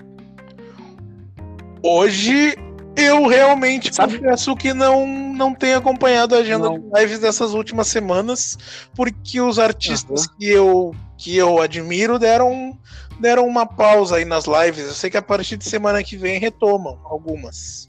Hoje 1.83 2.55
eu 2.97 3.27
realmente 3.27 3.95
Sabe- 3.95 4.19
confesso 4.19 4.57
que 4.57 4.73
não, 4.75 5.07
não 5.07 5.55
tenho 5.55 5.79
acompanhado 5.79 6.35
a 6.35 6.39
agenda 6.39 6.69
Não. 6.71 6.79
de 6.79 7.01
lives 7.01 7.19
dessas 7.19 7.53
últimas 7.55 7.87
semanas, 7.89 8.59
porque 8.95 9.41
os 9.41 9.59
artistas 9.59 10.27
que, 10.27 10.49
eu, 10.49 10.95
que 11.17 11.37
eu 11.37 11.61
admiro 11.61 12.19
deram, 12.19 12.77
deram 13.21 13.47
uma 13.47 13.67
pausa 13.67 14.17
aí 14.17 14.25
nas 14.25 14.45
lives. 14.47 14.87
Eu 14.87 14.93
sei 14.95 15.11
que 15.11 15.17
a 15.17 15.23
partir 15.23 15.57
de 15.57 15.65
semana 15.69 16.03
que 16.03 16.17
vem 16.17 16.39
retomam 16.41 16.99
algumas. 17.05 17.87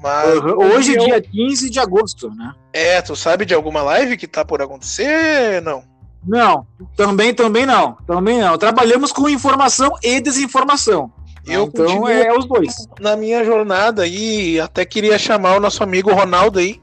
Mas 0.00 0.38
Hoje, 0.42 0.94
eu- 0.96 1.04
dia 1.06 1.20
15 1.20 1.70
de 1.70 1.80
agosto, 1.80 2.28
né? 2.30 2.52
É, 2.72 3.00
tu 3.00 3.16
sabe 3.16 3.44
de 3.46 3.54
alguma 3.54 3.82
live 3.82 4.16
que 4.16 4.26
tá 4.26 4.44
por 4.44 4.60
acontecer? 4.60 5.62
Não. 5.62 5.82
Não, 6.26 6.66
também, 6.96 7.34
também 7.34 7.66
não. 7.66 7.98
Também 8.06 8.38
não. 8.40 8.56
Trabalhamos 8.56 9.12
com 9.12 9.28
informação 9.28 9.92
e 10.02 10.20
desinformação. 10.20 11.12
Eu 11.46 11.64
então 11.64 12.08
é 12.08 12.32
os 12.36 12.46
dois. 12.46 12.74
na 13.00 13.16
minha 13.16 13.44
jornada 13.44 14.02
aí, 14.02 14.58
até 14.60 14.84
queria 14.84 15.18
chamar 15.18 15.56
o 15.56 15.60
nosso 15.60 15.82
amigo 15.82 16.12
Ronaldo 16.12 16.58
aí, 16.58 16.80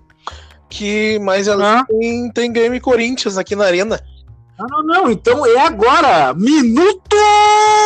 que 0.70 1.18
mais 1.20 1.48
ela 1.48 1.80
Ah. 1.80 1.86
tem, 1.86 2.32
tem 2.32 2.52
Grêmio 2.52 2.78
e 2.78 2.82
Corinthians 2.82 3.38
aqui 3.38 3.56
na 3.56 3.66
arena. 3.66 4.00
Não, 4.60 4.68
não, 4.68 4.84
não. 4.84 5.12
Então 5.12 5.44
é 5.46 5.60
agora. 5.62 6.34
Minuto 6.36 7.16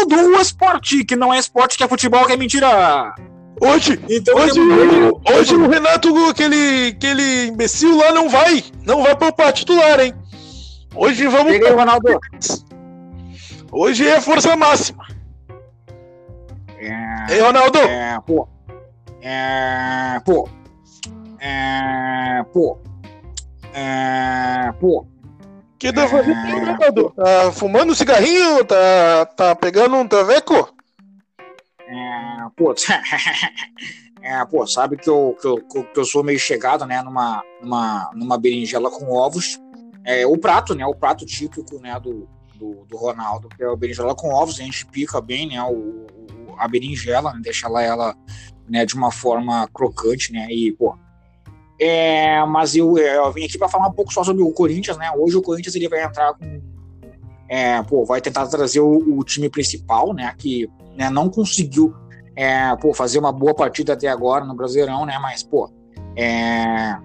do 0.10 0.36
esporte, 0.42 1.06
que 1.06 1.16
não 1.16 1.34
é 1.34 1.40
esporte, 1.40 1.78
que 1.78 1.84
é 1.84 1.88
futebol, 1.88 2.26
que 2.26 2.34
é 2.34 2.38
mentira. 2.38 3.14
Hoje, 3.62 3.98
Então 4.10 4.36
hoje, 4.36 4.54
temos- 4.54 5.22
hoje 5.34 5.56
o 5.56 5.70
Renato, 5.70 6.14
aquele, 6.30 6.88
aquele 6.90 7.48
imbecil 7.48 7.96
lá 7.98 8.12
não 8.12 8.28
vai, 8.28 8.62
não 8.86 9.02
vai 9.02 9.16
poupar 9.16 9.54
titular, 9.54 9.98
hein? 10.02 10.14
Hoje 10.94 11.26
vamos, 11.28 11.54
Ronaldo. 11.70 12.20
hoje 13.72 14.06
é 14.08 14.20
força 14.20 14.56
máxima. 14.58 15.06
É, 17.30 17.34
Ei, 17.34 17.40
Ronaldo, 17.42 17.78
é, 17.80 18.20
pô. 18.26 18.48
É, 19.22 20.20
pô. 20.26 20.50
É, 21.40 22.44
pô. 22.54 22.78
É, 23.74 24.72
pô. 24.80 25.06
que 25.78 25.92
tá 25.92 26.08
fazendo, 26.08 26.36
Ronaldo? 26.60 27.14
Tá 27.16 27.52
fumando 27.52 27.96
cigarrinho? 27.96 28.64
Tá, 28.66 29.26
tá 29.26 29.56
pegando 29.56 29.96
um 29.96 30.08
traveco? 30.08 30.74
É, 31.88 32.48
pô, 32.56 32.74
é, 34.22 34.46
pô, 34.46 34.66
sabe 34.66 34.98
que 34.98 35.10
eu, 35.10 35.38
que, 35.40 35.48
eu, 35.48 35.58
que 35.62 36.00
eu 36.00 36.06
sou 36.06 36.24
meio 36.24 36.40
chegado, 36.40 36.86
né, 36.86 37.02
numa, 37.02 37.44
numa, 37.62 38.12
numa 38.16 38.38
berinjela 38.40 38.90
com 38.90 39.12
ovos. 39.12 39.60
É, 40.04 40.26
o 40.26 40.38
prato, 40.38 40.74
né, 40.74 40.86
o 40.86 40.96
prato 40.96 41.26
típico, 41.26 41.80
né, 41.80 42.00
do, 42.00 42.28
do, 42.56 42.86
do 42.86 42.98
Ronaldo, 42.98 43.50
que 43.50 43.64
é 43.64 43.68
a 43.68 43.76
berinjela 43.76 44.16
com 44.16 44.30
ovos, 44.34 44.60
a 44.60 44.64
gente 44.64 44.86
pica 44.88 45.20
bem, 45.22 45.48
né, 45.50 45.62
o- 45.64 46.06
a 46.58 46.68
berinjela, 46.68 47.34
né, 47.34 47.40
deixa 47.44 47.68
ela, 47.68 47.84
ela 47.84 48.16
né, 48.68 48.86
de 48.86 48.96
uma 48.96 49.12
forma 49.12 49.68
crocante, 49.74 50.32
né, 50.32 50.48
e, 50.50 50.72
pô, 50.72 50.96
é, 51.80 52.44
mas 52.46 52.76
eu, 52.76 52.98
é, 52.98 53.18
eu 53.18 53.32
vim 53.34 53.46
aqui 53.46 53.58
para 53.58 53.68
falar 53.68 53.88
um 53.88 53.94
pouco 53.94 54.14
só 54.14 54.24
sobre 54.24 54.44
o 54.44 54.52
Corinthians, 54.52 54.98
né, 54.98 55.12
hoje 55.16 55.36
o 55.36 55.42
Corinthians 55.42 55.76
ele 55.76 55.90
vai 55.90 56.04
entrar 56.04 56.34
com, 56.34 56.62
é, 57.50 57.82
pô, 57.84 58.06
vai 58.06 58.22
tentar 58.22 58.48
trazer 58.48 58.80
o, 58.80 59.18
o 59.18 59.24
time 59.24 59.50
principal, 59.50 60.14
né, 60.14 60.34
que 60.38 60.70
né, 60.98 61.10
não 61.10 61.30
conseguiu 61.30 61.94
é, 62.36 62.76
pô, 62.76 62.94
fazer 62.94 63.18
uma 63.18 63.32
boa 63.32 63.54
partida 63.56 63.94
até 63.94 64.08
agora 64.08 64.44
no 64.44 64.56
Brasileirão, 64.56 65.06
né? 65.06 65.18
Mas, 65.20 65.42
pô, 65.42 65.72
é, 66.16 66.98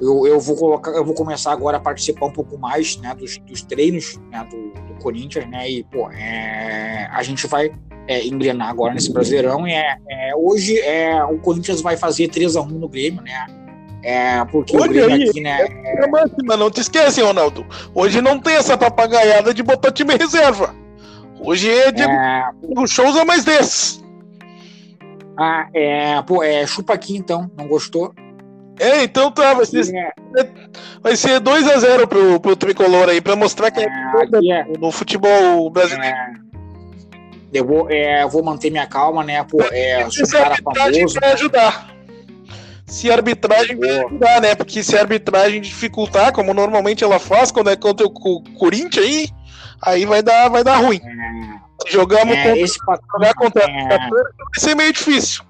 eu, 0.00 0.26
eu, 0.26 0.38
vou 0.38 0.56
colocar, 0.56 0.92
eu 0.92 1.04
vou 1.04 1.14
começar 1.14 1.52
agora 1.52 1.78
a 1.78 1.80
participar 1.80 2.26
um 2.26 2.32
pouco 2.32 2.56
mais 2.56 2.96
né, 2.98 3.14
dos, 3.14 3.38
dos 3.38 3.62
treinos 3.62 4.18
né, 4.30 4.46
do, 4.48 4.70
do 4.86 5.02
Corinthians, 5.02 5.48
né? 5.48 5.68
E, 5.68 5.84
pô, 5.84 6.08
é, 6.12 7.08
a 7.10 7.22
gente 7.22 7.46
vai 7.48 7.72
é, 8.08 8.26
engrenar 8.26 8.70
agora 8.70 8.94
nesse 8.94 9.12
Brasileirão. 9.12 9.66
É, 9.66 9.98
é, 10.08 10.34
hoje 10.34 10.80
é, 10.80 11.22
o 11.24 11.38
Corinthians 11.38 11.82
vai 11.82 11.96
fazer 11.96 12.28
3x1 12.28 12.70
no 12.70 12.88
Grêmio, 12.88 13.22
né? 13.22 13.46
É, 14.02 14.44
porque 14.46 14.74
Olha 14.74 14.86
o 14.86 14.94
Grêmio 14.94 15.14
aí, 15.14 15.28
aqui, 15.28 15.40
né? 15.40 15.58
É 15.84 16.06
máxima, 16.08 16.56
não 16.56 16.70
te 16.70 16.80
esquece, 16.80 17.20
Ronaldo. 17.20 17.66
Hoje 17.94 18.22
não 18.22 18.40
tem 18.40 18.54
essa 18.54 18.78
papagaiada 18.78 19.52
de 19.52 19.62
botar 19.62 19.92
time 19.92 20.16
reserva. 20.16 20.74
Hoje 21.40 21.70
é 21.70 21.92
Diego 21.92 22.10
É, 22.10 22.50
o 22.76 22.86
shows 22.86 23.16
é 23.16 23.24
mais 23.24 23.44
10. 23.44 24.02
ah, 25.38 25.68
é, 25.74 26.22
pô, 26.22 26.42
é, 26.42 26.66
chupa 26.66 26.94
aqui 26.94 27.16
então, 27.16 27.50
não 27.56 27.68
gostou? 27.68 28.12
É, 28.80 29.02
então 29.02 29.30
tá, 29.30 29.54
vai 29.54 29.66
ser, 29.66 29.94
É, 29.94 30.12
vai 31.02 31.16
ser 31.16 31.40
2x0 31.40 32.06
pro, 32.06 32.40
pro 32.40 32.56
tricolor 32.56 33.08
aí, 33.08 33.20
pra 33.20 33.36
mostrar 33.36 33.70
que 33.70 33.80
é, 33.80 33.84
aqui 33.84 34.52
é, 34.52 34.64
no 34.78 34.90
futebol 34.90 35.68
brasileiro. 35.68 36.16
É, 37.58 37.60
eu 37.60 37.66
vou, 37.66 37.90
é, 37.90 38.22
eu 38.22 38.28
vou 38.28 38.42
manter 38.42 38.70
minha 38.70 38.86
calma, 38.86 39.22
né? 39.24 39.42
Pô, 39.44 39.60
é, 39.62 40.08
Se 40.10 40.36
a 40.36 40.46
arbitragem 40.50 40.94
famoso. 41.00 41.20
vai 41.20 41.32
ajudar. 41.32 41.94
Se 42.86 43.10
a 43.10 43.14
arbitragem 43.14 43.76
vai 43.78 43.98
ajudar, 44.00 44.40
né? 44.40 44.54
Porque 44.54 44.82
se 44.82 44.96
a 44.96 45.00
arbitragem 45.00 45.60
dificultar, 45.60 46.32
como 46.32 46.54
normalmente 46.54 47.04
ela 47.04 47.18
faz 47.18 47.50
quando 47.52 47.68
é 47.70 47.76
contra 47.76 48.06
o 48.06 48.10
Co- 48.10 48.42
Corinthians 48.58 49.04
aí, 49.04 49.28
aí 49.82 50.06
vai 50.06 50.22
dar, 50.22 50.48
vai 50.48 50.64
dar 50.64 50.76
ruim. 50.76 51.00
Se 51.86 51.92
Jogamos 51.92 52.34
É, 52.34 52.42
contra, 52.48 52.58
esse 52.60 52.78
jogar 53.12 53.34
contra 53.34 53.64
é, 53.64 53.88
vai 54.08 54.08
ser 54.56 54.74
meio 54.74 54.92
difícil. 54.92 55.44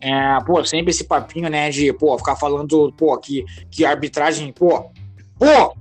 é, 0.00 0.38
pô, 0.46 0.62
sempre 0.64 0.90
esse 0.90 1.04
papinho, 1.04 1.48
né, 1.48 1.70
de, 1.70 1.92
pô, 1.92 2.16
ficar 2.18 2.36
falando, 2.36 2.92
pô, 2.96 3.16
que, 3.18 3.44
que 3.70 3.84
a 3.84 3.90
arbitragem, 3.90 4.52
pô, 4.52 4.90
pô! 5.38 5.74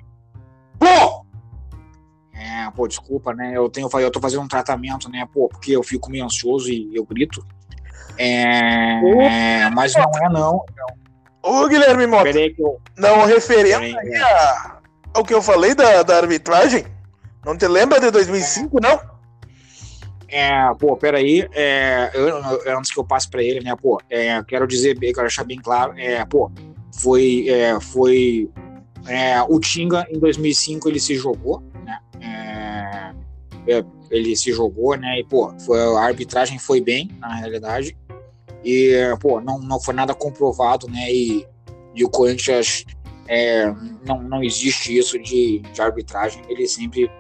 É, 2.68 2.72
pô, 2.72 2.88
desculpa, 2.88 3.34
né, 3.34 3.54
eu 3.56 3.70
tenho, 3.70 3.90
eu 4.00 4.12
tô 4.12 4.20
fazendo 4.20 4.42
um 4.44 4.48
tratamento, 4.48 5.10
né, 5.10 5.28
pô, 5.34 5.48
porque 5.48 5.72
eu 5.72 5.84
fico 5.84 6.10
meio 6.12 6.26
ansioso 6.26 6.70
e 6.70 6.90
eu 6.96 7.06
grito. 7.06 7.46
É, 8.18 9.64
é, 9.64 9.70
mas 9.70 9.94
não 9.96 10.10
é 10.22 10.30
não. 10.30 10.62
Ô, 11.44 11.68
Guilherme 11.68 12.08
Mota, 12.08 12.30
eu. 12.30 12.82
não 12.98 13.26
referendo 13.26 13.84
aí 13.86 14.16
a- 14.16 14.80
ao 15.14 15.24
que 15.24 15.34
eu 15.34 15.42
falei 15.42 15.74
da, 15.76 16.04
da 16.04 16.18
arbitragem, 16.18 16.86
não 17.46 17.56
te 17.58 17.68
lembra 17.68 18.00
de 18.00 18.12
2005, 18.12 18.80
não? 18.82 19.00
É, 20.28 20.74
pô, 20.78 20.98
peraí, 20.98 21.48
é, 21.54 22.12
eu, 22.14 22.78
antes 22.78 22.92
que 22.92 23.00
eu 23.00 23.06
passe 23.06 23.30
pra 23.30 23.42
ele, 23.42 23.62
né, 23.62 23.74
pô, 23.82 24.02
é, 24.10 24.44
quero 24.44 24.68
dizer, 24.68 25.00
quero 25.00 25.22
deixar 25.22 25.46
bem 25.46 25.58
claro, 25.58 25.94
é, 25.98 26.26
pô, 26.26 26.52
foi, 27.00 27.48
é, 27.48 27.80
foi 27.80 28.50
é, 29.08 29.42
o 29.44 29.58
Tinga 29.60 30.06
em 30.10 30.20
2005 30.20 30.90
ele 30.90 31.00
se 31.00 31.16
jogou, 31.16 31.64
né, 31.88 33.14
é, 33.66 33.84
ele 34.12 34.36
se 34.36 34.52
jogou, 34.52 34.96
né, 34.98 35.20
e 35.20 35.24
pô, 35.24 35.54
foi, 35.60 35.80
a 35.80 36.02
arbitragem 36.02 36.60
foi 36.60 36.82
bem, 36.82 37.10
na 37.20 37.34
realidade, 37.36 37.98
e 38.64 38.94
pô, 39.20 39.40
não, 39.42 39.60
não 39.60 39.80
foi 39.80 39.94
nada 39.94 40.14
comprovado, 40.14 40.88
né, 40.88 41.12
e, 41.12 41.48
e 41.96 42.04
o 42.04 42.10
Corinthians 42.10 42.86
é, 43.28 43.74
não, 44.06 44.22
não 44.22 44.44
existe 44.44 44.98
isso 44.98 45.18
de, 45.20 45.60
de 45.60 45.82
arbitragem, 45.82 46.42
ele 46.48 46.68
sempre 46.68 47.12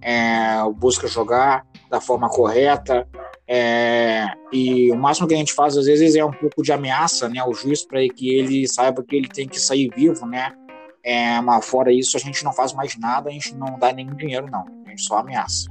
é, 0.00 0.62
busca 0.76 1.06
jogar 1.06 1.66
da 1.90 2.00
forma 2.00 2.28
correta. 2.28 3.06
é, 3.46 4.26
e 4.52 4.90
o 4.92 4.96
máximo 4.96 5.26
que 5.26 5.34
a 5.34 5.36
gente 5.36 5.52
faz 5.52 5.76
às 5.76 5.86
vezes 5.86 6.14
é 6.14 6.24
um 6.24 6.30
pouco 6.30 6.62
de 6.62 6.72
ameaça, 6.72 7.28
né, 7.28 7.40
ao 7.40 7.52
juiz 7.52 7.84
para 7.84 8.00
que 8.08 8.32
ele 8.34 8.66
saiba 8.68 9.02
que 9.02 9.16
ele 9.16 9.28
tem 9.28 9.48
que 9.48 9.60
sair 9.60 9.90
vivo, 9.94 10.24
né? 10.24 10.52
É, 11.02 11.40
mas 11.40 11.64
fora 11.64 11.92
isso 11.92 12.16
a 12.16 12.20
gente 12.20 12.44
não 12.44 12.52
faz 12.52 12.72
mais 12.72 12.96
nada, 12.96 13.30
a 13.30 13.32
gente 13.32 13.54
não 13.54 13.78
dá 13.78 13.92
nenhum 13.92 14.14
dinheiro 14.14 14.48
não, 14.50 14.66
a 14.86 14.90
gente 14.90 15.02
só 15.02 15.18
ameaça. 15.18 15.70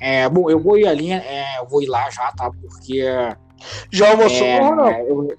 É, 0.00 0.28
bom, 0.28 0.48
eu 0.48 0.60
vou 0.60 0.78
ir 0.78 0.86
ali, 0.86 1.10
é, 1.10 1.58
eu 1.58 1.66
vou 1.66 1.82
ir 1.82 1.86
lá 1.86 2.08
já, 2.10 2.30
tá? 2.32 2.50
Porque 2.50 3.02
Já 3.90 4.10
almoçou, 4.10 4.46
é, 4.46 4.60
não? 4.60 4.90
eu, 4.90 5.38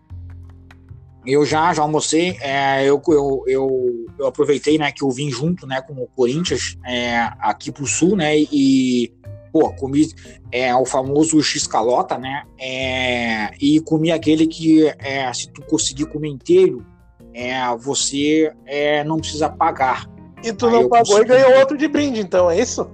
eu 1.25 1.45
já, 1.45 1.73
já 1.73 1.81
almocei. 1.81 2.37
é, 2.41 2.83
eu, 2.83 3.01
eu, 3.07 3.43
eu, 3.47 4.05
eu 4.17 4.27
aproveitei, 4.27 4.77
né, 4.77 4.91
que 4.91 5.03
eu 5.03 5.09
vim 5.11 5.29
junto, 5.29 5.65
né, 5.65 5.81
com 5.81 5.93
o 5.93 6.07
Corinthians 6.07 6.77
é, 6.85 7.19
aqui 7.39 7.71
pro 7.71 7.85
sul, 7.85 8.15
né, 8.15 8.37
e 8.37 9.13
pô, 9.51 9.71
comi 9.73 10.07
é, 10.51 10.75
o 10.75 10.85
famoso 10.85 11.41
x-calota, 11.41 12.17
né, 12.17 12.43
é, 12.59 13.51
e 13.61 13.79
comi 13.81 14.11
aquele 14.11 14.47
que 14.47 14.87
é, 14.99 15.31
se 15.33 15.49
tu 15.51 15.61
conseguir 15.63 16.05
comer 16.05 16.29
inteiro, 16.29 16.85
é, 17.33 17.75
você 17.77 18.51
é, 18.65 19.03
não 19.03 19.17
precisa 19.17 19.49
pagar. 19.49 20.05
E 20.43 20.53
tu 20.53 20.67
Aí 20.67 20.73
não 20.73 20.89
pagou 20.89 21.17
consegui. 21.17 21.31
e 21.31 21.35
ganhou 21.35 21.59
outro 21.59 21.77
de 21.77 21.87
brinde, 21.87 22.21
então, 22.21 22.49
é 22.49 22.59
isso? 22.59 22.89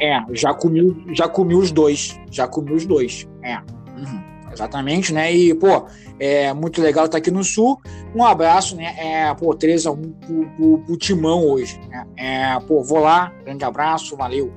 É, 0.00 0.20
já 0.32 0.54
comi, 0.54 1.04
já 1.14 1.28
comi 1.28 1.54
os 1.54 1.72
dois. 1.72 2.18
Já 2.30 2.46
comi 2.46 2.72
os 2.72 2.86
dois. 2.86 3.28
É. 3.42 3.56
Uhum, 3.56 4.22
exatamente, 4.52 5.12
né? 5.12 5.32
E, 5.32 5.54
pô, 5.54 5.86
é 6.18 6.52
muito 6.52 6.80
legal 6.80 7.06
estar 7.06 7.18
aqui 7.18 7.30
no 7.30 7.42
Sul. 7.42 7.80
Um 8.14 8.24
abraço, 8.24 8.76
né? 8.76 8.94
É, 8.96 9.34
pô, 9.34 9.50
3x1 9.54 10.14
pro, 10.20 10.50
pro, 10.56 10.78
pro 10.78 10.96
Timão 10.96 11.44
hoje. 11.44 11.80
Né? 11.88 12.06
É, 12.16 12.60
pô, 12.60 12.82
vou 12.82 13.00
lá. 13.00 13.32
Grande 13.44 13.64
abraço, 13.64 14.16
valeu. 14.16 14.52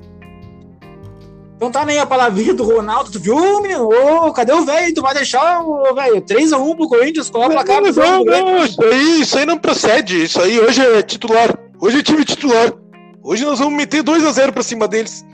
Então 1.58 1.72
tá 1.72 1.84
nem 1.84 1.98
a 2.00 2.06
palavrinha 2.06 2.54
do 2.54 2.64
Ronaldo. 2.64 3.12
Tu 3.12 3.20
viu, 3.20 3.62
menino? 3.62 3.90
Ô, 3.90 4.32
cadê 4.32 4.54
o 4.54 4.64
velho? 4.64 4.94
Tu 4.94 5.02
vai 5.02 5.14
deixar 5.16 5.60
o 5.62 5.94
velho? 5.96 6.22
3x1 6.22 6.76
pro 6.76 6.88
Corinthians, 6.88 7.32
coloca 7.32 7.60
a 7.60 7.64
placar 7.64 7.82
Não, 7.82 7.88
no 7.88 7.94
jogo. 7.94 8.26
não, 8.26 8.46
não, 8.46 8.66
isso 8.66 8.84
aí, 8.84 9.22
isso 9.22 9.38
aí 9.40 9.46
não 9.46 9.58
procede. 9.58 10.24
Isso 10.24 10.40
aí 10.40 10.60
hoje 10.60 10.82
é 10.82 11.02
titular. 11.02 11.58
Hoje 11.82 12.00
é 12.00 12.04
time 12.04 12.24
titular. 12.24 12.72
Hoje 13.24 13.44
nós 13.44 13.58
vamos 13.58 13.74
meter 13.74 14.04
2x0 14.04 14.52
pra 14.52 14.62
cima 14.62 14.88
deles. 14.88 15.26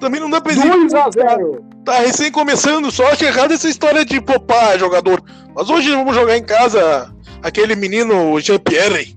Também 0.00 0.20
não 0.20 0.30
dá 0.30 0.40
pra 0.40 0.52
dizer 0.52 0.70
2x0. 0.70 1.60
tá 1.84 1.98
recém 1.98 2.30
começando, 2.30 2.88
só 2.90 3.08
acho 3.08 3.24
errado 3.24 3.52
essa 3.52 3.68
história 3.68 4.04
de 4.04 4.20
poupar 4.20 4.78
jogador. 4.78 5.20
Mas 5.56 5.68
hoje 5.70 5.90
vamos 5.90 6.14
jogar 6.14 6.36
em 6.36 6.44
casa 6.44 7.12
aquele 7.42 7.74
menino 7.74 8.38
Jean-Pierre. 8.38 9.16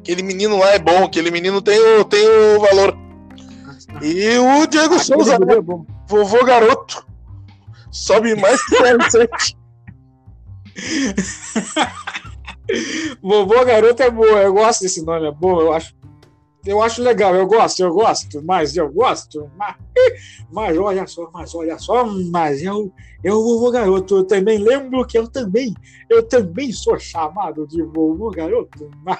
Aquele 0.00 0.22
menino 0.22 0.58
lá 0.58 0.70
é 0.72 0.78
bom, 0.78 1.04
aquele 1.04 1.30
menino 1.30 1.60
tem 1.60 1.78
o, 1.78 2.04
tem 2.04 2.26
o 2.26 2.60
valor. 2.60 2.96
E 4.02 4.38
o 4.38 4.66
Diego 4.66 4.98
Souza, 4.98 5.38
né? 5.38 5.56
Vovô 6.06 6.44
garoto. 6.44 7.06
Sobe 7.90 8.34
mais 8.34 8.62
que 8.64 8.74
o 8.74 8.82
CR7. 8.82 9.56
Vovô 13.22 13.64
Garoto 13.64 14.02
é 14.02 14.10
boa, 14.10 14.42
eu 14.42 14.52
gosto 14.52 14.82
desse 14.82 15.04
nome, 15.04 15.28
é 15.28 15.30
bom, 15.30 15.60
eu 15.60 15.72
acho. 15.72 15.94
Eu 16.66 16.80
acho 16.80 17.02
legal, 17.02 17.34
eu 17.34 17.46
gosto, 17.46 17.80
eu 17.80 17.92
gosto, 17.92 18.42
mas 18.42 18.74
eu 18.74 18.90
gosto, 18.90 19.50
mas, 19.54 19.76
mas 20.50 20.78
olha 20.78 21.06
só, 21.06 21.30
mas 21.30 21.54
olha 21.54 21.78
só, 21.78 22.06
mas 22.06 22.62
eu, 22.62 22.90
eu 23.22 23.42
vovô 23.42 23.70
garoto, 23.70 24.16
eu 24.16 24.24
também 24.24 24.56
lembro 24.56 25.06
que 25.06 25.18
eu 25.18 25.28
também, 25.28 25.74
eu 26.08 26.26
também 26.26 26.72
sou 26.72 26.98
chamado 26.98 27.66
de 27.66 27.82
vovô 27.82 28.30
garoto, 28.30 28.90
mas, 29.02 29.18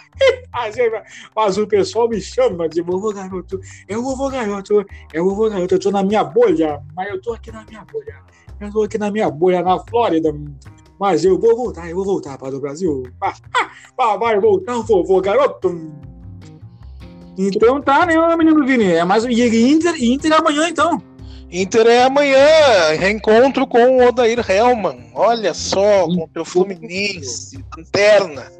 mas, 0.50 0.76
mas 1.36 1.58
o 1.58 1.66
pessoal 1.66 2.08
me 2.08 2.18
chama 2.18 2.66
de 2.66 2.80
vovô 2.80 3.12
garoto, 3.12 3.60
eu 3.86 4.02
vovô 4.02 4.30
garoto, 4.30 4.82
eu 5.12 5.24
vovô 5.24 5.50
garoto, 5.50 5.74
eu 5.74 5.78
tô 5.78 5.90
na 5.90 6.02
minha 6.02 6.24
bolha, 6.24 6.80
mas 6.96 7.10
eu 7.10 7.20
tô 7.20 7.34
aqui 7.34 7.52
na 7.52 7.62
minha 7.66 7.84
bolha, 7.84 8.22
eu 8.58 8.72
tô 8.72 8.82
aqui 8.84 8.96
na 8.96 9.10
minha 9.10 9.30
bolha, 9.30 9.62
na 9.62 9.78
Flórida, 9.80 10.34
mas 10.98 11.26
eu 11.26 11.38
vou 11.38 11.54
voltar, 11.54 11.90
eu 11.90 11.96
vou 11.96 12.06
voltar 12.06 12.38
para 12.38 12.56
o 12.56 12.60
Brasil. 12.60 13.02
Ah, 13.98 14.16
vai 14.16 14.40
voltar 14.40 14.76
vovô, 14.78 15.20
garoto. 15.20 16.13
Então 17.36 17.80
tá, 17.80 18.06
né, 18.06 18.14
menino 18.36 18.64
Vini? 18.64 18.92
É 18.92 19.04
mais 19.04 19.24
um 19.24 19.28
e 19.28 19.72
Inter, 19.72 19.94
Inter 20.02 20.32
amanhã, 20.32 20.68
então. 20.68 21.02
Inter 21.50 21.86
é 21.86 22.02
amanhã, 22.02 22.96
reencontro 22.98 23.66
com 23.66 23.98
o 23.98 24.08
Odair 24.08 24.44
Helman. 24.50 25.10
Olha 25.14 25.54
só, 25.54 26.04
contra 26.06 26.42
o 26.42 26.44
Fluminense, 26.44 27.64
lanterna. 27.76 28.50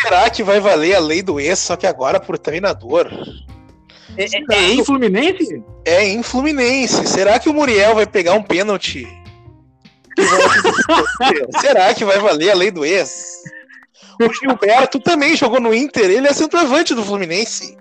Será 0.00 0.28
que 0.28 0.42
vai 0.42 0.60
valer 0.60 0.94
a 0.94 1.00
lei 1.00 1.22
do 1.22 1.40
ex, 1.40 1.58
só 1.58 1.76
que 1.76 1.86
agora 1.86 2.20
por 2.20 2.38
treinador? 2.38 3.08
É, 4.16 4.24
é, 4.24 4.44
é 4.50 4.72
em 4.74 4.84
Fluminense? 4.84 5.62
É 5.86 6.06
em 6.06 6.22
Fluminense. 6.22 7.06
Será 7.06 7.38
que 7.38 7.48
o 7.48 7.54
Muriel 7.54 7.94
vai 7.94 8.06
pegar 8.06 8.34
um 8.34 8.42
pênalti? 8.42 9.08
Será 11.60 11.94
que 11.94 12.04
vai 12.04 12.18
valer 12.18 12.50
a 12.50 12.54
lei 12.54 12.70
do 12.70 12.84
ex? 12.84 13.42
O 14.20 14.32
Gilberto 14.32 15.00
também 15.00 15.34
jogou 15.34 15.60
no 15.60 15.74
Inter, 15.74 16.10
ele 16.10 16.28
é 16.28 16.32
centroavante 16.32 16.94
do 16.94 17.02
Fluminense. 17.02 17.78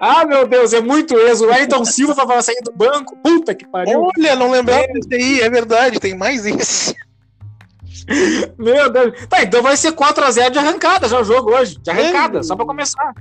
Ah, 0.00 0.24
meu 0.24 0.46
Deus, 0.46 0.72
é 0.72 0.80
muito 0.80 1.16
ex. 1.18 1.40
O 1.40 1.46
Wellington 1.48 1.84
Silva 1.84 2.24
vai 2.24 2.40
sair 2.42 2.60
do 2.62 2.72
banco. 2.72 3.16
Puta 3.16 3.54
que 3.54 3.66
pariu. 3.66 4.00
Olha, 4.16 4.36
não 4.36 4.50
lembrava 4.50 4.86
desse 4.88 5.12
aí, 5.14 5.40
é 5.40 5.50
verdade, 5.50 5.98
tem 5.98 6.16
mais 6.16 6.46
esse. 6.46 6.94
Meu 8.56 8.90
Deus. 8.90 9.26
Tá, 9.28 9.42
então 9.42 9.62
vai 9.62 9.76
ser 9.76 9.92
4x0 9.92 10.50
de 10.50 10.58
arrancada 10.58 11.08
já 11.08 11.20
o 11.20 11.24
jogo 11.24 11.52
hoje. 11.54 11.78
De 11.78 11.90
arrancada, 11.90 12.38
É. 12.38 12.42
só 12.42 12.54
pra 12.56 12.64
começar. 12.64 13.12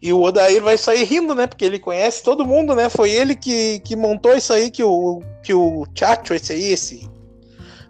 E 0.00 0.12
o 0.12 0.20
Odair 0.22 0.62
vai 0.62 0.78
sair 0.78 1.02
rindo, 1.04 1.34
né? 1.34 1.46
Porque 1.48 1.64
ele 1.64 1.78
conhece 1.80 2.22
todo 2.22 2.46
mundo, 2.46 2.74
né? 2.74 2.88
Foi 2.88 3.10
ele 3.10 3.34
que, 3.34 3.80
que 3.80 3.96
montou 3.96 4.36
isso 4.36 4.52
aí 4.52 4.70
que 4.70 4.84
o, 4.84 5.20
que 5.42 5.52
o 5.52 5.84
Chacho, 5.94 6.34
esse 6.34 6.52
aí, 6.52 6.72
esse 6.72 7.10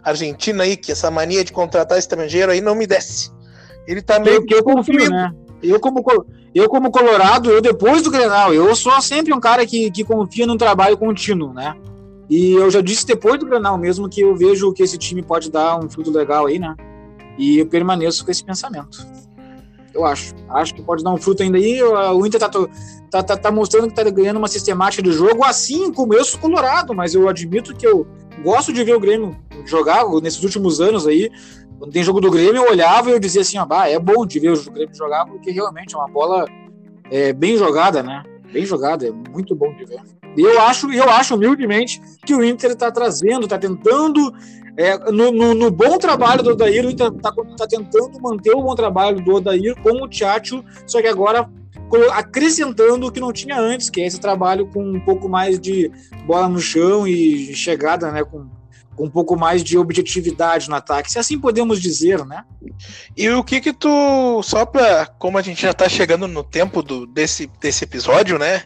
argentino 0.03 0.61
aí, 0.63 0.75
que 0.75 0.91
essa 0.91 1.11
mania 1.11 1.43
de 1.43 1.51
contratar 1.51 1.99
estrangeiro 1.99 2.51
aí 2.51 2.61
não 2.61 2.73
me 2.73 2.87
desce. 2.87 3.29
Ele 3.85 4.01
tá 4.01 4.17
meio 4.19 4.37
Eu, 4.37 4.45
que 4.45 4.55
eu 4.55 4.63
confio, 4.63 5.07
né? 5.11 5.31
Eu 5.61 5.79
como, 5.79 6.01
co- 6.01 6.25
eu 6.53 6.67
como 6.67 6.91
colorado, 6.91 7.51
eu 7.51 7.61
depois 7.61 8.01
do 8.01 8.11
Grenal, 8.11 8.53
eu 8.53 8.73
sou 8.75 8.99
sempre 9.01 9.33
um 9.33 9.39
cara 9.39 9.65
que, 9.65 9.91
que 9.91 10.03
confia 10.03 10.47
num 10.47 10.57
trabalho 10.57 10.97
contínuo, 10.97 11.53
né? 11.53 11.75
E 12.29 12.53
eu 12.53 12.69
já 12.69 12.81
disse 12.81 13.05
depois 13.05 13.39
do 13.39 13.45
Grenal 13.45 13.77
mesmo 13.77 14.07
que 14.07 14.21
eu 14.21 14.35
vejo 14.35 14.71
que 14.73 14.83
esse 14.83 14.97
time 14.97 15.21
pode 15.21 15.49
dar 15.51 15.79
um 15.79 15.89
fruto 15.89 16.11
legal 16.11 16.45
aí, 16.47 16.59
né? 16.59 16.75
E 17.37 17.59
eu 17.59 17.65
permaneço 17.65 18.23
com 18.23 18.31
esse 18.31 18.43
pensamento. 18.43 19.05
Eu 19.93 20.05
acho. 20.05 20.35
Acho 20.49 20.75
que 20.75 20.81
pode 20.81 21.03
dar 21.03 21.11
um 21.11 21.17
fruto 21.17 21.41
ainda 21.41 21.57
aí. 21.57 21.81
O 21.81 22.25
Inter 22.25 22.39
tá, 22.39 22.49
tá, 22.49 23.23
tá, 23.23 23.37
tá 23.37 23.51
mostrando 23.51 23.87
que 23.87 23.95
tá 23.95 24.03
ganhando 24.03 24.37
uma 24.37 24.47
sistemática 24.47 25.01
de 25.01 25.11
jogo, 25.11 25.43
assim 25.43 25.91
como 25.91 26.13
eu 26.13 26.23
sou 26.23 26.39
colorado, 26.39 26.93
mas 26.93 27.15
eu 27.15 27.27
admito 27.27 27.75
que 27.75 27.87
eu 27.87 28.05
gosto 28.43 28.71
de 28.71 28.83
ver 28.83 28.95
o 28.95 28.99
Grêmio 28.99 29.35
jogar 29.65 30.05
nesses 30.21 30.43
últimos 30.43 30.79
anos 30.79 31.07
aí. 31.07 31.31
Quando 31.79 31.93
tem 31.93 32.03
jogo 32.03 32.19
do 32.19 32.29
Grêmio, 32.29 32.57
eu 32.57 32.69
olhava 32.69 33.09
e 33.09 33.13
eu 33.13 33.19
dizia 33.19 33.41
assim, 33.41 33.57
ó, 33.57 33.65
bah, 33.65 33.87
é 33.87 33.97
bom 33.97 34.25
de 34.25 34.37
ver 34.37 34.51
o 34.51 34.71
Grêmio 34.71 34.93
jogar, 34.93 35.25
porque 35.25 35.49
realmente 35.49 35.95
é 35.95 35.97
uma 35.97 36.09
bola 36.09 36.45
é, 37.09 37.31
bem 37.31 37.55
jogada, 37.55 38.03
né? 38.03 38.21
Bem 38.51 38.65
jogada, 38.65 39.07
é 39.07 39.11
muito 39.11 39.55
bom 39.55 39.73
de 39.73 39.85
ver. 39.85 40.01
E 40.35 40.41
eu 40.41 40.61
acho, 40.61 40.91
eu 40.91 41.09
acho 41.09 41.35
humildemente 41.35 42.01
que 42.25 42.35
o 42.35 42.43
Inter 42.43 42.71
está 42.71 42.91
trazendo, 42.91 43.45
está 43.45 43.57
tentando, 43.57 44.33
é, 44.75 44.97
no, 45.09 45.31
no, 45.31 45.53
no, 45.53 45.71
bom 45.71 45.97
trabalho 45.97 46.43
do 46.43 46.51
Odair, 46.51 46.85
o 46.85 46.89
Inter 46.89 47.13
está 47.13 47.31
tá 47.31 47.67
tentando 47.67 48.19
manter 48.21 48.53
o 48.53 48.61
bom 48.61 48.75
trabalho 48.75 49.23
do 49.23 49.35
Odair 49.35 49.73
com 49.81 50.03
o 50.03 50.07
Tchatcho, 50.09 50.63
só 50.85 51.01
que 51.01 51.07
agora 51.07 51.49
acrescentando 52.11 53.07
o 53.07 53.11
que 53.11 53.19
não 53.19 53.31
tinha 53.31 53.57
antes, 53.57 53.89
que 53.89 54.01
é 54.01 54.05
esse 54.05 54.19
trabalho 54.19 54.67
com 54.67 54.83
um 54.83 54.99
pouco 54.99 55.29
mais 55.29 55.59
de 55.59 55.89
bola 56.25 56.49
no 56.49 56.59
chão 56.59 57.07
e 57.07 57.53
chegada, 57.55 58.11
né, 58.11 58.23
com 58.23 58.45
um 58.99 59.09
pouco 59.09 59.37
mais 59.37 59.63
de 59.63 59.77
objetividade 59.77 60.69
no 60.69 60.75
ataque, 60.75 61.11
se 61.11 61.17
assim 61.17 61.39
podemos 61.39 61.81
dizer, 61.81 62.25
né? 62.25 62.43
E 63.15 63.29
o 63.29 63.43
que 63.43 63.61
que 63.61 63.73
tu, 63.73 64.41
só 64.43 64.65
para 64.65 65.05
como 65.05 65.37
a 65.37 65.41
gente 65.41 65.61
já 65.61 65.71
está 65.71 65.87
chegando 65.87 66.27
no 66.27 66.43
tempo 66.43 66.83
do, 66.83 67.07
desse, 67.07 67.47
desse 67.59 67.83
episódio, 67.83 68.37
né? 68.37 68.63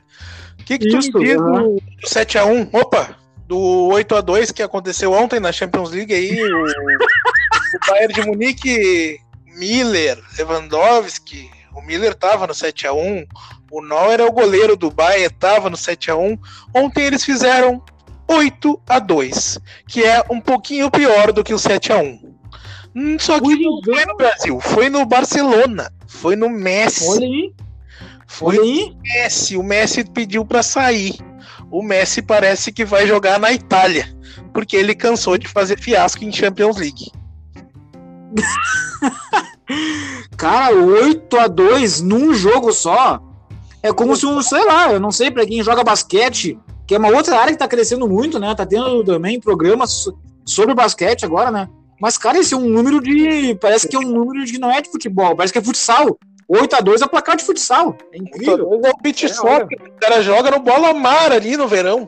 O 0.60 0.64
que, 0.64 0.78
que 0.78 0.88
Isso, 0.88 1.12
tu 1.12 1.20
diz 1.20 1.38
uhum. 1.38 1.76
do 1.76 2.08
7x1? 2.08 2.70
Opa, 2.74 3.16
do 3.48 3.90
8x2 3.94 4.54
que 4.54 4.64
aconteceu 4.64 5.12
ontem 5.12 5.40
na 5.40 5.52
Champions 5.52 5.92
League 5.92 6.14
aí, 6.14 6.42
o, 6.42 6.64
o 6.64 7.88
Bayern 7.88 8.14
de 8.14 8.22
Munique, 8.26 9.20
Miller, 9.46 10.20
Lewandowski, 10.38 11.50
o 11.76 11.82
Miller 11.82 12.14
tava 12.16 12.48
no 12.48 12.54
7x1, 12.54 13.28
o 13.72 13.82
Neuer 13.82 14.20
é 14.20 14.24
o 14.24 14.32
goleiro 14.32 14.76
do 14.78 14.92
Bayern, 14.92 15.34
tava 15.40 15.70
no 15.70 15.76
7x1. 15.76 16.38
Ontem 16.76 17.06
eles 17.06 17.26
fizeram 17.26 17.84
8 18.28 18.82
a 18.88 19.00
2 19.00 19.60
que 19.88 20.04
é 20.04 20.24
um 20.30 20.40
pouquinho 20.40 20.90
pior 20.90 21.32
do 21.32 21.44
que 21.44 21.54
o 21.54 21.60
7 21.60 21.92
a 21.92 21.98
1 21.98 22.36
hum, 22.96 23.18
Só 23.20 23.40
que 23.40 23.56
não 23.56 23.82
foi 23.84 24.06
no 24.06 24.18
Brasil, 24.18 24.60
foi 24.60 24.90
no 24.90 25.06
Barcelona, 25.06 25.92
foi 26.08 26.36
no 26.36 26.50
Messi. 26.50 27.10
Olha 27.10 27.26
aí. 27.26 27.54
Foi 28.28 28.58
o 28.58 28.96
Messi. 29.02 29.58
O 29.58 29.64
Messi 29.64 30.04
pediu 30.04 30.44
para 30.44 30.64
sair. 30.64 31.16
O 31.70 31.84
Messi 31.84 32.22
parece 32.22 32.72
que 32.72 32.86
vai 32.86 33.08
jogar 33.08 33.40
na 33.40 33.52
Itália, 33.52 34.08
porque 34.54 34.76
ele 34.76 34.96
cansou 34.96 35.38
de 35.38 35.48
fazer 35.48 35.80
fiasco 35.80 36.24
em 36.24 36.32
Champions 36.32 36.78
League. 36.78 37.12
Cara, 40.38 40.76
8 40.76 41.38
a 41.38 41.48
2 41.48 42.02
num 42.02 42.34
jogo 42.34 42.72
só. 42.72 43.22
É 43.82 43.92
como 43.92 44.16
se 44.16 44.26
um, 44.26 44.42
sei 44.42 44.64
lá, 44.66 44.92
eu 44.92 45.00
não 45.00 45.12
sei 45.12 45.30
para 45.30 45.46
quem 45.46 45.64
joga 45.64 45.84
basquete, 45.84 46.58
que 46.94 46.96
é 46.96 47.00
uma 47.00 47.10
outra 47.10 47.40
área 47.40 47.52
que 47.52 47.58
tá 47.58 47.68
crescendo 47.68 48.08
muito, 48.08 48.38
né? 48.38 48.54
Tá 48.54 48.68
tendo 48.68 49.04
também 49.04 49.40
programas 49.40 50.06
sobre 50.46 50.76
basquete 50.76 51.26
agora, 51.26 51.50
né? 51.50 51.68
Mas, 52.00 52.20
cara, 52.20 52.38
esse 52.38 52.54
é 52.54 52.58
um 52.58 52.70
número 52.70 53.02
de. 53.02 53.56
Parece 53.56 53.88
que 53.88 53.96
é 53.96 54.00
um 54.00 54.04
número 54.04 54.46
de 54.46 54.60
não 54.60 54.70
é 54.70 54.80
de 54.80 54.92
futebol, 54.92 55.36
parece 55.36 55.52
que 55.52 55.58
é 55.58 55.64
futsal. 55.64 56.20
8x2 56.48 57.02
é 57.02 57.08
placar 57.08 57.36
de 57.36 57.44
futsal. 57.44 57.98
É 58.12 58.18
incrível. 58.18 58.80
É 58.84 58.90
o 58.92 59.02
beat 59.02 59.24
é, 59.24 59.28
soccer. 59.28 59.80
O 59.82 60.00
cara 60.00 60.22
joga 60.22 60.52
no 60.52 60.60
bola 60.60 60.94
mar 60.94 61.32
ali 61.32 61.58
no 61.58 61.68
verão. 61.68 62.08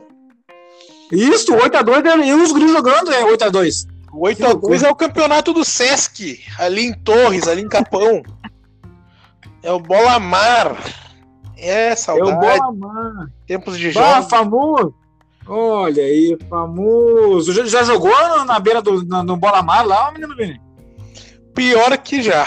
Isso, 1.10 1.52
8x2 1.52 2.06
é, 2.06 2.26
e 2.28 2.34
os 2.34 2.52
gringos 2.52 2.72
jogando 2.72 3.12
é 3.12 3.24
8x2. 3.24 3.88
8x2 4.12 4.84
é 4.84 4.88
o 4.88 4.94
campeonato 4.94 5.52
do 5.52 5.64
Sesc, 5.64 6.40
ali 6.60 6.86
em 6.86 6.92
Torres, 6.92 7.48
ali 7.48 7.62
em 7.62 7.68
Capão. 7.68 8.22
é 9.64 9.72
o 9.72 9.80
bola 9.80 10.20
mar. 10.20 10.76
É, 11.56 11.96
saudade. 11.96 12.58
É 12.58 12.62
o 12.62 12.72
bola. 12.72 13.30
Tempos 13.46 13.78
de 13.78 13.90
jogo. 13.90 14.04
Ah, 14.04 14.22
famoso. 14.22 14.94
Olha 15.48 16.02
aí, 16.02 16.36
famoso. 16.48 17.52
Já, 17.52 17.64
já 17.64 17.82
jogou 17.84 18.10
na 18.44 18.58
beira 18.58 18.82
do 18.82 19.04
no, 19.04 19.22
no 19.22 19.36
bola 19.36 19.62
mar 19.62 19.86
lá, 19.86 20.10
menino 20.12 20.36
Vini? 20.36 20.60
Pior 21.54 21.96
que 21.98 22.22
já. 22.22 22.46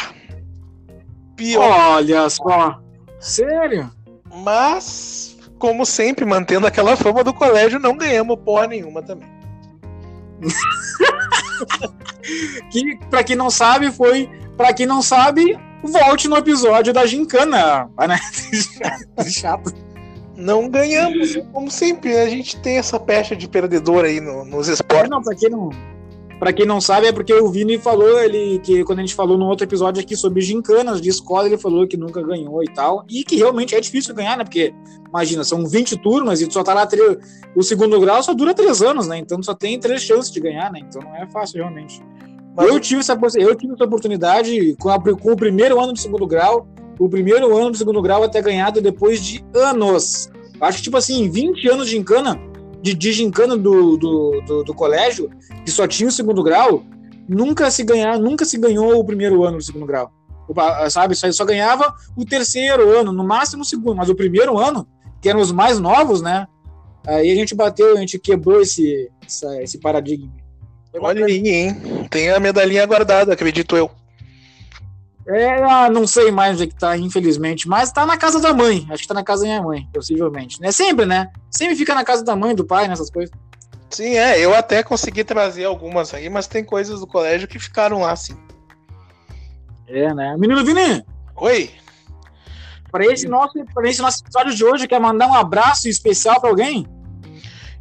Pior. 1.36 1.64
Olha 1.64 2.30
só. 2.30 2.80
Sério? 3.20 3.90
Mas, 4.44 5.38
como 5.58 5.86
sempre, 5.86 6.26
mantendo 6.26 6.68
aquela 6.68 6.96
fama 6.96 7.24
do 7.24 7.34
colégio, 7.34 7.80
não 7.80 7.98
ganhamos 7.98 8.38
porra 8.44 8.68
nenhuma 8.68 9.02
também. 9.02 9.28
que, 12.72 12.98
pra 13.10 13.24
quem 13.24 13.36
não 13.36 13.50
sabe, 13.50 13.92
foi. 13.92 14.30
Pra 14.56 14.74
quem 14.74 14.86
não 14.86 15.02
sabe, 15.02 15.58
volte 15.84 16.28
no 16.28 16.38
episódio 16.38 16.94
da 16.94 17.06
Gincana. 17.06 17.90
Né? 18.08 18.18
Chato. 19.30 19.74
Não 20.36 20.70
ganhamos, 20.70 21.36
como 21.52 21.70
sempre, 21.70 22.18
a 22.18 22.30
gente 22.30 22.58
tem 22.62 22.78
essa 22.78 22.98
pecha 22.98 23.36
de 23.36 23.48
perdedor 23.48 24.06
aí 24.06 24.22
no, 24.22 24.46
nos 24.46 24.70
esportes. 24.70 25.10
Não, 25.10 25.22
pra 25.22 25.36
quem 25.36 25.50
não, 25.50 25.70
Pra 26.40 26.54
quem 26.54 26.66
não 26.66 26.80
sabe, 26.80 27.08
é 27.08 27.12
porque 27.12 27.34
o 27.34 27.50
Vini 27.50 27.78
falou, 27.78 28.18
ele 28.18 28.60
que 28.60 28.82
quando 28.86 29.00
a 29.00 29.02
gente 29.02 29.14
falou 29.14 29.38
no 29.38 29.46
outro 29.46 29.66
episódio 29.66 30.02
aqui 30.02 30.16
sobre 30.16 30.40
gincanas 30.40 31.02
de 31.02 31.10
escola, 31.10 31.48
ele 31.48 31.58
falou 31.58 31.86
que 31.86 31.98
nunca 31.98 32.24
ganhou 32.24 32.64
e 32.64 32.74
tal. 32.74 33.04
E 33.10 33.26
que 33.26 33.36
realmente 33.36 33.76
é 33.76 33.82
difícil 33.82 34.16
ganhar, 34.16 34.38
né? 34.38 34.46
Porque, 34.46 34.74
imagina, 35.10 35.44
são 35.44 35.68
20 35.68 35.98
turmas 35.98 36.40
e 36.40 36.48
tu 36.48 36.54
só 36.54 36.64
tá 36.64 36.74
lá. 36.74 36.88
Três, 36.88 37.18
o 37.54 37.62
segundo 37.62 38.00
grau 38.00 38.24
só 38.24 38.34
dura 38.34 38.54
três 38.54 38.82
anos, 38.82 39.06
né? 39.06 39.18
Então 39.18 39.44
só 39.44 39.54
tem 39.54 39.78
três 39.78 40.02
chances 40.02 40.32
de 40.32 40.40
ganhar, 40.40 40.72
né? 40.72 40.80
Então 40.80 41.02
não 41.02 41.14
é 41.14 41.28
fácil 41.28 41.58
realmente. 41.58 42.02
Mas 42.56 42.68
eu 42.68 42.80
tive 42.80 43.00
essa, 43.00 43.18
eu 43.36 43.56
tive 43.56 43.74
essa 43.74 43.86
oportunidade 43.86 44.76
com, 44.80 44.90
a, 44.90 45.00
com 45.00 45.32
o 45.32 45.36
primeiro 45.36 45.80
ano 45.80 45.94
do 45.94 46.00
segundo 46.00 46.28
grau, 46.28 46.68
o 47.00 47.08
primeiro 47.08 47.56
ano 47.58 47.72
do 47.72 47.78
segundo 47.78 48.02
grau 48.02 48.24
até 48.24 48.42
ganhado 48.42 48.82
depois 48.82 49.24
de 49.24 49.44
anos. 49.54 50.30
Acho 50.60 50.80
que, 50.80 50.84
tipo 50.84 50.98
assim, 50.98 51.30
20 51.30 51.70
anos 51.70 51.86
de 51.88 51.96
gincana, 51.96 52.38
de, 52.82 52.94
de 52.94 53.12
gincana 53.14 53.58
do, 53.58 53.98
do, 53.98 54.42
do, 54.46 54.64
do, 54.66 54.74
colégio, 54.74 55.30
que 55.64 55.72
só 55.72 55.88
tinha 55.88 56.10
o 56.10 56.12
segundo 56.12 56.44
grau, 56.44 56.84
nunca 57.28 57.72
se 57.72 57.84
ganhar, 57.84 58.20
nunca 58.20 58.44
se 58.44 58.58
ganhou 58.58 59.00
o 59.00 59.06
primeiro 59.06 59.44
ano 59.44 59.58
do 59.58 59.64
segundo 59.64 59.86
grau. 59.86 60.12
Sabe? 60.90 61.16
Só, 61.16 61.32
só 61.32 61.46
ganhava 61.46 61.94
o 62.18 62.26
terceiro 62.26 62.90
ano, 62.90 63.14
no 63.14 63.24
máximo 63.24 63.62
o 63.62 63.66
segundo, 63.66 63.96
mas 63.96 64.10
o 64.10 64.16
primeiro 64.16 64.58
ano, 64.58 64.86
que 65.22 65.30
eram 65.30 65.40
os 65.40 65.52
mais 65.52 65.80
novos, 65.80 66.22
né? 66.22 66.48
Aí 67.08 67.32
a 67.32 67.36
gente 67.36 67.56
bateu, 67.56 67.96
a 67.96 68.00
gente 68.00 68.20
quebrou 68.20 68.62
esse, 68.62 69.10
essa, 69.26 69.62
esse 69.62 69.80
paradigma. 69.80 70.32
Olha 70.94 71.26
aí, 71.26 71.48
hein? 71.48 72.08
Tem 72.10 72.30
a 72.30 72.40
medalhinha 72.40 72.86
guardada, 72.86 73.34
acredito 73.34 73.78
eu. 73.78 73.92
É, 75.28 75.62
ah, 75.64 75.90
não 75.90 76.08
sei 76.08 76.32
mais 76.32 76.54
onde 76.56 76.64
é 76.64 76.68
que 76.68 76.76
tá, 76.76 76.98
infelizmente, 76.98 77.68
mas 77.68 77.92
tá 77.92 78.04
na 78.04 78.18
casa 78.18 78.40
da 78.40 78.52
mãe. 78.52 78.88
Acho 78.90 79.04
que 79.04 79.08
tá 79.08 79.14
na 79.14 79.24
casa 79.24 79.44
da 79.44 79.50
minha 79.50 79.62
mãe, 79.62 79.88
possivelmente. 79.94 80.58
É 80.64 80.72
sempre, 80.72 81.06
né? 81.06 81.30
Sempre 81.52 81.76
fica 81.76 81.94
na 81.94 82.04
casa 82.04 82.24
da 82.24 82.36
mãe, 82.36 82.56
do 82.56 82.66
pai, 82.66 82.88
nessas 82.88 83.12
coisas. 83.12 83.32
Sim, 83.92 84.18
é, 84.18 84.40
eu 84.40 84.56
até 84.56 84.82
consegui 84.82 85.24
trazer 85.24 85.66
algumas 85.66 86.14
aí, 86.14 86.30
mas 86.30 86.48
tem 86.48 86.64
coisas 86.64 87.00
do 87.00 87.08
colégio 87.08 87.48
que 87.48 87.60
ficaram 87.60 88.00
lá, 88.00 88.16
sim. 88.16 88.36
É, 89.88 90.14
né? 90.14 90.36
Menino 90.38 90.66
Vini! 90.66 91.06
Oi! 91.36 91.70
Para 92.92 93.06
esse, 93.06 93.28
nosso, 93.28 93.54
esse 93.84 94.02
nosso 94.02 94.24
episódio 94.24 94.56
de 94.56 94.66
hoje, 94.66 94.88
quer 94.88 95.00
mandar 95.00 95.28
um 95.28 95.36
abraço 95.36 95.88
especial 95.88 96.42
para 96.42 96.50
alguém? 96.50 96.88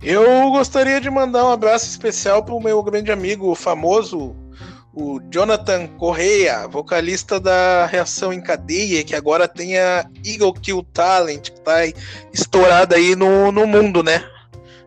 Eu 0.02 0.50
gostaria 0.50 1.00
de 1.00 1.10
mandar 1.10 1.44
um 1.44 1.52
abraço 1.52 1.86
especial 1.86 2.44
para 2.44 2.54
o 2.54 2.62
meu 2.62 2.82
grande 2.82 3.10
amigo, 3.10 3.50
o 3.50 3.54
famoso 3.54 4.34
o 5.00 5.20
Jonathan 5.30 5.86
Correia, 5.86 6.66
vocalista 6.66 7.38
da 7.38 7.86
Reação 7.86 8.32
em 8.32 8.40
Cadeia, 8.40 9.04
que 9.04 9.14
agora 9.14 9.46
tem 9.46 9.78
a 9.78 10.04
Eagle 10.24 10.52
Kill 10.54 10.82
Talent, 10.92 11.50
que 11.50 11.60
tá 11.60 11.86
estourada 12.32 12.96
aí 12.96 13.14
no, 13.14 13.52
no 13.52 13.64
mundo, 13.64 14.02
né? 14.02 14.24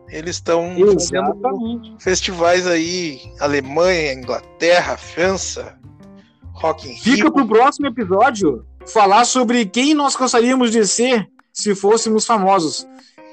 Eles 0.08 0.36
estão 0.36 0.76
fazendo 0.76 1.98
festivais 1.98 2.66
aí, 2.66 3.20
Alemanha, 3.40 4.12
Inglaterra, 4.12 4.98
França, 4.98 5.78
Rock 6.52 6.90
in 6.90 6.96
Fica 6.98 7.22
Rio. 7.22 7.32
pro 7.32 7.48
próximo 7.48 7.86
episódio 7.86 8.66
falar 8.86 9.24
sobre 9.24 9.64
quem 9.64 9.94
nós 9.94 10.14
gostaríamos 10.14 10.70
de 10.70 10.86
ser 10.86 11.26
se 11.50 11.74
fôssemos 11.74 12.26
famosos 12.26 12.86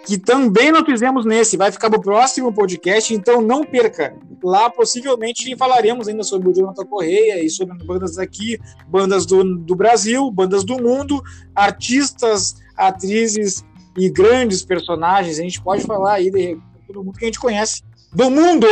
que 0.05 0.17
também 0.17 0.71
não 0.71 0.85
fizemos 0.85 1.25
nesse, 1.25 1.57
vai 1.57 1.71
ficar 1.71 1.89
no 1.89 2.01
próximo 2.01 2.53
podcast, 2.53 3.13
então 3.13 3.41
não 3.41 3.63
perca. 3.63 4.15
Lá 4.43 4.69
possivelmente 4.69 5.55
falaremos 5.55 6.07
ainda 6.07 6.23
sobre 6.23 6.49
o 6.49 6.53
Jonathan 6.53 6.85
Correia 6.85 7.43
e 7.43 7.49
sobre 7.49 7.77
bandas 7.85 8.17
aqui, 8.17 8.57
bandas 8.87 9.25
do, 9.25 9.43
do 9.57 9.75
Brasil, 9.75 10.31
bandas 10.31 10.63
do 10.63 10.81
mundo, 10.81 11.21
artistas, 11.53 12.55
atrizes 12.75 13.63
e 13.97 14.09
grandes 14.09 14.63
personagens. 14.63 15.39
A 15.39 15.43
gente 15.43 15.61
pode 15.61 15.83
falar 15.83 16.13
aí 16.13 16.31
de 16.31 16.57
todo 16.87 17.03
mundo 17.03 17.17
que 17.17 17.25
a 17.25 17.27
gente 17.27 17.39
conhece 17.39 17.83
do 18.13 18.29
mundo 18.29 18.67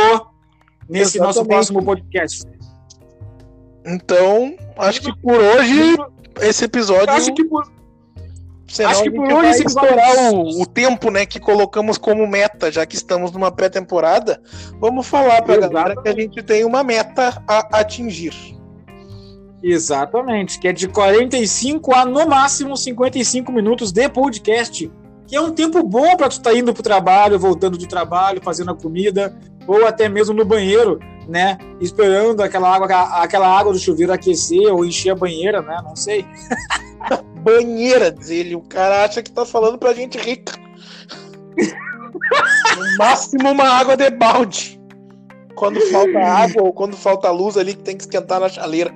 nesse 0.88 1.18
Exatamente. 1.18 1.20
nosso 1.20 1.44
próximo 1.44 1.84
podcast. 1.84 2.44
Então, 3.84 4.56
acho 4.76 5.00
que 5.00 5.16
por 5.20 5.34
hoje 5.34 5.96
esse 6.40 6.64
episódio. 6.64 7.10
Acho 7.10 7.32
que 7.34 7.44
por 7.44 7.77
Senão 8.68 8.90
Acho 8.90 9.02
que 9.02 9.10
por 9.10 9.32
hoje 9.32 9.50
esse 9.50 9.64
estourar 9.64 10.32
o, 10.32 10.62
o, 10.62 10.66
tempo, 10.66 11.10
né, 11.10 11.24
que 11.24 11.40
colocamos 11.40 11.96
como 11.96 12.26
meta, 12.26 12.70
já 12.70 12.84
que 12.84 12.96
estamos 12.96 13.32
numa 13.32 13.50
pré-temporada, 13.50 14.40
vamos 14.78 15.06
falar 15.06 15.42
para 15.42 15.54
a 15.54 15.68
galera 15.68 16.02
que 16.02 16.08
a 16.08 16.12
gente 16.12 16.42
tem 16.42 16.64
uma 16.64 16.84
meta 16.84 17.42
a 17.48 17.80
atingir. 17.80 18.34
Exatamente, 19.62 20.60
que 20.60 20.68
é 20.68 20.72
de 20.72 20.86
45 20.86 21.94
a 21.94 22.04
no 22.04 22.28
máximo 22.28 22.76
55 22.76 23.50
minutos 23.50 23.90
de 23.90 24.06
podcast, 24.08 24.92
que 25.26 25.34
é 25.34 25.40
um 25.40 25.50
tempo 25.50 25.82
bom 25.82 26.14
para 26.16 26.28
tu 26.28 26.32
estar 26.32 26.50
tá 26.50 26.56
indo 26.56 26.72
pro 26.72 26.82
trabalho, 26.82 27.38
voltando 27.38 27.78
do 27.78 27.88
trabalho, 27.88 28.40
fazendo 28.42 28.70
a 28.70 28.74
comida, 28.74 29.34
ou 29.66 29.86
até 29.86 30.08
mesmo 30.08 30.34
no 30.34 30.44
banheiro, 30.44 31.00
né, 31.28 31.58
esperando 31.80 32.42
aquela 32.42 32.74
água, 32.74 32.86
aquela 33.22 33.46
água 33.46 33.72
do 33.72 33.78
chuveiro 33.78 34.12
aquecer 34.12 34.72
ou 34.72 34.84
encher 34.84 35.10
a 35.10 35.14
banheira, 35.14 35.60
né, 35.60 35.80
não 35.84 35.94
sei. 35.94 36.24
banheira, 37.42 38.10
diz 38.10 38.30
ele. 38.30 38.54
O 38.54 38.62
cara 38.62 39.04
acha 39.04 39.22
que 39.22 39.30
tá 39.30 39.44
falando 39.44 39.78
pra 39.78 39.94
gente 39.94 40.18
rica. 40.18 40.54
no 42.76 42.96
máximo 42.96 43.50
uma 43.50 43.64
água 43.64 43.96
de 43.96 44.10
balde. 44.10 44.80
Quando 45.54 45.80
falta 45.90 46.18
água 46.18 46.62
ou 46.62 46.72
quando 46.72 46.96
falta 46.96 47.30
luz 47.30 47.56
ali 47.56 47.74
que 47.74 47.82
tem 47.82 47.96
que 47.96 48.04
esquentar 48.04 48.40
na 48.40 48.48
chaleira. 48.48 48.94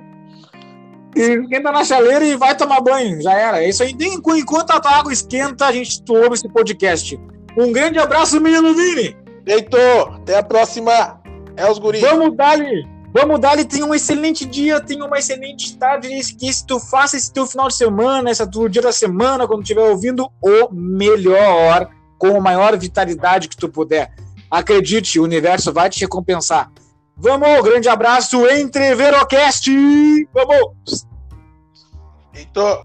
Esquenta 1.15 1.71
na 1.71 1.83
chaleira 1.83 2.25
e 2.25 2.35
vai 2.35 2.55
tomar 2.55 2.81
banho. 2.81 3.21
Já 3.21 3.33
era. 3.33 3.63
É 3.63 3.69
isso 3.69 3.83
aí. 3.83 3.95
Enquanto 3.99 4.71
a 4.71 4.97
água 4.97 5.11
esquenta, 5.11 5.67
a 5.67 5.71
gente 5.71 6.01
ouve 6.09 6.35
esse 6.35 6.49
podcast. 6.49 7.19
Um 7.57 7.71
grande 7.71 7.99
abraço, 7.99 8.39
menino 8.39 8.73
Vini. 8.73 9.15
Heitor, 9.45 10.15
até 10.15 10.37
a 10.37 10.43
próxima. 10.43 11.21
É 11.55 11.69
os 11.69 11.77
guris. 11.79 12.01
Vamos 12.01 12.35
dar 12.35 12.51
ali. 12.51 12.87
Vamos 13.13 13.39
dar 13.39 13.53
ele 13.53 13.65
tenha 13.65 13.85
um 13.85 13.93
excelente 13.93 14.43
dia, 14.43 14.81
tenha 14.81 15.05
uma 15.05 15.19
excelente 15.19 15.77
tarde, 15.77 16.09
que 16.33 16.51
se 16.51 16.65
tu 16.65 16.79
faça 16.79 17.15
esse 17.15 17.31
teu 17.31 17.45
final 17.45 17.67
de 17.67 17.75
semana, 17.75 18.31
esse 18.31 18.45
teu 18.49 18.67
dia 18.67 18.81
da 18.81 18.91
semana, 18.91 19.47
quando 19.47 19.61
estiver 19.61 19.87
ouvindo, 19.87 20.27
o 20.41 20.73
melhor, 20.73 21.87
com 22.17 22.35
a 22.35 22.41
maior 22.41 22.75
vitalidade 22.75 23.47
que 23.47 23.55
tu 23.55 23.69
puder. 23.69 24.11
Acredite, 24.49 25.19
o 25.19 25.23
universo 25.23 25.71
vai 25.71 25.91
te 25.91 25.99
recompensar. 25.99 26.71
Vamos, 27.15 27.61
grande 27.61 27.87
abraço, 27.87 28.49
Entreverocast! 28.49 29.69
Vamos! 30.33 31.07
Heitor, 32.33 32.83